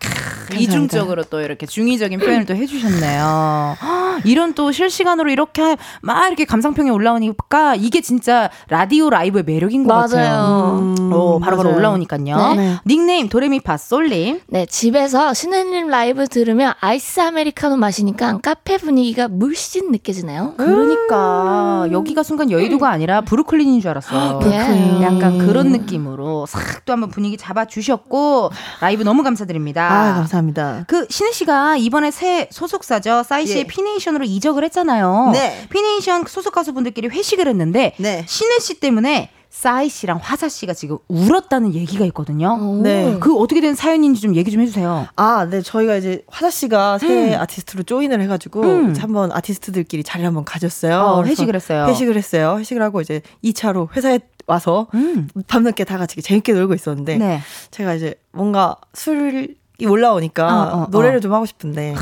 크, 0.56 0.62
이중적으로 0.62 1.24
또 1.24 1.40
이렇게 1.40 1.66
중의적인 1.66 2.18
표현을 2.18 2.46
또 2.46 2.54
해주셨네요. 2.54 3.76
헉, 3.80 4.20
이런 4.24 4.54
또 4.54 4.72
실시간으로 4.72 5.30
이렇게 5.30 5.76
막 6.00 6.26
이렇게 6.26 6.44
감상평이 6.44 6.90
올라오니까 6.90 7.74
이게 7.76 8.00
진짜 8.00 8.50
라디오 8.68 9.10
라이브의 9.10 9.44
매력인 9.44 9.86
것 9.86 9.94
같아요. 9.94 10.28
맞아요. 10.30 10.78
음, 10.98 11.12
오, 11.12 11.40
바로바로 11.40 11.70
맞아요. 11.70 11.78
올라오니까요. 11.78 12.54
네. 12.54 12.76
닉네임 12.86 13.28
도레미파 13.28 13.76
쏠님. 13.76 14.40
네, 14.48 14.66
집에서 14.66 15.34
신애님 15.34 15.88
라이브 15.88 16.26
들으면 16.26 16.74
아이스 16.80 17.20
아메리카노 17.20 17.76
마시니까 17.76 18.38
카페 18.42 18.76
분위기가 18.76 19.28
물씬 19.28 19.90
느껴지네요. 19.90 20.54
그러니까 20.56 21.88
여기가 21.90 22.22
순간 22.22 22.50
여의도가 22.50 22.88
아니라 22.90 23.20
브루클린인 23.22 23.80
줄 23.80 23.90
알았어요. 23.90 24.38
브루클린. 24.40 25.02
약간 25.02 25.38
그런 25.38 25.72
느낌으로 25.72 26.46
싹 26.46 26.82
또 26.84 26.92
한번 26.92 27.10
분위기 27.10 27.36
잡아주셨고 27.36 28.50
라이브 28.80 29.04
너무 29.04 29.22
감사드립니다. 29.22 29.84
아, 29.88 30.14
감사합니다. 30.14 30.41
그 30.86 31.06
신애 31.08 31.32
씨가 31.32 31.76
이번에 31.76 32.10
새 32.10 32.48
소속사죠 32.50 33.22
싸이 33.22 33.39
씨의 33.39 33.60
예. 33.60 33.64
P 33.64 33.70
NATION으로 33.70 34.24
이적을 34.24 34.64
했잖아요. 34.64 35.30
네. 35.32 35.66
P 35.70 35.78
NATION 35.78 36.24
소속 36.26 36.52
가수분들끼리 36.54 37.08
회식을 37.08 37.48
했는데 37.48 37.94
네. 37.98 38.24
신애 38.28 38.58
씨 38.58 38.80
때문에 38.80 39.30
싸이 39.52 39.90
씨랑 39.90 40.18
화사 40.20 40.48
씨가 40.48 40.72
지금 40.72 40.96
울었다는 41.08 41.74
얘기가 41.74 42.06
있거든요. 42.06 42.56
네. 42.82 43.18
그 43.20 43.36
어떻게 43.36 43.60
된 43.60 43.74
사연인지 43.74 44.22
좀 44.22 44.34
얘기 44.34 44.50
좀 44.50 44.62
해주세요. 44.62 45.08
아, 45.14 45.46
네. 45.48 45.60
저희가 45.60 45.96
이제 45.96 46.24
화사 46.26 46.48
씨가 46.50 46.98
새 46.98 47.34
음. 47.34 47.40
아티스트로 47.40 47.82
조인을 47.82 48.22
해가지고 48.22 48.62
음. 48.62 48.94
한번 48.98 49.30
아티스트들끼리 49.30 50.04
자리를 50.04 50.26
한번 50.26 50.44
가졌어요. 50.46 50.98
어, 50.98 51.24
회식을 51.24 51.54
했어요. 51.54 51.86
회식을 51.86 52.16
했어요. 52.16 52.56
회식을 52.58 52.82
하고 52.82 53.02
이제 53.02 53.20
2차로 53.44 53.94
회사에 53.94 54.20
와서 54.46 54.88
음. 54.94 55.28
밤늦게 55.46 55.84
다 55.84 55.98
같이 55.98 56.20
재밌게 56.22 56.54
놀고 56.54 56.74
있었는데 56.74 57.18
네. 57.18 57.40
제가 57.70 57.94
이제 57.94 58.14
뭔가 58.32 58.76
술 58.94 59.54
이 59.82 59.86
올라오니까 59.86 60.46
어, 60.74 60.82
어, 60.82 60.86
노래를 60.90 61.18
어. 61.18 61.20
좀 61.20 61.32
하고 61.32 61.44
싶은데 61.46 61.94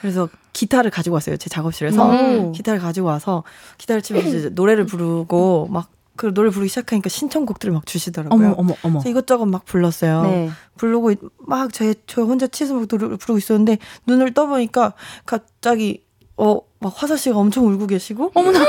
그래서 0.00 0.28
기타를 0.52 0.90
가지고 0.90 1.14
왔어요. 1.14 1.36
제 1.36 1.48
작업실에서 1.50 2.08
오. 2.48 2.52
기타를 2.52 2.80
가지고 2.80 3.08
와서 3.08 3.44
기타를 3.78 4.00
치면서 4.02 4.28
이제 4.36 4.48
노래를 4.50 4.86
부르고 4.86 5.68
막 5.70 5.88
그 6.16 6.32
노래 6.32 6.48
부르기 6.48 6.70
시작하니까 6.70 7.10
신청곡들을 7.10 7.74
막 7.74 7.84
주시더라고요. 7.84 8.52
어머 8.52 8.54
어머 8.56 8.74
어머. 8.84 9.02
이것저것 9.06 9.44
막 9.44 9.66
불렀어요. 9.66 10.22
네. 10.22 10.50
부르고 10.78 11.12
막 11.40 11.70
제 11.74 11.92
저 12.06 12.22
혼자 12.22 12.46
치서 12.46 12.72
막 12.72 12.86
노래를 12.90 13.18
부르고 13.18 13.36
있었는데 13.36 13.76
눈을 14.06 14.32
떠보니까 14.32 14.94
갑자기 15.26 16.02
어 16.38 16.60
막 16.80 16.94
화사 16.96 17.18
씨가 17.18 17.36
엄청 17.36 17.66
울고 17.66 17.86
계시고 17.86 18.30
어머나. 18.34 18.60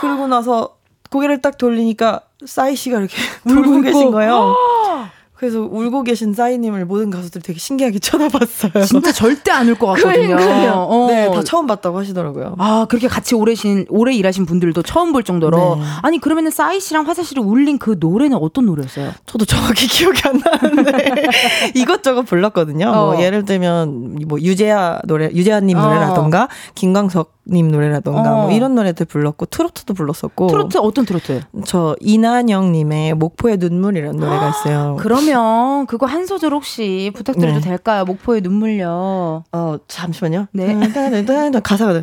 그러고 0.00 0.26
나서 0.26 0.76
고개를 1.10 1.40
딱 1.42 1.58
돌리니까 1.58 2.22
싸이 2.44 2.74
씨가 2.74 2.98
이렇게 2.98 3.16
울고 3.46 3.80
계신 3.82 4.10
거예요. 4.10 4.52
그래서 5.36 5.60
울고 5.60 6.04
계신 6.04 6.32
싸이님을 6.32 6.84
모든 6.86 7.10
가수들이 7.10 7.42
되게 7.42 7.58
신기하게 7.58 7.98
쳐다봤어요. 8.00 8.84
진짜 8.84 9.10
절대 9.12 9.50
안 9.50 9.68
울 9.68 9.74
것 9.74 9.86
같거든요. 9.88 10.36
어. 10.36 11.06
네, 11.10 11.30
다 11.30 11.42
처음 11.42 11.66
봤다고 11.66 11.98
하시더라고요. 11.98 12.54
아, 12.58 12.86
그렇게 12.88 13.08
같이 13.08 13.34
오래 13.34 13.54
신, 13.54 13.84
오래 13.88 14.14
일하신 14.14 14.46
분들도 14.46 14.82
처음 14.82 15.12
볼 15.12 15.22
정도로. 15.24 15.76
네. 15.76 15.82
아니, 16.02 16.18
그러면은 16.20 16.50
싸이 16.50 16.78
씨랑 16.80 17.06
화사 17.08 17.22
씨를 17.24 17.42
울린 17.42 17.78
그 17.78 17.96
노래는 17.98 18.36
어떤 18.38 18.66
노래였어요? 18.66 19.10
저도 19.26 19.44
정확히 19.44 19.86
기억이 19.88 20.20
안 20.24 20.40
나는데 20.44 21.14
이것저것 21.74 22.22
불렀거든요. 22.22 22.86
어. 22.88 23.06
뭐 23.12 23.20
예를 23.22 23.44
들면 23.44 24.20
뭐 24.28 24.40
유재하 24.40 25.00
노래, 25.04 25.28
유재하님 25.32 25.76
어. 25.76 25.82
노래라던가 25.82 26.48
김광석 26.74 27.32
님 27.46 27.68
노래라던가 27.68 28.32
어. 28.32 28.42
뭐 28.44 28.50
이런 28.50 28.74
노래들 28.74 29.04
불렀고 29.06 29.44
트로트도 29.46 29.92
불렀었고. 29.94 30.46
트로트, 30.46 30.78
어떤 30.78 31.04
트로트? 31.04 31.42
저 31.66 31.94
이난영 32.00 32.72
님의 32.72 33.14
목포의 33.14 33.58
눈물이라는 33.58 34.18
노래가 34.18 34.48
있어요. 34.48 34.96
그러면 35.04 35.84
그거 35.86 36.06
한 36.06 36.24
소절 36.26 36.54
혹시 36.54 37.10
부탁드려도 37.14 37.60
네. 37.60 37.68
될까요? 37.68 38.04
목포의 38.06 38.40
눈물요. 38.40 39.44
어 39.52 39.76
잠시만요. 39.88 40.46
네. 40.52 40.74
따다다다 40.92 41.60
가사가 41.60 42.02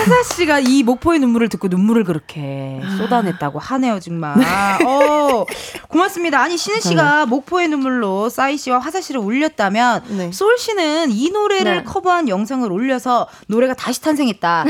화사 0.02 0.24
씨가 0.24 0.60
이 0.62 0.82
목포의 0.82 1.20
눈물을 1.20 1.48
듣고 1.50 1.68
눈물을 1.68 2.04
그렇게 2.06 2.82
쏟아냈다고 2.98 3.60
하네요, 3.60 4.00
정말. 4.00 4.36
어, 4.84 5.46
고맙습니다. 5.88 6.42
아니, 6.42 6.58
신애 6.58 6.80
씨가 6.80 7.28
목포의 7.28 7.68
눈물로 7.68 8.30
싸이 8.30 8.58
씨와 8.58 8.80
화사 8.80 9.00
씨를 9.00 9.22
울렸다면, 9.22 10.04
네. 10.18 10.32
쏠 10.32 10.58
씨는 10.58 11.12
이 11.12 11.30
노래를 11.30 11.78
네. 11.78 11.84
커버한 11.84 12.30
영상을 12.30 12.70
올려서 12.72 13.28
노래가 13.48 13.76
다시 13.76 14.02
탄생했다. 14.02 14.66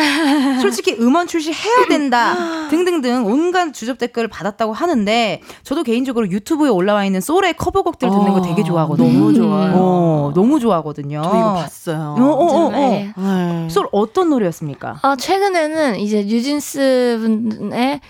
솔직히 0.61 0.97
음원 0.99 1.27
출시해야 1.27 1.87
된다. 1.87 2.67
등등등 2.69 3.25
온갖 3.25 3.73
주접 3.73 3.97
댓글을 3.97 4.27
받았다고 4.27 4.73
하는데, 4.73 5.41
저도 5.63 5.83
개인적으로 5.83 6.29
유튜브에 6.29 6.69
올라와 6.69 7.05
있는 7.05 7.21
쏠의 7.21 7.53
커버곡들 7.53 8.09
듣는 8.09 8.33
거 8.33 8.41
되게 8.41 8.63
좋아하거든요. 8.63 9.07
너무 9.07 9.33
좋아요. 9.33 9.71
어, 9.75 10.31
너무 10.35 10.59
좋아하거든요. 10.59 11.21
저 11.23 11.29
이거 11.29 11.53
봤어요. 11.53 12.15
어, 12.19 12.23
어, 12.23 12.45
어, 12.45 12.65
어. 12.65 12.71
네. 12.71 13.13
네. 13.15 13.67
쏠 13.69 13.87
어떤 13.93 14.29
노래였습니까? 14.29 14.99
아, 15.01 15.15
최근에는 15.21 15.99
이제 15.99 16.23
뉴진스 16.23 17.19
분의 17.21 18.01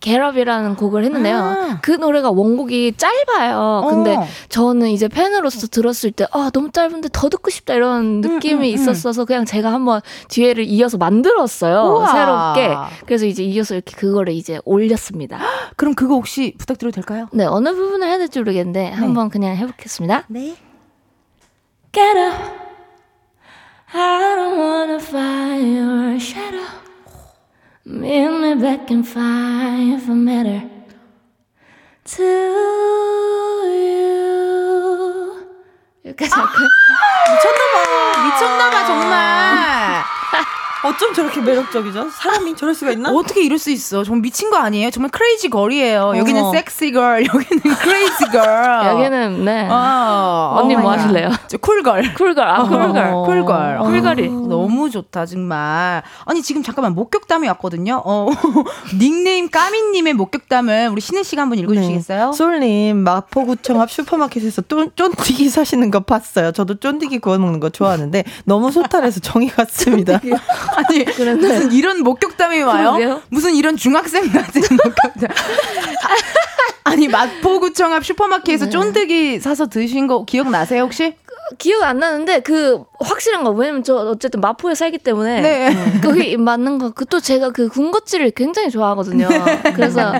겟업이라는 0.00 0.76
곡을 0.76 1.02
했는데요. 1.04 1.36
아. 1.36 1.78
그 1.80 1.92
노래가 1.92 2.30
원곡이 2.30 2.94
짧아요. 2.98 3.86
근데 3.88 4.16
어. 4.16 4.26
저는 4.50 4.88
이제 4.88 5.08
팬으로서 5.08 5.66
들었을 5.66 6.10
때, 6.12 6.26
아, 6.30 6.50
너무 6.52 6.70
짧은데 6.70 7.08
더 7.12 7.30
듣고 7.30 7.48
싶다 7.50 7.72
이런 7.74 8.20
느낌이 8.20 8.54
음, 8.54 8.58
음. 8.60 8.64
있었어서 8.64 9.24
그냥 9.24 9.46
제가 9.46 9.72
한번 9.72 10.02
뒤에를 10.28 10.64
이어서 10.64 10.98
만들었어요. 10.98 11.96
우와. 12.00 12.12
새롭게. 12.12 12.76
그래서 13.06 13.24
이제 13.24 13.42
이어서 13.44 13.74
이렇게 13.76 13.96
그거를 13.96 14.34
이제 14.34 14.60
올렸습니다. 14.66 15.38
그럼 15.76 15.94
그거 15.94 16.14
혹시 16.14 16.54
부탁드려도 16.58 16.94
될까요? 16.96 17.28
네, 17.32 17.46
어느 17.46 17.74
부분을 17.74 18.06
해야 18.06 18.18
될지 18.18 18.40
모르겠는데 18.40 18.90
한번 18.90 19.30
그냥 19.30 19.56
해보겠습니다. 19.56 20.24
네. 20.28 20.54
Get 21.92 22.18
up. 22.18 22.63
I 23.96 24.34
don't 24.34 24.58
wanna 24.58 24.98
find 24.98 25.74
your 25.76 26.18
shadow. 26.18 26.66
Meet 27.84 28.28
me 28.40 28.54
back 28.56 28.90
in 28.90 29.04
five 29.04 29.98
if 30.02 30.08
I 30.10 30.14
matter 30.14 30.62
to 32.04 32.22
you. 33.70 33.94
여기까지 36.06 36.34
할까요? 36.34 36.68
미쳤나봐. 37.30 37.76
미쳤나봐, 38.24 38.86
정말. 38.86 39.73
어쩜 40.84 41.14
저렇게 41.14 41.40
매력적이죠? 41.40 42.10
사람이 42.10 42.56
저럴 42.56 42.74
수가 42.74 42.92
있나? 42.92 43.10
어떻게 43.10 43.42
이럴 43.42 43.58
수 43.58 43.70
있어? 43.70 44.04
정말 44.04 44.20
미친 44.20 44.50
거 44.50 44.56
아니에요? 44.58 44.90
정말 44.90 45.10
크레이지 45.10 45.48
걸이에요. 45.48 46.12
여기는 46.16 46.42
어머. 46.42 46.52
섹시 46.52 46.92
걸, 46.92 47.24
여기는 47.26 47.62
크레이지 47.62 48.24
걸. 48.30 48.86
여기는 48.86 49.44
네. 49.46 49.66
어, 49.70 50.56
언니 50.58 50.74
오 50.74 50.80
뭐. 50.80 50.92
하실래요? 50.92 51.30
저 51.48 51.56
쿨걸. 51.56 52.12
쿨걸, 52.14 52.46
아 52.46 52.62
쿨걸. 52.64 52.98
어. 53.12 53.22
쿨걸. 53.22 53.78
쿨걸이. 53.78 54.28
어, 54.28 54.30
너무 54.46 54.90
좋다, 54.90 55.24
정말. 55.24 56.02
아니, 56.26 56.42
지금 56.42 56.62
잠깐만, 56.62 56.94
목격담이 56.94 57.48
왔거든요. 57.48 58.02
어, 58.04 58.28
닉네임 59.00 59.48
까미님의 59.48 60.12
목격담을 60.12 60.90
우리 60.92 61.00
신혜 61.00 61.22
씨가 61.22 61.42
한번 61.42 61.58
읽어주시겠어요? 61.60 62.32
솔님 62.32 62.98
마포구청 62.98 63.80
앞 63.80 63.90
슈퍼마켓에서 63.90 64.62
쫀, 64.68 64.90
쫀디기 64.94 65.48
사시는 65.48 65.90
거 65.90 66.00
봤어요. 66.00 66.52
저도 66.52 66.74
쫀디기 66.74 67.20
구워 67.20 67.38
먹는 67.38 67.60
거 67.60 67.70
좋아하는데 67.70 68.24
너무 68.44 68.70
소탈해서 68.70 69.20
정이 69.20 69.48
갔습니다. 69.48 70.20
아니, 70.88 71.04
무슨 71.36 71.72
이런 71.72 72.02
목격담이 72.02 72.62
와요? 72.62 72.92
그러게요. 72.92 73.22
무슨 73.30 73.54
이런 73.54 73.76
중학생 73.76 74.30
같은 74.30 74.62
목격담. 74.70 75.30
아, 75.30 76.14
아니, 76.90 77.08
마포구청 77.08 77.92
앞 77.92 78.04
슈퍼마켓에서 78.04 78.66
네. 78.66 78.70
쫀득이 78.70 79.40
사서 79.40 79.68
드신 79.68 80.06
거 80.06 80.24
기억나세요, 80.24 80.82
혹시? 80.82 81.14
기억 81.58 81.82
안 81.82 81.98
나는데 81.98 82.40
그 82.40 82.82
확실한 83.00 83.44
거 83.44 83.50
왜냐면 83.50 83.82
저 83.84 83.96
어쨌든 83.96 84.40
마포에 84.40 84.74
살기 84.74 84.98
때문에 84.98 85.40
네. 85.42 86.00
거기 86.02 86.36
맞는 86.36 86.78
거 86.78 86.90
그 86.90 87.04
또 87.04 87.20
제가 87.20 87.50
그 87.50 87.68
군것질을 87.68 88.30
굉장히 88.30 88.70
좋아하거든요. 88.70 89.28
그래서 89.74 90.12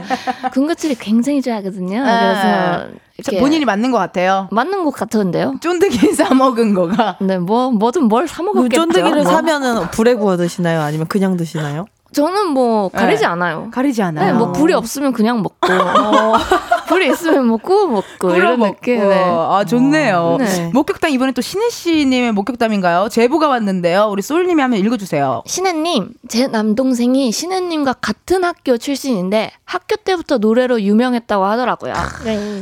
군것질이 0.52 0.96
굉장히 0.96 1.40
좋아하거든요. 1.42 2.02
그래서 2.02 2.88
자, 3.22 3.38
본인이 3.40 3.64
맞는 3.64 3.90
것 3.90 3.98
같아요. 3.98 4.48
맞는 4.50 4.84
것 4.84 4.90
같은데요. 4.90 5.54
쫀득이 5.60 6.12
싸 6.14 6.34
먹은 6.34 6.74
거가. 6.74 7.16
네, 7.20 7.38
뭐 7.38 7.70
뭐든 7.70 8.04
뭘사그 8.04 8.42
먹었겠죠. 8.42 8.82
쫀디기를 8.86 9.22
뭐. 9.22 9.32
사면은 9.32 9.90
불에 9.92 10.14
구워 10.14 10.36
드시나요? 10.36 10.80
아니면 10.82 11.06
그냥 11.06 11.36
드시나요? 11.36 11.86
저는 12.12 12.48
뭐 12.48 12.90
가리지 12.90 13.22
네. 13.22 13.26
않아요. 13.26 13.70
가리지 13.72 14.02
않아요. 14.02 14.26
네, 14.26 14.32
뭐 14.38 14.52
불이 14.52 14.72
없으면 14.74 15.12
그냥 15.12 15.42
먹고 15.42 15.56
불이 16.86 17.10
있으면 17.10 17.46
뭐 17.46 17.56
구워 17.58 17.86
먹고 17.86 18.30
이런 18.34 18.60
느낌. 18.60 18.98
네. 19.08 19.14
아, 19.26 19.64
좋네요. 19.66 20.36
네. 20.38 20.70
목격담 20.72 21.10
이번에 21.10 21.32
또 21.32 21.40
신애 21.42 21.68
씨님의 21.70 22.32
목격담인가요? 22.32 23.08
제보가 23.10 23.48
왔는데요. 23.48 24.08
우리 24.10 24.22
쏠님이 24.22 24.60
한번 24.60 24.80
읽어주세요. 24.80 25.42
신애님, 25.46 26.10
제 26.28 26.46
남동생이 26.46 27.32
신애님과 27.32 27.94
같은 28.00 28.44
학교 28.44 28.76
출신인데 28.78 29.50
학교 29.64 29.96
때부터 29.96 30.38
노래로 30.38 30.82
유명했다고 30.82 31.44
하더라고요. 31.44 31.94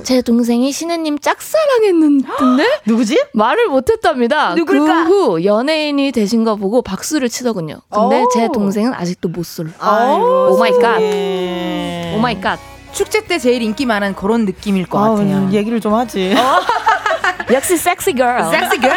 제 0.04 0.22
동생이 0.22 0.72
신애님 0.72 1.18
짝사랑했는데 1.18 2.28
누구지? 2.86 3.22
말을 3.34 3.68
못했답니다. 3.68 4.54
누굴까? 4.54 5.04
그 5.04 5.12
후 5.12 5.44
연예인이 5.44 6.12
되신 6.12 6.44
거 6.44 6.56
보고 6.56 6.80
박수를 6.82 7.28
치더군요. 7.28 7.80
근데 7.90 8.22
오. 8.22 8.28
제 8.32 8.48
동생은 8.52 8.94
아직도 8.94 9.28
모쏠. 9.28 9.72
아이고, 9.78 10.52
oh 10.52 10.58
my 10.58 10.70
God. 10.72 10.98
세상에. 10.98 12.14
Oh 12.16 12.20
my 12.20 12.40
God. 12.40 12.58
축제 12.92 13.24
때 13.24 13.38
제일 13.38 13.62
인기 13.62 13.86
많은 13.86 14.14
그런 14.14 14.44
느낌일 14.44 14.86
것 14.86 14.98
아우, 15.02 15.16
같아요. 15.16 15.48
얘기를 15.52 15.80
좀 15.80 15.94
하지. 15.94 16.34
역시 17.52 17.76
sexy 17.76 18.12
girl. 18.14 18.44
sexy 18.50 18.78
girl 18.80 18.90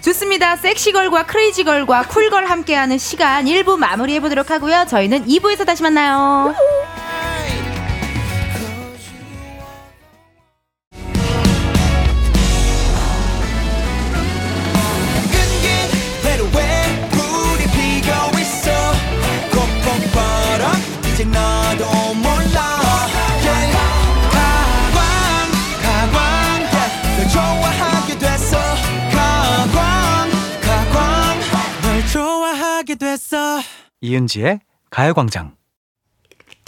좋습니다. 0.00 0.56
sexy 0.56 0.92
girl과 0.92 1.24
crazy 1.26 1.64
girl과 1.64 2.02
cool 2.02 2.24
girl 2.24 2.46
함께하는 2.46 2.98
시간 2.98 3.44
1부 3.44 3.76
마무리해 3.78 4.20
보도록 4.20 4.50
하고요. 4.50 4.84
저희는 4.88 5.26
2부에서 5.26 5.64
다시 5.64 5.82
만나요. 5.82 6.54
이은지의 34.00 34.60
가요광장. 34.90 35.59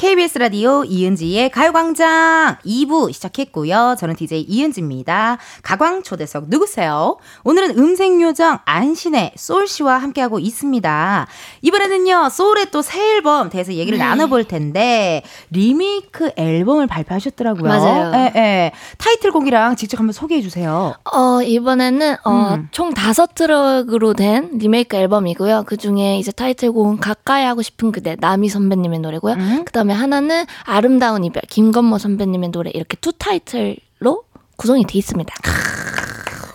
KBS 0.02 0.38
라디오 0.38 0.82
이은지의 0.82 1.50
가요광장 1.50 2.56
2부 2.66 3.12
시작했고요. 3.12 3.94
저는 4.00 4.16
DJ 4.16 4.40
이은지입니다. 4.48 5.38
가광 5.62 6.02
초대석 6.02 6.46
누구세요? 6.48 7.18
오늘은 7.44 7.78
음색요정 7.78 8.58
안신의 8.64 9.34
솔씨와 9.36 9.98
함께하고 9.98 10.40
있습니다. 10.40 11.28
이번에는요, 11.62 12.30
소울의 12.30 12.72
또 12.72 12.82
새 12.82 13.12
앨범 13.12 13.48
대해서 13.48 13.74
얘기를 13.74 13.96
네. 13.96 14.04
나눠볼 14.04 14.42
텐데, 14.42 15.22
리메이크 15.52 16.32
앨범을 16.34 16.88
발표하셨더라고요. 16.88 17.68
맞아요. 17.68 18.12
예, 18.16 18.32
예. 18.34 18.72
타이틀곡이랑 18.98 19.76
직접 19.76 20.00
한번 20.00 20.12
소개해주세요. 20.14 20.94
어, 21.14 21.42
이번에는, 21.42 22.16
어, 22.24 22.54
음. 22.56 22.68
총 22.72 22.92
다섯 22.92 23.36
트랙으로 23.36 24.14
된 24.14 24.58
리메이크 24.58 24.96
앨범이고요. 24.96 25.62
그 25.66 25.76
중에 25.76 26.18
이제 26.18 26.32
타이틀곡은 26.32 26.96
가까이 26.96 27.44
하고 27.44 27.62
싶은 27.62 27.92
그대, 27.92 28.16
나미 28.18 28.48
선배님의 28.48 28.98
노래고요. 28.98 29.34
음. 29.34 29.62
그 29.64 29.70
다음에 29.70 29.91
하나는 29.92 30.44
아름다운 30.64 31.24
이별, 31.24 31.42
김건모 31.48 31.98
선배님의 31.98 32.50
노래, 32.50 32.70
이렇게 32.74 32.96
two 33.00 33.12
타이틀로 33.12 34.24
구성이 34.56 34.84
돼 34.84 34.98
있습니다. 34.98 35.34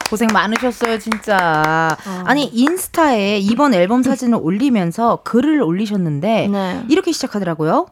고생 0.10 0.28
많으셨어요, 0.32 1.00
진짜. 1.00 1.98
어. 2.06 2.24
아니, 2.26 2.46
인스타에 2.46 3.40
이번 3.40 3.74
앨범 3.74 4.04
사진을 4.04 4.40
올리면서 4.42 5.22
글을 5.24 5.62
올리셨는데, 5.62 6.48
네. 6.48 6.84
이렇게 6.88 7.12
시작하더라고요. 7.12 7.88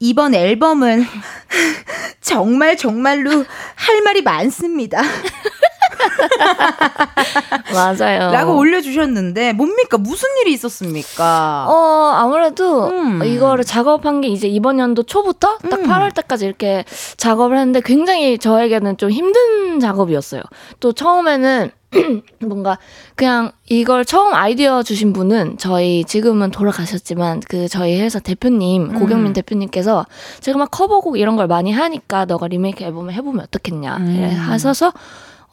이번 0.00 0.34
앨범은 0.34 1.04
정말 2.20 2.76
정말로 2.76 3.30
할 3.30 4.02
말이 4.02 4.22
많습니다. 4.22 5.00
맞아요. 7.72 8.30
라고 8.32 8.56
올려주셨는데, 8.56 9.52
뭡니까? 9.52 9.98
무슨 9.98 10.28
일이 10.42 10.52
있었습니까? 10.52 11.66
어, 11.68 12.14
아무래도 12.16 12.88
음. 12.88 13.22
이거를 13.24 13.64
작업한 13.64 14.20
게 14.20 14.28
이제 14.28 14.48
이번 14.48 14.78
연도 14.78 15.02
초부터 15.02 15.58
딱 15.58 15.80
음. 15.80 15.86
8월 15.86 16.14
때까지 16.14 16.46
이렇게 16.46 16.84
작업을 17.16 17.56
했는데 17.56 17.80
굉장히 17.80 18.38
저에게는 18.38 18.96
좀 18.96 19.10
힘든 19.10 19.80
작업이었어요. 19.80 20.42
또 20.80 20.92
처음에는 20.92 21.70
뭔가 22.40 22.78
그냥 23.16 23.50
이걸 23.68 24.04
처음 24.04 24.32
아이디어 24.32 24.82
주신 24.82 25.12
분은 25.12 25.58
저희 25.58 26.04
지금은 26.04 26.50
돌아가셨지만 26.50 27.40
그 27.48 27.68
저희 27.68 28.00
회사 28.00 28.20
대표님 28.20 28.94
고경민 28.94 29.28
음. 29.28 29.32
대표님께서 29.32 30.06
제가 30.40 30.58
막 30.58 30.70
커버곡 30.70 31.18
이런 31.18 31.36
걸 31.36 31.48
많이 31.48 31.72
하니까 31.72 32.26
너가 32.26 32.46
리메이크 32.46 32.84
앨범을 32.84 33.12
해보면 33.14 33.44
어떻겠냐 33.44 33.96
음. 33.96 34.36
하셔서 34.38 34.92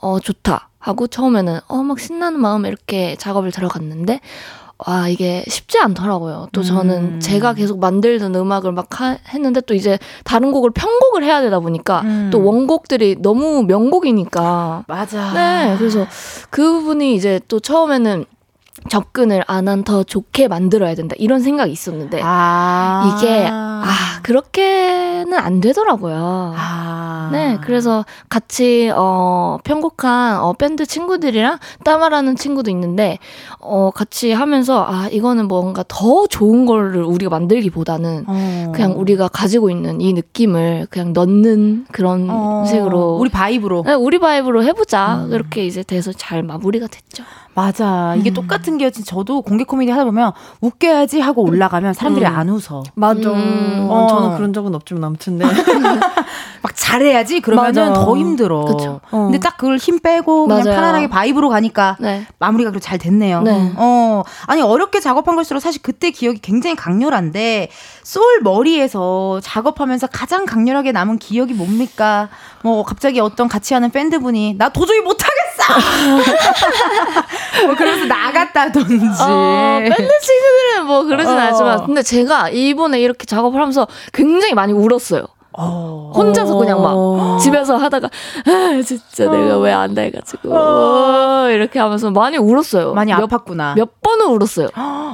어 0.02 0.20
좋다 0.20 0.70
하고 0.80 1.08
처음에는 1.08 1.60
어 1.68 1.84
막 1.84 2.00
신나는 2.00 2.40
마음에 2.40 2.70
이렇게 2.70 3.16
작업을 3.18 3.52
들어갔는데 3.52 4.20
와 4.86 5.08
이게 5.10 5.44
쉽지 5.48 5.80
않더라고요. 5.80 6.50
또 6.52 6.62
저는 6.62 6.96
음. 7.16 7.20
제가 7.20 7.56
계속 7.56 7.80
만들던 7.80 8.36
음악을 8.36 8.72
막 8.74 9.02
하- 9.02 9.18
했는데 9.30 9.60
또 9.62 9.74
이제 9.74 9.98
다른 10.24 10.52
곡을 10.52 10.70
편곡을 10.70 11.24
해야 11.24 11.42
되다 11.42 11.60
보니까 11.60 12.02
음. 12.02 12.30
또 12.32 12.44
원곡들이 12.46 13.16
너무 13.24 13.64
명곡이니까 13.64 14.84
맞아. 14.88 15.34
네 15.34 15.76
그래서 15.80 16.06
그 16.52 16.62
부분이 16.74 17.16
이제 17.16 17.40
또 17.48 17.60
처음에는 17.60 18.26
접근을 18.90 19.44
아난더 19.48 20.04
좋게 20.04 20.48
만들어야 20.48 20.96
된다 20.96 21.16
이런 21.18 21.42
생각이 21.42 21.72
있었는데 21.72 22.22
아. 22.24 23.18
이게 23.18 23.48
아 23.50 24.20
그렇게는 24.24 25.34
안 25.34 25.62
되더라고요. 25.62 26.54
아. 26.58 27.30
네, 27.32 27.58
그래서 27.62 28.06
같이 28.30 28.92
어 28.96 29.58
편곡한 29.64 30.40
어 30.40 30.54
밴드 30.54 30.86
친구들이랑 30.86 31.60
따마라는 31.84 32.36
친구도 32.36 32.72
있는데 32.72 33.20
어 33.60 33.92
같이 33.92 34.32
하면서 34.32 34.86
아 34.88 35.08
이거는 35.12 35.48
뭔가 35.48 35.84
더 35.88 36.28
좋은 36.28 36.66
거를 36.66 37.04
우리가 37.04 37.30
만들기보다는 37.30 38.26
어. 38.28 38.72
그냥 38.74 38.94
우리가 38.98 39.28
가지고 39.28 39.70
있는 39.70 40.02
이 40.02 40.14
느낌을 40.14 40.88
그냥 40.90 41.14
넣는 41.14 41.86
그런 41.92 42.28
어. 42.30 42.66
식으로 42.68 43.18
우리 43.18 43.30
vibe로. 43.30 43.84
네, 43.86 43.94
우리 43.94 44.20
vibe로 44.20 44.64
해보자 44.64 45.26
음. 45.26 45.34
이렇게 45.34 45.66
이제 45.66 45.84
돼서 45.84 46.12
잘 46.14 46.44
마무리가 46.44 46.88
됐죠. 46.88 47.24
맞아. 47.58 48.14
이게 48.16 48.30
음. 48.30 48.34
똑같은 48.36 48.78
게 48.78 48.92
저도 48.92 49.42
공개 49.42 49.64
코미디 49.64 49.92
하다 49.92 50.06
보면 50.06 50.32
웃겨야지 50.62 51.20
하고 51.22 51.42
올라가면 51.42 51.96
사람들이 51.96 52.24
음. 52.24 52.32
안 52.32 52.50
웃어. 52.50 52.84
맞아. 52.94 53.32
음. 53.32 53.88
어, 53.90 54.04
어. 54.04 54.08
저는 54.08 54.38
그런 54.38 54.54
적은 54.54 54.76
없지만 54.76 55.04
아무튼 55.04 55.40
네. 55.40 55.46
막 56.62 56.76
잘해야지 56.76 57.40
그러면은 57.40 57.90
맞아. 57.90 57.94
더 58.06 58.16
힘들어. 58.16 58.64
그쵸. 58.66 59.02
어. 59.10 59.24
근데 59.24 59.40
딱 59.40 59.58
그걸 59.58 59.78
힘 59.78 60.00
빼고 60.00 60.46
그냥 60.46 60.66
맞아요. 60.66 60.76
편안하게 60.76 61.08
vibe로 61.10 61.50
가니까 61.50 61.98
네. 62.00 62.28
마무리가 62.38 62.70
그래도 62.70 62.84
잘 62.84 63.00
됐네요. 63.00 63.42
네. 63.42 63.74
어, 63.76 64.22
아니 64.46 64.62
어렵게 64.62 65.00
작업한 65.00 65.36
걸수록 65.36 65.60
사실 65.60 65.82
그때 65.82 66.12
기억이 66.12 66.40
굉장히 66.40 66.76
강렬한데 66.76 67.70
소울 68.04 68.42
머리에서 68.42 69.40
작업하면서 69.42 70.08
가장 70.08 70.46
강렬하게 70.46 70.92
남은 70.92 71.18
기억이 71.18 71.56
뭡니까? 71.56 72.30
뭐 72.62 72.84
갑자기 72.84 73.20
어떤 73.20 73.48
같이 73.48 73.74
하는 73.74 73.90
팬드분이 73.90 74.56
나 74.60 74.70
도저히 74.70 75.00
못하겠어. 75.02 75.37
뭐 77.66 77.76
그러면서 77.76 78.06
나갔다든지. 78.06 79.24
어, 79.24 79.80
밴드 79.82 79.96
친구들은 79.98 80.86
뭐 80.86 81.04
그러진 81.04 81.34
어. 81.38 81.40
않지만 81.40 81.86
근데 81.86 82.02
제가 82.02 82.50
이번에 82.50 83.00
이렇게 83.00 83.26
작업을 83.26 83.60
하면서 83.60 83.88
굉장히 84.14 84.54
많이 84.54 84.74
울었어요. 84.74 85.26
어. 85.60 86.12
혼자서 86.16 86.56
그냥 86.56 86.84
막 86.84 86.92
어. 86.96 87.38
집에서 87.42 87.78
하다가 87.78 88.08
아 88.46 88.82
진짜 88.86 89.30
내가 89.32 89.58
왜 89.58 89.72
안 89.74 89.96
돼가지고 89.96 90.54
어, 90.56 91.50
이렇게 91.50 91.80
하면서 91.80 92.12
많이 92.12 92.38
울었어요. 92.38 92.94
많이 92.94 93.12
몇, 93.12 93.28
아팠구나. 93.28 93.76
몇 93.76 94.00
번을 94.02 94.28
울었어요. 94.28 94.68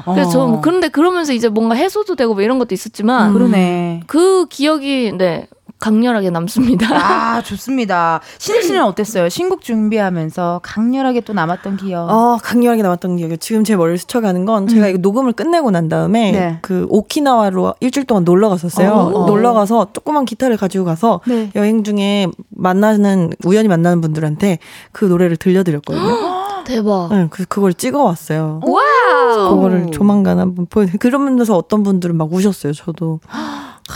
그래서 0.06 0.30
저 0.32 0.46
뭐, 0.46 0.60
그런데 0.62 0.90
그러면서 0.90 1.32
이제 1.32 1.48
뭔가 1.48 1.76
해소도 1.76 2.16
되고 2.16 2.34
뭐 2.34 2.44
이런 2.44 2.60
것도 2.60 2.76
있었지만 2.76 3.30
음. 3.30 3.34
그러네. 3.34 4.02
그 4.08 4.46
기억이 4.48 5.14
네 5.18 5.48
강렬하게 5.84 6.30
남습니다. 6.30 6.88
아, 6.96 7.42
좋습니다. 7.42 8.22
신혜 8.38 8.62
씨는 8.62 8.86
어땠어요? 8.86 9.28
신곡 9.28 9.60
준비하면서 9.60 10.62
강렬하게 10.64 11.20
또 11.22 11.34
남았던 11.34 11.76
기억. 11.76 12.10
어, 12.10 12.38
강렬하게 12.42 12.82
남았던 12.84 13.18
기억이 13.18 13.38
지금 13.40 13.66
제 13.66 13.76
머리를 13.76 13.98
스쳐가는 13.98 14.46
건 14.46 14.68
제가 14.70 14.88
이거 14.88 15.00
녹음을 15.00 15.34
끝내고 15.34 15.72
난 15.72 15.90
다음에 15.90 16.32
네. 16.32 16.60
그 16.62 16.88
오키나와로 16.90 17.74
일주일 17.82 18.06
동안 18.06 18.24
놀러 18.24 18.48
갔었어요. 18.48 19.12
오. 19.14 19.26
놀러 19.26 19.52
가서 19.52 19.88
조그만 19.92 20.24
기타를 20.24 20.56
가지고 20.56 20.86
가서 20.86 21.20
네. 21.28 21.52
여행 21.58 21.84
중에 21.84 22.28
만나는 22.48 23.32
우연히 23.44 23.68
만나는 23.68 24.00
분들한테 24.00 24.60
그 24.94 25.04
노래를 25.04 25.36
들려드렸거든요. 25.36 26.44
대박. 26.64 27.10
네, 27.12 27.28
그 27.30 27.44
그걸 27.44 27.74
찍어왔어요. 27.74 28.62
Wow. 28.64 29.50
그거를 29.50 29.92
조만간 29.92 30.40
한번 30.40 30.66
보여. 30.66 30.88
그러면서 30.98 31.58
어떤 31.58 31.84
분들은 31.84 32.16
막 32.16 32.32
우셨어요. 32.32 32.72
저도 32.72 33.20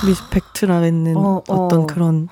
respect라는 0.06 1.16
어, 1.18 1.42
어, 1.48 1.54
어. 1.54 1.68
떤 1.68 1.88
그런 1.88 2.28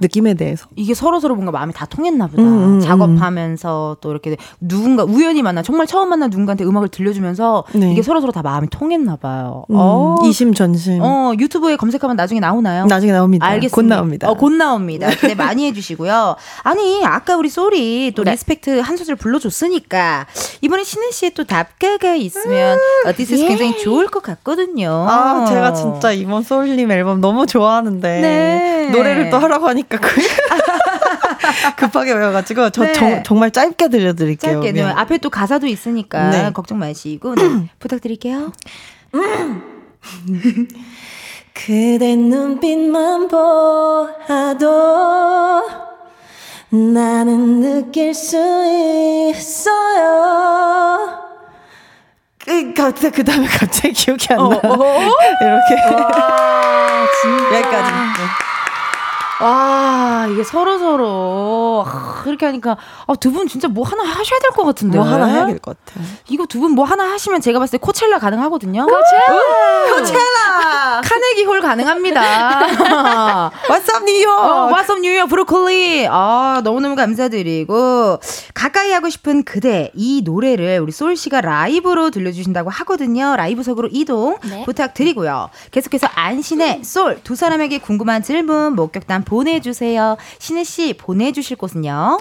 느낌에 0.00 0.34
대해서. 0.34 0.66
이게 0.76 0.94
서로 0.94 1.20
서로 1.20 1.34
뭔가 1.34 1.52
마음이 1.52 1.72
다 1.72 1.86
통했나 1.86 2.26
보다. 2.26 2.42
음, 2.42 2.76
음, 2.76 2.80
작업하면서 2.80 3.98
또 4.00 4.10
이렇게 4.10 4.36
누군가 4.60 5.04
우연히 5.04 5.42
만나 5.42 5.62
정말 5.62 5.86
처음 5.86 6.10
만난 6.10 6.30
누군가한테 6.30 6.64
음악을 6.64 6.88
들려주면서 6.88 7.64
네. 7.74 7.92
이게 7.92 8.02
서로 8.02 8.20
서로 8.20 8.32
다 8.32 8.42
마음이 8.42 8.68
통했나 8.70 9.16
봐요. 9.16 9.64
음, 9.70 9.76
어, 9.78 10.16
이심전심. 10.24 11.00
어, 11.02 11.32
유튜브에 11.38 11.76
검색하면 11.76 12.16
나중에 12.16 12.40
나오나요? 12.40 12.86
나중에 12.86 13.12
나옵니다. 13.12 13.46
알겠습니다. 13.46 13.74
곧 13.74 13.82
나옵니다. 13.82 14.30
어, 14.30 14.34
곧 14.34 14.52
나옵니다. 14.52 15.08
기대 15.10 15.34
많이 15.34 15.66
해주시고요. 15.66 16.36
아니, 16.62 17.04
아까 17.04 17.36
우리 17.36 17.48
쏠이 17.48 18.12
또 18.14 18.24
네. 18.24 18.32
respect 18.32 18.80
한 18.80 18.96
소절 18.96 19.16
불러줬으니까 19.16 20.26
이번에 20.60 20.84
신애 20.84 21.10
씨의 21.12 21.32
또 21.34 21.44
답가가 21.44 22.14
있으면 22.14 22.78
어디서 23.06 23.38
예. 23.38 23.48
굉장히 23.48 23.78
좋을 23.78 24.08
것 24.08 24.22
같거든요. 24.22 25.06
아, 25.08 25.46
제가 25.46 25.72
진짜 25.72 26.12
이번 26.12 26.42
쏠님 26.42 26.90
앨범 26.90 27.20
너무 27.20 27.46
좋아하는데 27.46 28.20
네. 28.20 28.90
노래를 28.90 29.30
또 29.30 29.38
하라고 29.38 29.68
하니까 29.68 29.87
그 29.88 29.98
급하게 31.76 32.12
외워가지고 32.12 32.70
저 32.70 32.84
네. 32.84 32.92
정, 32.92 33.22
정말 33.22 33.50
짧게 33.50 33.88
들려드릴게요. 33.88 34.52
짧게 34.62 34.72
네. 34.72 34.82
앞에 34.82 35.18
또 35.18 35.30
가사도 35.30 35.66
있으니까 35.66 36.30
네. 36.30 36.52
걱정 36.52 36.78
마시고 36.78 37.34
네, 37.34 37.70
부탁드릴게요. 37.78 38.52
그대 41.54 42.14
눈빛만 42.16 43.28
보아도 43.28 44.66
나는 46.70 47.60
느낄 47.60 48.14
수 48.14 48.36
있어요. 49.30 50.58
그, 52.48 52.72
그, 52.74 53.10
그 53.10 53.24
다음에 53.24 53.46
갑자기 53.46 53.92
기억이 53.92 54.26
안 54.30 54.38
어, 54.40 54.48
나. 54.48 54.56
이렇게. 54.62 55.74
와, 55.94 57.06
진짜. 57.20 57.56
여기까지. 57.56 58.47
네. 59.40 59.44
와, 59.44 60.26
이게 60.30 60.42
서로서로, 60.44 61.84
아, 61.86 62.22
이렇게 62.26 62.46
하니까, 62.46 62.76
아, 63.06 63.14
두 63.14 63.30
분 63.30 63.46
진짜 63.46 63.68
뭐 63.68 63.84
하나 63.86 64.02
하셔야 64.02 64.38
될 64.40 64.50
것 64.52 64.64
같은데. 64.64 64.98
뭐 64.98 65.06
하나 65.06 65.26
해야 65.26 65.46
될 65.46 65.58
것 65.60 65.76
같아. 65.84 66.00
이거 66.28 66.46
두 66.46 66.60
분 66.60 66.72
뭐 66.72 66.84
하나 66.84 67.04
하시면 67.12 67.40
제가 67.40 67.58
봤을 67.58 67.78
때 67.78 67.78
코첼라 67.78 68.18
가능하거든요. 68.18 68.86
코첼라! 68.86 69.94
코첼라! 69.94 71.00
카네기 71.04 71.44
홀 71.44 71.60
가능합니다. 71.60 72.20
What's 73.68 73.94
up, 73.94 74.04
뉴욕? 74.04 74.30
어, 74.30 74.68
What's 74.72 74.90
up, 74.90 75.00
뉴욕, 75.00 75.28
브로콜리. 75.28 76.08
아, 76.10 76.60
너무너무 76.64 76.96
감사드리고, 76.96 78.18
가까이 78.54 78.90
하고 78.92 79.08
싶은 79.08 79.44
그대, 79.44 79.90
이 79.94 80.22
노래를 80.24 80.80
우리 80.82 80.90
솔 80.92 81.16
씨가 81.16 81.40
라이브로 81.42 82.10
들려주신다고 82.10 82.70
하거든요. 82.70 83.36
라이브석으로 83.36 83.88
이동 83.92 84.36
네. 84.44 84.64
부탁드리고요. 84.64 85.50
계속해서 85.70 86.08
안신의 86.14 86.82
솔, 86.84 87.20
두 87.22 87.36
사람에게 87.36 87.78
궁금한 87.78 88.22
질문, 88.22 88.74
목격담 88.74 89.24
보내주세요. 89.28 90.16
신혜 90.38 90.64
씨, 90.64 90.94
보내주실 90.94 91.58
곳은요? 91.58 92.18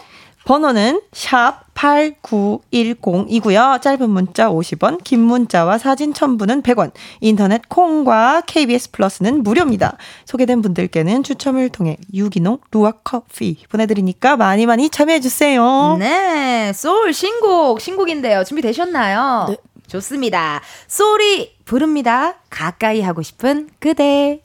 번호는 0.47 1.01
샵 1.11 1.73
8910이고요. 1.73 3.81
짧은 3.81 4.09
문자 4.09 4.49
50원, 4.49 5.03
긴 5.03 5.19
문자와 5.19 5.77
사진 5.77 6.13
첨부는 6.13 6.63
100원, 6.63 6.91
인터넷 7.19 7.67
콩과 7.67 8.43
KBS 8.45 8.91
플러스는 8.91 9.43
무료입니다. 9.43 9.97
소개된 10.25 10.61
분들께는 10.61 11.23
추첨을 11.23 11.67
통해 11.67 11.97
유기농 12.13 12.59
루아 12.71 12.93
커피 13.03 13.57
보내드리니까 13.69 14.37
많이 14.37 14.65
많이 14.65 14.89
참여해주세요. 14.89 15.97
네, 15.99 16.71
소울 16.73 17.13
신곡, 17.13 17.81
신곡인데요. 17.81 18.45
준비되셨나요? 18.45 19.47
네. 19.49 19.57
좋습니다. 19.87 20.61
소울이 20.87 21.57
부릅니다. 21.65 22.35
가까이 22.49 23.01
하고 23.01 23.21
싶은. 23.21 23.69
그대 23.79 24.41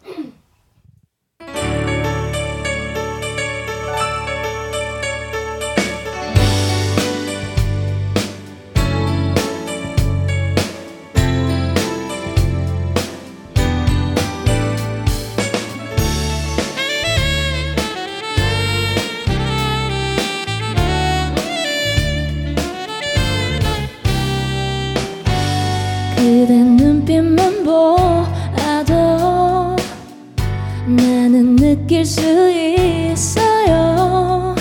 느낄 31.73 32.05
수 32.05 32.21
있어요. 32.51 34.55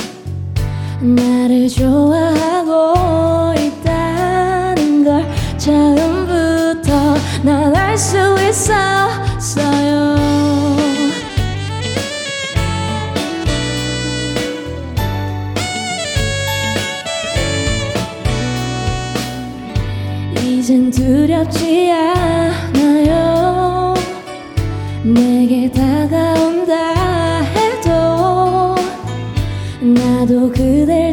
나를 1.01 1.67
좋아하고 1.67 3.53
있다는 3.59 5.03
걸 5.03 5.25
처음부터 5.57 7.15
난 7.43 7.75
알 7.75 7.97
수 7.97 8.17
있었어요. 8.49 10.15
이젠 20.37 20.89
두렵지 20.89 21.91
않아요. 21.91 23.93
내게 25.03 25.69
다가온 25.71 26.50
나도 30.31 30.49
그댈 30.49 31.10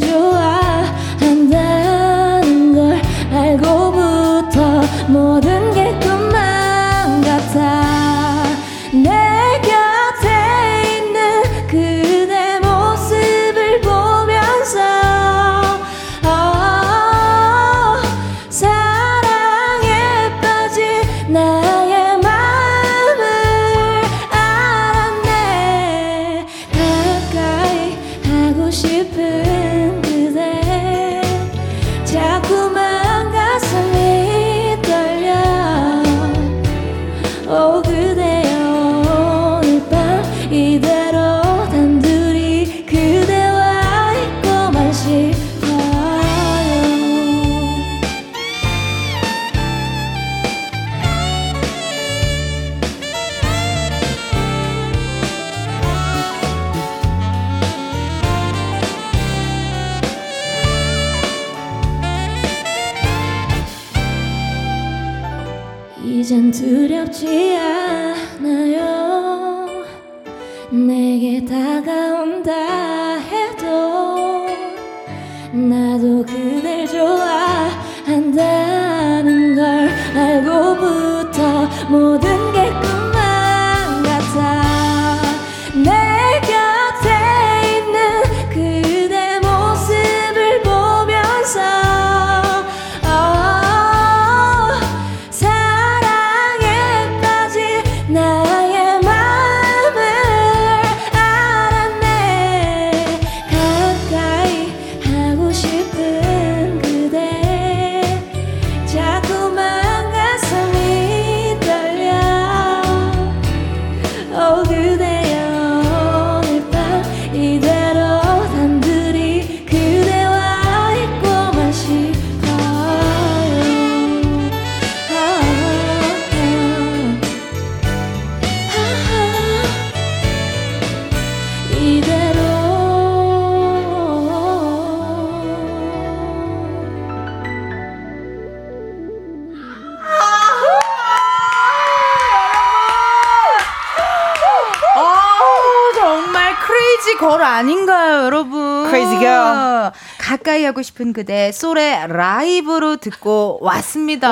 하고 150.79 150.83
싶은 150.83 151.13
그대 151.13 151.51
쏠의 151.51 152.07
라이브로 152.09 152.99
듣고 152.99 153.59
왔습니다. 153.63 154.29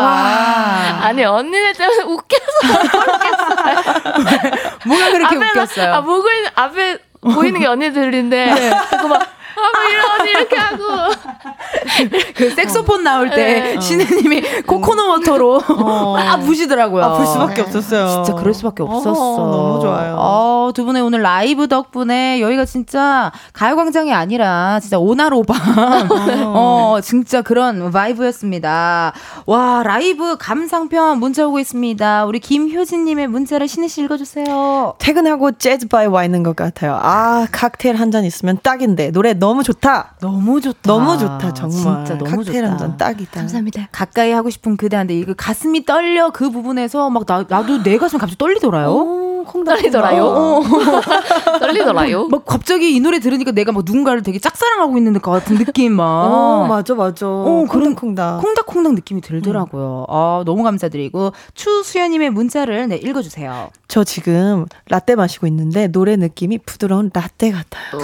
아니 1.02 1.24
언니들 1.24 1.72
때문에 1.74 2.02
웃겨서 2.04 2.52
뭐가 4.86 5.10
그렇게 5.10 5.26
앞에 5.26 5.38
나- 5.38 5.50
웃겼어요? 5.50 5.92
아 5.94 6.00
목을 6.02 6.30
앞에 6.54 6.98
보이는 7.20 7.58
게 7.60 7.66
언니들인데 7.66 8.70
그거 8.90 9.08
막 9.08 9.22
아, 9.22 9.26
하고 9.60 9.88
이러지 9.88 10.30
이렇게 10.30 10.56
하고 10.56 10.84
그 12.36 12.50
색소폰 12.50 13.02
나올 13.02 13.30
때 13.30 13.36
네. 13.74 13.76
신애님이 13.80 14.62
coconut 14.66 15.08
water로 15.08 15.60
막 16.14 16.36
부시더라고요. 16.44 17.02
아, 17.04 17.16
볼 17.16 17.26
수밖에 17.26 17.62
없었어요. 17.62 18.24
진짜 18.24 18.34
그럴 18.34 18.52
수밖에 18.54 18.82
없었어. 18.82 19.10
어, 19.12 19.50
너무 19.50 19.80
좋아요. 19.80 20.16
어, 20.18 20.70
두 20.74 20.84
분의 20.84 21.02
오늘 21.02 21.22
라이브 21.22 21.68
덕분에 21.68 22.40
여기가 22.40 22.64
진짜 22.64 23.32
가요광장이 23.52 24.12
아니라 24.12 24.80
진짜 24.80 24.98
오나로밤. 24.98 25.56
어, 26.54 26.98
진짜 27.02 27.42
그런 27.42 27.90
vibe였습니다. 27.90 29.12
와, 29.46 29.82
라이브 29.84 30.36
감상편 30.38 31.18
문자 31.18 31.46
오고 31.46 31.58
있습니다. 31.58 32.24
우리 32.26 32.40
김효진님의 32.40 33.28
문자를 33.28 33.68
신혜 33.68 33.88
씨 33.88 34.02
읽어주세요. 34.02 34.94
퇴근하고 34.98 35.52
재즈 35.52 35.88
바에 35.88 36.06
와 36.06 36.24
있는 36.24 36.42
것 36.42 36.54
같아요. 36.56 36.98
아, 37.00 37.46
칵테일 37.52 37.96
한 37.96 38.06
잔 38.06 38.24
있으면 38.24 38.58
딱인데. 38.62 39.10
노래 39.10 39.34
너무 39.34 39.64
좋다. 39.64 40.14
너무 40.20 40.60
좋다. 40.60 40.78
너무 40.84 41.18
좋다, 41.18 41.52
정말. 41.54 42.04
진짜 42.04 42.14
너무 42.30 42.44
칵테일 42.44 42.62
좋다. 42.62 42.70
한잔 42.72 42.96
딱이다. 42.96 43.40
감사합니다. 43.40 43.88
가까이 43.92 44.32
하고 44.32 44.50
싶은 44.50 44.76
그대한테 44.76 45.18
이거 45.18 45.34
가슴이 45.34 45.84
떨려 45.84 46.30
그 46.30 46.50
부분에서 46.50 47.10
막 47.10 47.26
나, 47.26 47.44
나도 47.48 47.82
내 47.82 47.98
가슴 47.98 48.18
갑자기 48.18 48.38
떨리더라요. 48.38 48.88
오, 48.90 49.44
콩닥 49.44 49.76
떨리더라요. 49.78 50.24
어. 50.24 50.62
떨리더라요. 51.60 52.28
막 52.28 52.44
갑자기 52.44 52.94
이 52.94 53.00
노래 53.00 53.18
들으니까 53.18 53.52
내가 53.52 53.72
막 53.72 53.84
누군가를 53.86 54.22
되게 54.22 54.38
짝사랑하고 54.38 54.96
있는 54.98 55.12
것 55.20 55.30
같은 55.30 55.56
느낌 55.58 55.92
막. 55.94 56.04
어, 56.04 56.66
맞아, 56.68 56.94
맞아. 56.94 57.26
어, 57.26 57.66
그런- 57.68 57.94
콩닥 57.94 57.96
콩닥. 58.00 58.40
콩닥콩닥 58.42 58.94
느낌이 58.94 59.20
들더라고요. 59.20 60.06
아, 60.08 60.42
너무 60.44 60.62
감사드리고 60.62 61.32
추수연님의 61.54 62.30
문자를 62.30 62.88
네, 62.88 62.96
읽어주세요. 62.96 63.70
저 63.88 64.04
지금 64.04 64.66
라떼 64.88 65.14
마시고 65.14 65.46
있는데 65.46 65.86
노래 65.88 66.16
느낌이 66.16 66.58
부드러운 66.58 67.10
라떼 67.12 67.52
같아요. 67.52 68.00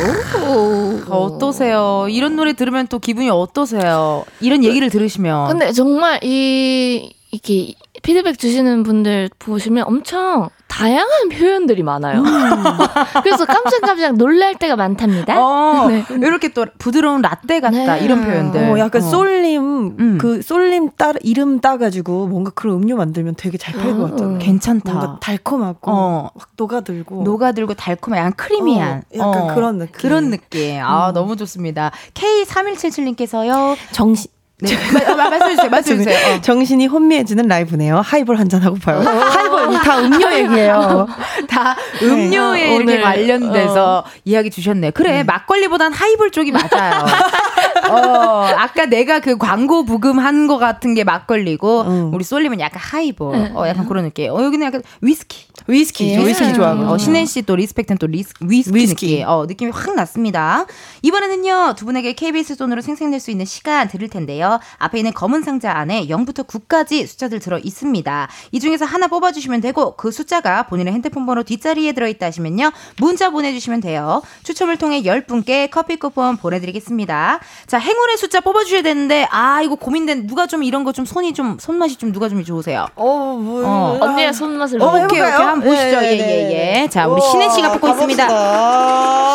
어, 0.46 1.16
어떠세요? 1.16 2.06
이런 2.08 2.36
노래 2.36 2.52
들으면 2.52 2.86
또 2.86 2.98
기분이 2.98 3.30
어떠세요? 3.30 4.11
이런 4.40 4.64
얘기를 4.64 4.90
들으시면. 4.90 5.48
근데 5.48 5.72
정말 5.72 6.22
이 6.22 7.12
이렇게 7.30 7.74
피드백 8.02 8.38
주시는 8.38 8.82
분들 8.82 9.30
보시면 9.38 9.84
엄청 9.86 10.50
다양한 10.72 11.28
표현들이 11.28 11.82
많아요. 11.82 12.22
그래서 13.22 13.44
깜짝깜짝 13.44 14.16
놀랄 14.16 14.54
때가 14.54 14.74
많답니다. 14.74 15.38
어, 15.38 15.86
네. 15.88 16.02
이렇게 16.08 16.48
또 16.48 16.64
부드러운 16.78 17.20
라떼 17.20 17.60
같다 17.60 17.96
네. 17.96 18.04
이런 18.04 18.24
표현들. 18.24 18.70
어, 18.70 18.78
약간 18.78 19.02
어. 19.02 19.04
쏠님 19.04 19.96
음. 19.98 20.18
그 20.18 20.40
쏠님 20.40 20.92
따 20.96 21.12
이름 21.22 21.60
따가지고 21.60 22.26
뭔가 22.26 22.50
그런 22.54 22.76
음료 22.76 22.96
만들면 22.96 23.34
되게 23.36 23.58
잘 23.58 23.74
팔 23.74 23.96
것 23.98 24.10
같잖아요. 24.12 24.38
괜찮다. 24.38 24.92
뭔가 24.92 25.18
달콤하고 25.20 25.90
어. 25.90 26.30
확 26.36 26.48
녹아들고 26.56 27.22
녹아들고 27.22 27.74
달콤한 27.74 28.18
약간 28.18 28.32
creamy한 28.36 29.02
어, 29.18 29.18
약간 29.18 29.54
그런 29.54 29.78
느낌. 29.78 29.92
그런 29.92 30.30
느낌. 30.30 30.80
아 30.82 31.12
너무 31.12 31.36
좋습니다. 31.36 31.90
K3177님께서요. 32.14 33.76
정신 33.92 34.30
네, 34.60 34.76
마- 34.92 35.16
마- 35.16 35.30
말씀해 35.30 35.56
주세요. 35.56 35.70
말씀해 35.70 35.98
주세요. 36.04 36.34
어. 36.36 36.40
정신이 36.40 36.86
혼미해지는 36.86 37.48
라이브네요. 37.48 38.00
하이볼 38.00 38.38
한잔 38.38 38.62
하고 38.62 38.76
봐요. 38.76 39.00
하이볼 39.00 39.72
다 39.80 39.98
음료 39.98 40.32
얘기예요. 40.32 41.08
다 41.48 41.76
음료에 42.00 42.60
네. 42.68 42.74
이렇게 42.76 42.92
오늘, 42.92 43.00
관련돼서 43.02 44.04
이야기 44.24 44.50
주셨네. 44.50 44.92
그래 44.92 45.24
막걸리보단 45.24 45.92
하이볼 45.92 46.30
쪽이 46.30 46.52
맞아요. 46.52 47.04
어, 47.90 48.46
아까 48.56 48.86
내가 48.86 49.18
그 49.18 49.36
광고 49.36 49.84
부금한 49.84 50.46
거 50.46 50.58
같은 50.58 50.94
게 50.94 51.02
막걸리고 51.02 51.80
음. 51.82 52.14
우리 52.14 52.22
쏠님은 52.22 52.60
약간 52.60 52.80
하이볼. 52.80 53.50
어, 53.54 53.66
약간 53.66 53.86
그런 53.88 54.04
느낌. 54.04 54.30
어, 54.30 54.42
여기는 54.44 54.64
약간 54.64 54.82
위스키. 55.00 55.46
위스키, 55.66 56.10
예. 56.12 56.18
위스키 56.26 56.52
좋아하고. 56.54 56.84
어, 56.84 56.98
신애 56.98 57.24
씨 57.24 57.40
또 57.40 57.56
respect는 57.56 57.98
또 57.98 58.06
리스, 58.06 58.32
위스키, 58.40 58.74
위스키. 58.76 59.06
느낌. 59.10 59.28
어, 59.28 59.46
느낌이 59.46 59.70
확 59.72 59.94
났습니다. 59.94 60.66
이번에는요, 61.02 61.74
두 61.76 61.84
분에게 61.84 62.14
KBS 62.14 62.56
돈으로 62.56 62.80
생색낼 62.80 63.20
수 63.20 63.30
있는 63.30 63.44
시간 63.44 63.88
드릴 63.88 64.08
텐데요. 64.08 64.51
앞에 64.78 64.98
있는 64.98 65.12
검은 65.12 65.42
상자 65.42 65.72
안에 65.72 66.06
0부터 66.06 66.46
9까지 66.46 67.06
숫자들 67.06 67.40
들어 67.40 67.58
있습니다. 67.58 68.28
이 68.52 68.60
중에서 68.60 68.84
하나 68.84 69.08
뽑아주시면 69.08 69.60
되고, 69.60 69.96
그 69.96 70.10
숫자가 70.12 70.64
본인의 70.68 70.92
핸드폰 70.94 71.26
번호 71.26 71.42
뒷자리에 71.42 71.92
들어있다 71.92 72.26
하시면요, 72.26 72.70
문자 72.98 73.30
보내주시면 73.30 73.80
돼요. 73.80 74.22
추첨을 74.44 74.76
통해 74.78 75.02
10분께 75.02 75.68
커피 75.70 75.96
쿠폰 75.96 76.36
보내드리겠습니다. 76.36 77.40
자, 77.66 77.78
행운의 77.78 78.16
숫자 78.18 78.40
뽑아주셔야 78.40 78.82
되는데, 78.82 79.26
아, 79.30 79.60
이거 79.62 79.74
고민된, 79.74 80.26
누가 80.28 80.46
좀 80.46 80.62
이런 80.62 80.84
거 80.84 80.92
좀 80.92 81.06
손이 81.06 81.32
좀, 81.32 81.56
손맛이 81.58 81.96
좀 81.96 82.12
누가 82.12 82.28
좀 82.28 82.44
좋으세요? 82.44 82.86
어, 82.96 83.04
뭐. 83.40 83.62
어. 83.64 83.98
언니의 83.98 84.34
손맛을 84.34 84.82
어. 84.82 84.88
오케이, 84.88 85.20
오케이. 85.20 85.20
한번 85.22 85.60
보시죠. 85.62 86.00
네, 86.00 86.12
예, 86.12 86.16
네, 86.16 86.18
예, 86.18 86.44
네. 86.44 86.82
예. 86.82 86.88
자, 86.88 87.08
우리 87.08 87.20
신혜 87.22 87.48
씨가 87.48 87.72
뽑고 87.72 87.88
있습니다. 87.88 88.28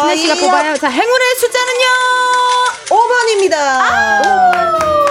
신혜 0.01 0.15
씨가 0.15 0.35
뽑아요. 0.35 0.75
자, 0.77 0.87
행운의 0.87 1.35
숫자는요? 1.39 1.85
5번입니다. 2.89 3.57
오, 4.23 5.06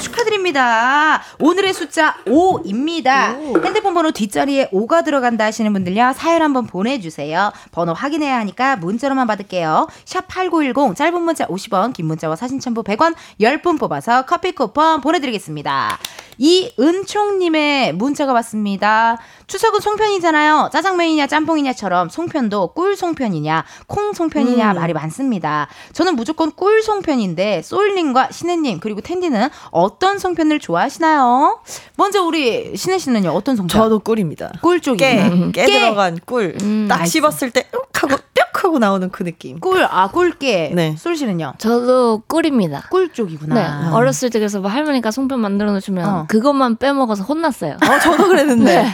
축하드립니다. 0.00 1.22
오늘의 1.38 1.74
숫자 1.74 2.16
5입니다. 2.24 3.64
핸드폰 3.64 3.94
번호 3.94 4.10
뒷자리에 4.10 4.70
5가 4.70 5.04
들어간다 5.04 5.44
하시는 5.44 5.72
분들요. 5.72 6.12
사연 6.14 6.42
한번 6.42 6.66
보내주세요. 6.66 7.52
번호 7.72 7.92
확인해야 7.92 8.38
하니까 8.38 8.76
문자로만 8.76 9.26
받을게요. 9.26 9.88
샵 10.04 10.28
8910 10.28 10.96
짧은 10.96 11.22
문자 11.22 11.46
50원 11.46 11.92
긴 11.92 12.06
문자와 12.06 12.36
사진 12.36 12.60
첨부 12.60 12.82
100원 12.82 13.14
10분 13.40 13.78
뽑아서 13.78 14.22
커피 14.22 14.52
쿠폰 14.52 15.00
보내드리겠습니다. 15.00 15.98
이은총님의 16.38 17.94
문자가 17.94 18.32
왔습니다. 18.34 19.18
추석은 19.46 19.80
송편이잖아요. 19.80 20.70
짜장면이냐 20.72 21.26
짬뽕이냐처럼 21.26 22.08
송편도 22.08 22.68
꿀 22.74 22.96
송편이냐 22.96 23.64
콩 23.86 24.12
송편이냐 24.12 24.74
말이 24.74 24.92
많습니다. 24.92 25.68
저는 25.92 26.16
무조건 26.16 26.52
꿀 26.52 26.82
송편인데 26.82 27.62
솔님과 27.62 28.30
신혜님 28.30 28.80
그리고 28.80 29.00
텐디는 29.00 29.48
어떤 29.70 30.18
송편을 30.18 30.60
좋아하시나요? 30.60 31.60
먼저 31.96 32.22
우리 32.22 32.76
신혜 32.76 32.98
씨는요 32.98 33.30
어떤 33.30 33.56
송편? 33.56 33.68
저도 33.68 33.98
꿀입니다. 34.00 34.52
꿀 34.62 34.80
쪽이 34.80 34.98
깨, 34.98 35.30
깨 35.52 35.66
들어간 35.66 36.18
꿀. 36.24 36.56
딱 36.88 36.98
맛있어. 37.00 37.18
씹었을 37.18 37.50
때, 37.50 37.68
욱 37.74 37.88
하고, 38.02 38.16
뿅 38.52 38.68
하고 38.68 38.78
나오는 38.78 39.08
그 39.10 39.24
느낌. 39.24 39.60
꿀, 39.60 39.82
아 39.88 40.08
꿀깨. 40.08 40.72
네. 40.74 40.94
솔 40.98 41.16
씨는요? 41.16 41.54
저도 41.58 42.22
꿀입니다. 42.26 42.82
꿀 42.90 43.12
쪽이구나. 43.12 43.54
네. 43.54 43.88
어렸을 43.94 44.30
때 44.30 44.38
그래서 44.38 44.60
뭐 44.60 44.70
할머니가 44.70 45.10
송편 45.10 45.40
만들어 45.40 45.70
놓으시면 45.72 46.08
어. 46.08 46.24
그것만 46.28 46.76
빼먹어서 46.76 47.24
혼났어요. 47.24 47.74
어, 47.74 47.98
저도 48.00 48.28
그랬는데. 48.28 48.84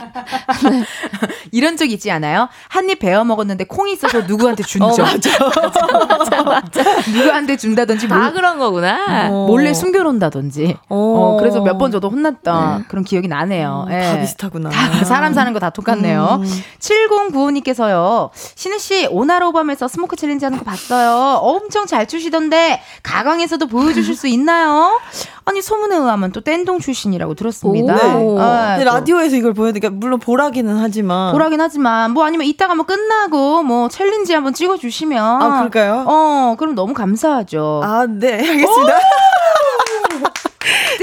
이런 1.52 1.76
적 1.76 1.90
있지 1.90 2.10
않아요? 2.10 2.48
한 2.68 2.84
입 2.84 2.98
베어 2.98 3.24
먹었는데 3.24 3.64
콩이 3.64 3.92
있어서 3.94 4.20
누구한테 4.22 4.62
준 4.62 4.80
적. 4.92 5.02
맞아, 5.02 6.42
맞아, 6.42 6.82
누구한테 7.10 7.56
준다든지 7.56 8.08
다 8.08 8.18
몰, 8.18 8.32
그런 8.34 8.58
거구나. 8.58 9.28
어. 9.30 9.46
몰래 9.46 9.72
숨겨놓는다든지. 9.72 10.76
어, 10.88 11.36
그래서 11.40 11.60
몇 11.62 11.74
번 11.78 11.90
저도 11.90 12.08
혼났던 12.10 12.84
그런 12.88 13.04
기억이 13.04 13.26
나네요. 13.26 13.86
예. 13.90 14.00
다 14.00 14.18
비슷하구나. 14.20 14.70
다 14.70 15.04
사람 15.04 15.32
사는 15.34 15.52
거 15.52 15.58
다 15.58 15.70
똑같네요. 15.70 16.40
음. 16.42 16.62
7095님께서요. 16.78 18.30
신애 18.54 18.78
씨 18.78 19.06
오날오밤에서 19.10 19.88
Smoke 19.88 20.16
챌린지 20.16 20.44
하는 20.44 20.58
거 20.58 20.64
봤어요. 20.64 21.38
엄청 21.40 21.86
잘 21.86 22.06
추시던데 22.06 22.80
가광에서도 23.02 23.66
보여주실 23.66 24.14
수 24.16 24.26
있나요? 24.28 25.00
아니 25.46 25.60
소문에 25.60 25.96
의하면 25.96 26.32
또 26.32 26.40
댄동 26.40 26.78
출신이라고 26.80 27.34
들었습니다. 27.34 28.16
오. 28.16 28.38
아, 28.40 28.78
또 28.78 28.84
라디오에서 28.84 29.36
이걸 29.36 29.52
보여드니까 29.52 29.90
물론 29.90 30.18
보라기는 30.18 30.76
하지만 30.78 31.32
보라긴 31.32 31.60
하지만 31.60 32.12
뭐 32.12 32.24
아니면 32.24 32.46
이따가 32.46 32.74
뭐 32.74 32.86
끝나고 32.86 33.62
뭐 33.62 33.88
챌린지 33.88 34.32
한번 34.34 34.54
찍어주시면 34.54 35.42
아 35.42 35.56
그럴까요? 35.58 36.04
어 36.06 36.56
그럼 36.58 36.74
너무 36.74 36.94
감사하죠. 36.94 37.82
아, 37.84 38.06
네, 38.08 38.34
알겠습니다. 38.38 38.98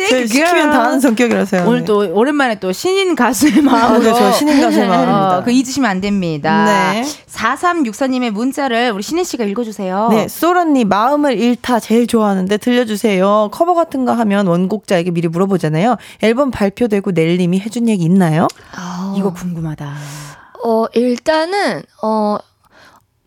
제 0.09 0.27
시키면. 0.27 0.71
다 0.71 0.83
하는 0.85 0.99
성격이라서요. 0.99 1.67
오늘 1.67 1.85
또 1.85 1.97
오랜만에 2.13 2.59
또 2.59 2.71
신인 2.71 3.15
가수의 3.15 3.61
마음으로 3.61 4.09
아, 4.09 4.13
네, 4.13 4.13
저 4.13 4.31
신인 4.31 4.61
가수의 4.61 4.87
마음입니다. 4.89 5.37
어, 5.37 5.43
그 5.43 5.51
잊으시면 5.51 5.89
안 5.89 6.01
됩니다. 6.01 6.65
네. 6.93 7.03
4364님의 7.31 8.31
문자를 8.31 8.91
우리 8.91 9.03
신애 9.03 9.23
씨가 9.23 9.43
읽어주세요. 9.45 10.09
네, 10.11 10.27
소라님 10.27 10.87
마음을 10.89 11.37
잃다 11.37 11.79
제일 11.79 12.07
좋아하는데 12.07 12.57
들려주세요. 12.57 13.49
커버 13.51 13.73
같은 13.73 14.05
거 14.05 14.13
하면 14.13 14.47
원곡자에게 14.47 15.11
미리 15.11 15.27
물어보잖아요. 15.27 15.97
앨범 16.21 16.51
발표되고 16.51 17.11
넬님이 17.11 17.59
해준 17.59 17.87
얘기 17.89 18.03
있나요? 18.05 18.47
이거 19.17 19.33
궁금하다. 19.33 19.93
어, 20.63 20.85
일단은, 20.93 21.81
어, 22.03 22.37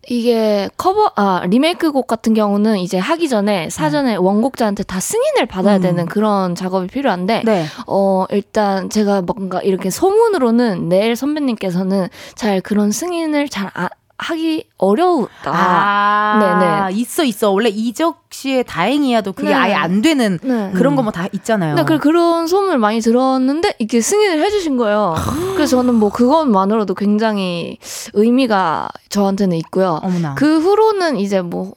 이게 0.09 0.69
커버, 0.77 1.13
아, 1.17 1.45
리메이크 1.49 1.93
곡 1.93 2.07
같은 2.07 2.35
경우는 2.35 2.79
이제 2.79 2.99
하기 2.99 3.29
전에 3.29 3.71
사전에 3.71 4.17
원곡자한테 4.17 4.83
다 4.85 5.01
승인을 5.01 5.47
받아야 5.47 5.77
음. 5.77 5.83
되는 5.83 6.07
그런 6.07 6.55
작업이 6.55 6.87
필요한데, 6.89 7.43
네. 7.45 7.65
어, 7.87 8.25
일단 8.31 8.91
제가 8.91 9.23
뭔가 9.23 9.61
이렇게 9.61 9.91
소문으로는 9.91 10.89
내일 10.89 11.17
선배님께서는 11.17 12.09
잘 12.35 12.61
그런 12.61 12.91
승인을 12.91 13.49
잘 13.49 13.71
아, 13.75 13.89
하기 14.17 14.69
어려우다. 14.79 15.51
아, 15.53 16.87
네네. 16.89 17.01
있어 17.01 17.25
있어. 17.25 17.51
원래 17.51 17.69
이적 17.69 18.25
씨의 18.31 18.65
다행이야도 18.65 19.33
그게 19.33 19.49
네. 19.49 19.55
아예 19.55 19.75
안 19.75 20.03
되는 20.03 20.39
네. 20.43 20.71
그런 20.75 20.95
거 20.97 21.03
뭐 21.03 21.11
다 21.11 21.27
있잖아요. 21.33 21.75
네, 21.75 21.85
그 21.85 21.99
그런 21.99 22.47
소문을 22.47 22.79
많이 22.79 23.01
들었는데 23.01 23.75
이게 23.81 24.01
승인을 24.01 24.43
해주신 24.45 24.77
거예요. 24.77 25.15
그래서 25.55 25.77
저는 25.77 25.95
뭐 25.95 26.11
그것만으로도 26.11 26.95
굉장히 26.95 27.79
의미가 28.13 28.89
저한테는 29.09 29.57
있고요. 29.59 29.99
어머나. 30.03 30.35
그 30.37 30.61
후로는 30.61 31.17
이제 31.19 31.43
뭐 31.43 31.73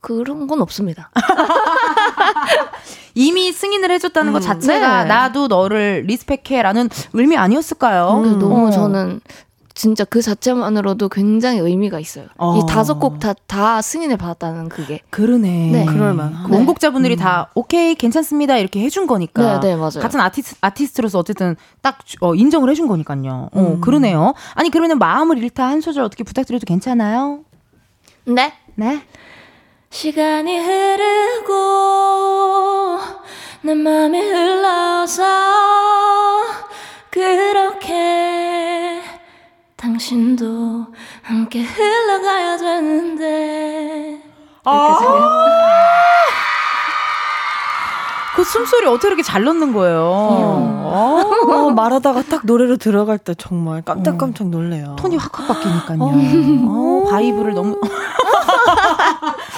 그런 0.00 0.46
건 0.46 0.62
없습니다. 0.62 1.10
이미 3.14 3.52
승인을 3.52 3.90
해줬다는 3.92 4.32
것 4.32 4.40
자체가 4.40 5.02
네. 5.02 5.08
나도 5.08 5.48
너를 5.48 6.04
리스펙해라는 6.06 6.88
의미 7.12 7.36
아니었을까요? 7.36 8.20
그 8.22 8.28
너무 8.38 8.68
어. 8.68 8.70
저는 8.70 9.20
진짜 9.74 10.04
그 10.04 10.20
자체만으로도 10.22 11.08
굉장히 11.08 11.58
의미가 11.58 11.98
있어요. 11.98 12.26
어. 12.36 12.58
이 12.58 12.62
다섯 12.68 12.98
곡 12.98 13.18
다 13.18 13.34
다 13.46 13.82
승인을 13.82 14.16
받았다는 14.16 14.68
그게. 14.68 15.00
그러네. 15.10 15.70
네. 15.72 15.84
그럴만. 15.86 16.44
그 16.46 16.54
원곡자분들이 16.54 17.16
다 17.16 17.50
오케이 17.54 17.94
괜찮습니다 17.94 18.56
이렇게 18.58 18.80
해준 18.80 19.06
거니까. 19.06 19.60
네, 19.60 19.68
네, 19.68 19.76
맞아요. 19.76 20.00
같은 20.00 20.20
아티스, 20.20 20.56
아티스트로서 20.60 21.18
어쨌든 21.18 21.56
딱 21.80 21.98
어, 22.20 22.34
인정을 22.34 22.70
해준 22.70 22.86
거니까요. 22.88 23.48
어, 23.52 23.60
음. 23.60 23.80
그러네요. 23.80 24.34
아니 24.54 24.70
그러면 24.70 24.98
마음을 24.98 25.38
잃다 25.38 25.66
한 25.66 25.80
소절 25.80 26.04
어떻게 26.04 26.24
부탁드려도 26.24 26.64
괜찮아요? 26.66 27.40
네. 28.24 28.52
네. 28.74 29.02
시간이 29.90 30.58
흐르고 30.58 31.54
내 33.62 33.74
맘이 33.74 34.18
흘러서 34.18 35.22
그렇게 37.10 38.41
당신도 40.06 40.86
함께 41.22 41.62
흘러가야 41.62 42.56
되는데 42.56 44.20
그 48.34 48.42
숨소리 48.42 48.86
어떻게 48.86 49.06
이렇게 49.08 49.22
잘 49.22 49.44
넣는 49.44 49.72
거예요? 49.72 50.00
어, 50.02 51.70
말하다가 51.76 52.22
딱 52.22 52.44
노래로 52.44 52.78
들어갈 52.78 53.18
때 53.18 53.34
정말 53.36 53.82
깜짝깜짝 53.82 54.48
놀래요. 54.48 54.96
톤이 54.98 55.16
확확 55.18 55.46
바뀌니까요. 55.46 55.98
어, 56.02 57.08
바이브를 57.08 57.54
너무. 57.54 57.78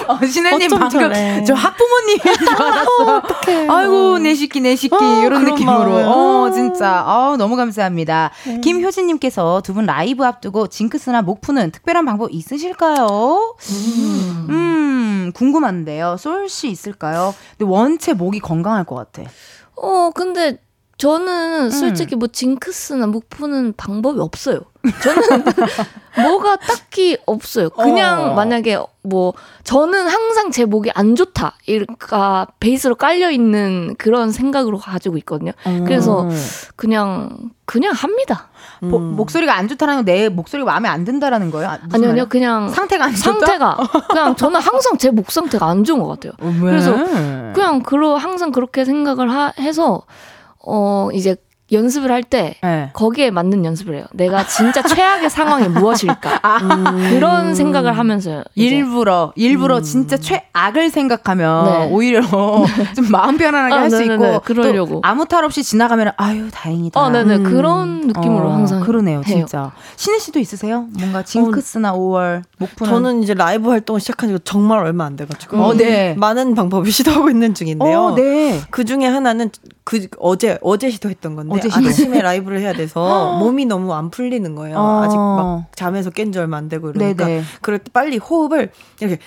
어, 0.07 0.25
신혜님 0.25 0.69
방금 0.69 0.89
저래. 0.89 1.43
저 1.43 1.53
학부모님인 1.53 2.19
줄 2.21 2.49
알았어. 2.49 3.21
아이고 3.69 4.19
내 4.19 4.33
시끼 4.35 4.61
내 4.61 4.75
시끼 4.75 4.95
어, 4.95 5.23
이런 5.25 5.43
느낌으로. 5.45 5.95
어 6.05 6.51
진짜 6.51 7.03
아 7.05 7.35
너무 7.37 7.55
감사합니다. 7.55 8.31
김효진님께서 8.61 9.61
두 9.61 9.73
분 9.75 9.85
라이브 9.85 10.23
앞두고 10.25 10.67
징크스나 10.67 11.21
목 11.21 11.41
푸는 11.41 11.71
특별한 11.71 12.05
방법 12.05 12.31
있으실까요? 12.31 13.55
음, 14.49 15.31
궁금한데요. 15.35 16.15
솔 16.17 16.47
씨 16.49 16.69
있을까요? 16.69 17.33
근데 17.57 17.69
원체 17.69 18.13
목이 18.13 18.39
건강할 18.39 18.83
것 18.85 18.95
같아. 18.95 19.29
어, 19.75 20.11
근데 20.13 20.57
저는 20.97 21.65
음. 21.65 21.69
솔직히 21.71 22.15
뭐 22.15 22.27
징크스나 22.29 23.07
목 23.07 23.29
푸는 23.29 23.73
방법이 23.75 24.19
없어요. 24.21 24.61
저는 25.03 25.43
뭐가 26.21 26.55
딱히 26.57 27.17
없어요. 27.25 27.69
그냥 27.71 28.31
어. 28.31 28.33
만약에 28.35 28.77
뭐 29.01 29.33
저는 29.65 30.07
항상 30.07 30.51
제 30.51 30.63
목이 30.63 30.91
안 30.93 31.15
좋다. 31.15 31.55
이가 31.67 32.47
베이스로 32.61 32.95
깔려 32.95 33.29
있는 33.29 33.95
그런 33.97 34.31
생각으로 34.31 34.77
가지고 34.77 35.17
있거든요. 35.17 35.51
그래서 35.85 36.23
음. 36.23 36.29
그냥 36.77 37.29
그냥 37.65 37.91
합니다. 37.93 38.47
보- 38.79 38.99
목소리가 38.99 39.53
안 39.55 39.67
좋다는 39.67 39.95
건 39.97 40.05
내 40.05 40.29
목소리가 40.29 40.71
마음에 40.71 40.87
안 40.87 41.03
든다라는 41.03 41.51
거예요? 41.51 41.67
아, 41.67 41.71
아니요, 41.73 41.89
말이야? 41.91 42.09
아니요, 42.11 42.25
그냥 42.29 42.69
상태가 42.69 43.05
안 43.05 43.15
좋다? 43.15 43.23
상태가 43.31 43.77
그냥 44.09 44.35
저는 44.37 44.61
항상 44.61 44.97
제 44.97 45.09
목 45.11 45.29
상태가 45.31 45.65
안 45.67 45.83
좋은 45.83 45.99
것 46.01 46.07
같아요. 46.07 46.33
왜? 46.39 46.59
그래서 46.69 46.95
그냥 47.53 47.81
그러 47.83 48.15
항상 48.15 48.51
그렇게 48.51 48.85
생각을 48.85 49.29
하, 49.29 49.51
해서 49.59 50.03
어 50.65 51.09
이제 51.13 51.35
연습을 51.71 52.11
할때 52.11 52.55
네. 52.61 52.91
거기에 52.93 53.31
맞는 53.31 53.65
연습을 53.65 53.95
해요. 53.95 54.05
내가 54.13 54.45
진짜 54.45 54.83
최악의 54.83 55.31
상황이 55.31 55.67
무엇일까 55.67 56.29
음. 56.61 57.09
그런 57.09 57.55
생각을 57.55 57.97
하면서 57.97 58.43
이제 58.53 58.67
일부러 58.75 59.33
일부러 59.35 59.81
진짜 59.81 60.15
최악을 60.15 60.91
생각하면 60.91 61.65
네. 61.65 61.89
오히려 61.91 62.21
좀 62.95 63.09
마음 63.09 63.37
편안하게 63.37 63.73
아, 63.73 63.77
할수 63.79 63.97
네네네. 63.97 64.27
있고 64.35 64.39
그러려고. 64.41 64.93
또 64.95 65.01
아무 65.03 65.25
탈 65.25 65.43
없이 65.43 65.63
지나가면 65.63 66.11
아유 66.17 66.49
다행이다. 66.51 67.01
어, 67.01 67.09
네네 67.09 67.39
그런 67.39 68.01
느낌으로 68.01 68.47
어, 68.47 68.53
항상 68.53 68.81
그러네요, 68.81 69.23
해요. 69.25 69.45
진짜. 69.47 69.71
신혜 69.95 70.19
씨도 70.19 70.37
있으세요? 70.37 70.87
뭔가 70.99 71.23
징크스나 71.23 71.93
5월 71.93 72.43
목푸는 72.59 72.91
저는 72.93 73.23
이제 73.23 73.33
라이브 73.33 73.69
활동을 73.71 73.99
시작한 73.99 74.29
지가 74.29 74.39
정말 74.43 74.85
얼마 74.85 75.05
안 75.05 75.15
돼가지고 75.15 75.57
어, 75.57 75.73
네. 75.73 76.13
많은 76.13 76.53
방법을 76.53 76.85
시도하고 76.93 77.31
있는 77.31 77.55
중인데요. 77.55 77.99
어, 77.99 78.13
네. 78.15 78.61
그 78.69 78.85
중에 78.85 79.07
하나는 79.07 79.49
그 79.85 80.07
어제 80.19 80.57
어제 80.61 80.89
시도했던 80.89 81.35
건데 81.35 81.55
어제 81.55 81.69
시도. 81.69 81.87
아침에 81.87 82.19
라이브를 82.21 82.59
해야 82.59 82.73
돼서 82.73 83.37
몸이 83.39 83.65
너무 83.65 83.93
안 83.93 84.09
풀리는 84.09 84.55
거예요. 84.55 84.77
어. 84.77 85.03
아직 85.03 85.15
막 85.15 85.65
잠에서 85.75 86.09
깬 86.09 86.31
지 86.33 86.39
얼마 86.39 86.57
안 86.57 86.67
되고 86.69 86.89
이러니까 86.89 87.25
네네. 87.25 87.43
그럴 87.61 87.77
때 87.79 87.91
빨리 87.93 88.17
호흡을 88.17 88.71
이렇게 88.99 89.19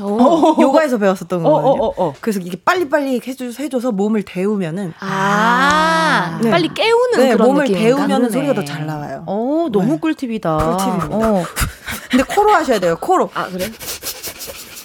오. 0.00 0.56
요가에서 0.58 0.96
배웠었던 0.96 1.44
어, 1.44 1.50
거거든요. 1.50 1.82
어, 1.84 1.86
어, 1.88 1.94
어. 2.08 2.14
그래서 2.22 2.40
이게 2.40 2.56
빨리빨리 2.64 3.20
해줘, 3.26 3.44
해줘서 3.58 3.92
몸을 3.92 4.22
데우면은 4.22 4.94
아, 5.00 6.40
네. 6.42 6.50
빨리 6.50 6.72
깨우는 6.72 7.18
네, 7.18 7.32
그런 7.34 7.48
몸을 7.48 7.64
느낌. 7.66 7.78
데우면 7.78 8.08
그러네. 8.08 8.30
소리가 8.30 8.54
더 8.54 8.64
잘 8.64 8.86
나와요. 8.86 9.24
어, 9.26 9.68
너무 9.70 9.92
네. 9.92 9.98
꿀팁이다. 10.00 10.56
꿀팁입니다. 10.56 11.08
어. 11.18 11.44
근데 12.10 12.24
코로 12.24 12.52
하셔야 12.54 12.78
돼요. 12.78 12.96
코로. 12.98 13.28
아 13.34 13.48
그래? 13.48 13.66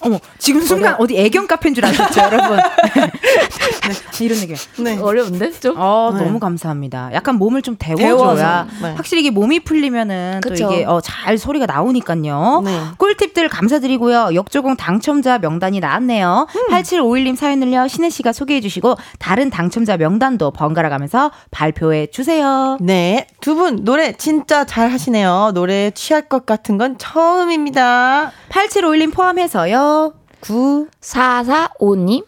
어머, 0.01 0.19
지금 0.37 0.61
순간 0.61 0.95
어디 0.99 1.17
애견 1.17 1.47
카페인 1.47 1.73
줄 1.75 1.85
아셨죠, 1.85 2.21
여러분? 2.21 2.57
네, 2.57 3.11
이런 4.25 4.37
얘기. 4.39 4.53
네. 4.77 4.97
어려운데 4.97 5.51
좀? 5.59 5.75
어, 5.77 6.11
네. 6.17 6.23
너무 6.23 6.39
감사합니다. 6.39 7.11
약간 7.13 7.35
몸을 7.35 7.61
좀 7.61 7.75
데워줘야 7.79 8.67
네. 8.81 8.93
확실히 8.95 9.21
이게 9.21 9.29
몸이 9.31 9.61
풀리면은 9.61 10.41
그쵸. 10.43 10.67
또 10.67 10.73
이게 10.73 10.85
어, 10.85 11.01
잘 11.01 11.37
소리가 11.37 11.65
나오니까요. 11.65 12.61
네. 12.65 12.81
꿀팁들 12.97 13.49
감사드리고요. 13.49 14.29
역조공 14.33 14.75
당첨자 14.77 15.37
명단이 15.39 15.79
나왔네요. 15.79 16.47
8751님 16.71 17.35
사연을요. 17.35 17.87
신혜 17.87 18.09
씨가 18.09 18.33
소개해 18.33 18.61
주시고 18.61 18.95
다른 19.19 19.49
당첨자 19.49 19.97
명단도 19.97 20.51
번갈아 20.51 20.89
가면서 20.89 21.31
발표해 21.51 22.07
주세요. 22.07 22.77
네. 22.81 23.27
두 23.41 23.57
분 23.57 23.83
노래 23.83 24.11
진짜 24.13 24.65
잘 24.65 24.91
하시네요. 24.91 25.49
노래 25.55 25.89
취할 25.91 26.21
것 26.29 26.45
같은 26.45 26.77
건 26.77 26.97
처음입니다. 26.99 28.31
8751님 28.49 29.11
포함해서요. 29.13 29.96
9 30.41 30.87
445님, 31.01 32.23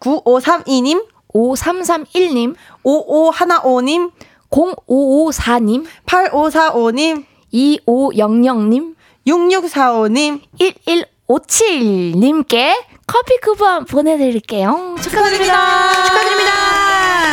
9532님, 0.00 1.06
5331님, 1.32 2.54
5515님, 2.84 4.10
0554님, 4.50 5.86
8545님, 6.06 7.24
2500님, 7.52 8.94
6645님. 9.26 10.40
1157님께 10.58 12.74
커피 13.06 13.36
쿠폰 13.38 13.84
보내드릴게요. 13.84 14.96
축하드립니다. 15.00 15.92
축하드립니다. 16.04 16.83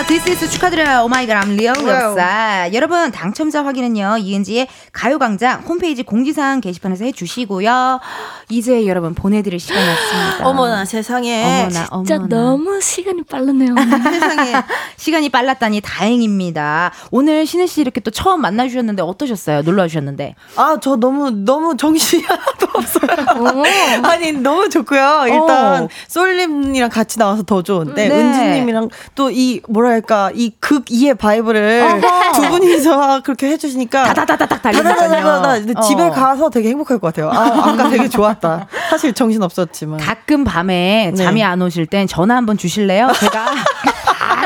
This 0.08 0.36
is 0.36 0.50
축하드려요. 0.50 1.04
Oh 1.06 1.17
my 1.17 1.27
god 1.27 1.44
I'm 1.46 1.56
real 1.58 1.78
와우. 1.78 2.12
엽사. 2.12 2.70
여러분 2.74 3.12
당첨자 3.12 3.64
확인은요. 3.64 4.18
이은지의 4.20 4.68
가요광장 4.92 5.62
홈페이지 5.62 6.04
공지사항 6.04 6.60
게시판에서 6.60 7.06
해주시고요. 7.06 8.00
이제 8.50 8.86
여러분 8.88 9.14
보내드릴 9.14 9.60
시간이 9.60 9.88
왔습니다. 9.88 10.48
어머나 10.50 10.86
세상에. 10.86 11.44
어머나 11.44 11.70
진짜 11.70 12.16
어머나. 12.16 12.28
너무 12.28 12.82
시간이 12.82 13.24
빠르네요. 13.24 13.76
세상에. 14.12 14.54
시간이 14.98 15.30
빨랐다니 15.30 15.82
다행입니다. 15.82 16.92
오늘 17.12 17.46
신애 17.46 17.66
씨 17.68 17.82
이렇게 17.82 18.02
또 18.02 18.12
처음 18.12 18.42
만나주셨는데 18.42 19.02
어떠셨어요? 19.04 19.62
놀러 19.62 19.88
주셨는데. 19.88 20.36
아, 20.58 20.78
저 20.82 20.96
너무, 20.98 21.32
너무 21.32 21.78
정신이 21.78 22.24
하나도 22.24 22.68
없어요. 22.74 23.12
오. 23.40 23.64
아니, 24.08 24.32
너무 24.34 24.68
좋고요. 24.70 25.26
일단, 25.28 25.84
어. 25.84 25.88
솔님이랑 26.08 26.90
같이 26.90 27.18
나와서 27.20 27.44
더 27.44 27.62
좋은데, 27.62 28.10
네. 28.10 28.16
은지님이랑 28.16 28.90
또 29.16 29.30
이, 29.32 29.62
뭐 29.70 29.82
랄까, 29.92 30.32
이 30.34 30.52
극 30.60 30.86
E의 30.90 31.16
vibe를 31.16 32.02
어허. 32.04 32.32
두 32.34 32.50
분이서 32.50 33.22
그렇게 33.24 33.48
해주시니까. 33.48 34.06
다다다다닥. 34.06 34.62
달리니까요. 34.62 35.82
집에 35.82 36.04
어. 36.04 36.12
가서 36.12 36.50
되게 36.50 36.70
행복할 36.70 37.00
것 37.00 37.14
같아요. 37.14 37.30
아, 37.32 37.70
아까 37.70 37.90
되게 37.90 38.08
좋았다. 38.08 38.68
사실 38.90 39.14
정신 39.14 39.42
없었지만. 39.44 40.00
가끔 40.00 40.44
밤에 40.44 41.12
네. 41.16 41.24
잠이 41.24 41.44
안 41.44 41.62
오실 41.62 41.86
땐 41.88 42.08
전화 42.08 42.36
한번 42.36 42.58
주실래요? 42.58 43.10
제가 43.20 43.46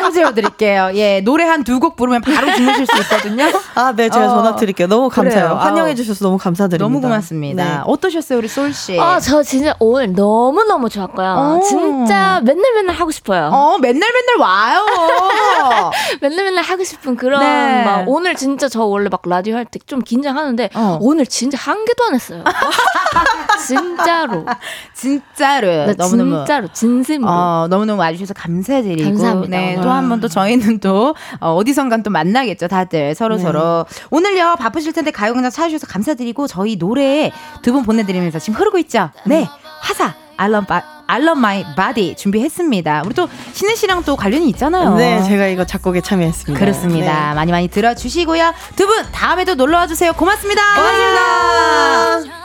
바로 0.05 0.13
재워드릴게요. 0.13 0.91
예, 0.95 1.21
노래 1.21 1.43
한 1.45 1.63
두 1.63 1.79
곡 1.79 1.95
부르면 1.95 2.21
바로 2.21 2.53
주무실 2.53 2.85
수 2.85 2.97
있거든요. 3.01 3.45
아, 3.75 3.93
네, 3.95 4.09
제가 4.09 4.25
어. 4.25 4.35
전화 4.35 4.55
드릴게요. 4.55 4.87
너무 4.87 5.09
감사해요. 5.09 5.47
그래요. 5.49 5.59
환영해 5.59 5.95
주셔서 5.95 6.23
너무 6.25 6.37
감사드립니다. 6.37 6.83
너무 6.83 7.01
고맙습니다. 7.01 7.63
네. 7.63 7.79
어떠셨어요, 7.85 8.37
우리 8.39 8.47
솔 8.47 8.71
씨? 8.73 8.99
아, 8.99 9.19
저 9.19 9.41
진짜 9.43 9.75
오늘 9.79 10.13
너무 10.13 10.63
너무 10.63 10.89
좋았고요. 10.89 11.59
오. 11.59 11.63
진짜 11.63 12.39
맨날 12.43 12.73
맨날 12.75 12.95
하고 12.95 13.11
싶어요. 13.11 13.49
어, 13.51 13.77
맨날 13.79 14.09
맨날 14.13 14.37
와요. 14.39 14.85
맨날 16.21 16.45
맨날 16.45 16.63
하고 16.63 16.83
싶은 16.83 17.15
그런 17.15 17.39
네. 17.41 17.83
막 17.83 18.03
오늘 18.07 18.35
진짜 18.35 18.67
저 18.69 18.83
원래 18.85 19.09
막 19.09 19.21
라디오 19.25 19.55
할 19.55 19.65
때 19.65 19.79
좀 19.85 20.01
긴장하는데 20.01 20.69
어. 20.73 20.97
오늘 21.01 21.25
진짜 21.27 21.57
한 21.59 21.83
개도 21.85 22.03
안 22.05 22.15
했어요. 22.15 22.43
진짜로. 23.67 24.45
진짜로 24.93 25.67
네, 25.67 25.93
너무너무 25.97 26.37
진짜로 26.37 26.67
진심으로. 26.71 27.31
어, 27.31 27.67
너무너무 27.69 27.99
와주셔서 28.01 28.33
감사드리고 28.33 29.03
감사합니다. 29.09 29.57
네, 29.57 29.75
와. 29.75 29.81
또 29.81 29.89
한번 29.95 30.19
또 30.21 30.27
저희는 30.27 30.79
또 30.79 31.15
어, 31.39 31.53
어디선간 31.55 32.03
또 32.03 32.09
만나겠죠 32.11 32.67
다들 32.67 33.15
서로 33.15 33.37
서로 33.37 33.85
오늘요 34.11 34.55
바쁘실 34.59 34.93
텐데 34.93 35.11
가요광장 35.11 35.51
찾아주셔서 35.51 35.87
감사드리고 35.87 36.47
저희 36.47 36.77
노래 36.77 37.31
두 37.61 37.71
분 37.73 37.83
보내드리면서 37.83 38.39
지금 38.39 38.59
흐르고 38.59 38.77
있죠 38.79 39.09
네 39.25 39.47
화사 39.81 40.13
I 40.37 40.49
love, 40.49 40.67
ba- 40.67 40.81
I 41.07 41.21
love 41.21 41.39
my 41.39 41.63
body 41.77 42.13
준비했습니다. 42.15 43.03
우리 43.05 43.13
또 43.13 43.29
신혜 43.53 43.73
씨랑 43.73 44.03
또 44.03 44.17
관련이 44.17 44.49
있잖아요. 44.49 44.95
네, 44.95 45.23
제가 45.23 45.47
이거 45.47 45.63
작곡에 45.65 46.01
참여했습니다. 46.01 46.59
그렇습니다. 46.59 47.29
네. 47.29 47.35
많이 47.35 47.51
많이 47.53 47.69
들어주시고요. 47.69 48.53
두 48.75 48.85
분 48.85 49.01
다음에도 49.13 49.55
놀러 49.55 49.77
와 49.77 49.87
주세요. 49.87 50.11
고맙습니다. 50.11 50.61
고맙습니다. 50.75 52.19
자세히 52.19 52.44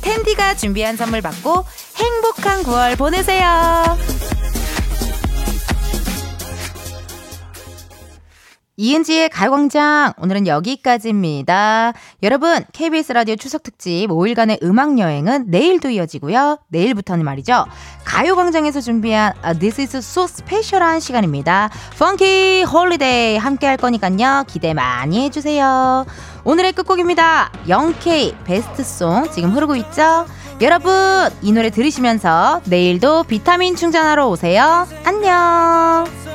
텐디가 0.00 0.56
준비한 0.56 0.96
선물 0.96 1.22
받고 1.22 1.64
행복한 1.96 2.62
9월 2.62 2.96
보내세요. 2.98 3.98
이은지의 8.80 9.30
가요광장 9.30 10.12
오늘은 10.22 10.46
여기까지입니다. 10.46 11.92
여러분 12.22 12.64
KBS 12.72 13.12
라디오 13.12 13.34
추석 13.34 13.64
특집 13.64 14.08
5일간의 14.08 14.62
음악 14.62 15.00
여행은 15.00 15.46
내일도 15.48 15.90
이어지고요. 15.90 16.60
내일부터는 16.68 17.24
말이죠. 17.24 17.66
가요광장에서 18.04 18.80
준비한 18.80 19.32
아, 19.42 19.52
This 19.52 19.80
is 19.80 19.96
so 19.96 20.24
special한 20.26 21.00
시간입니다. 21.00 21.70
Funky 21.94 22.62
Holiday 22.72 23.36
함께 23.36 23.66
할 23.66 23.76
거니까요. 23.76 24.44
기대 24.46 24.74
많이 24.74 25.24
해주세요. 25.24 26.06
오늘의 26.44 26.72
끝곡입니다. 26.74 27.50
0K 27.66 28.44
베스트송 28.44 29.32
지금 29.32 29.56
흐르고 29.56 29.74
있죠? 29.74 30.24
여러분 30.60 30.92
이 31.42 31.50
노래 31.50 31.70
들으시면서 31.70 32.60
내일도 32.66 33.24
비타민 33.24 33.74
충전하러 33.74 34.28
오세요. 34.28 34.86
안녕. 35.02 36.27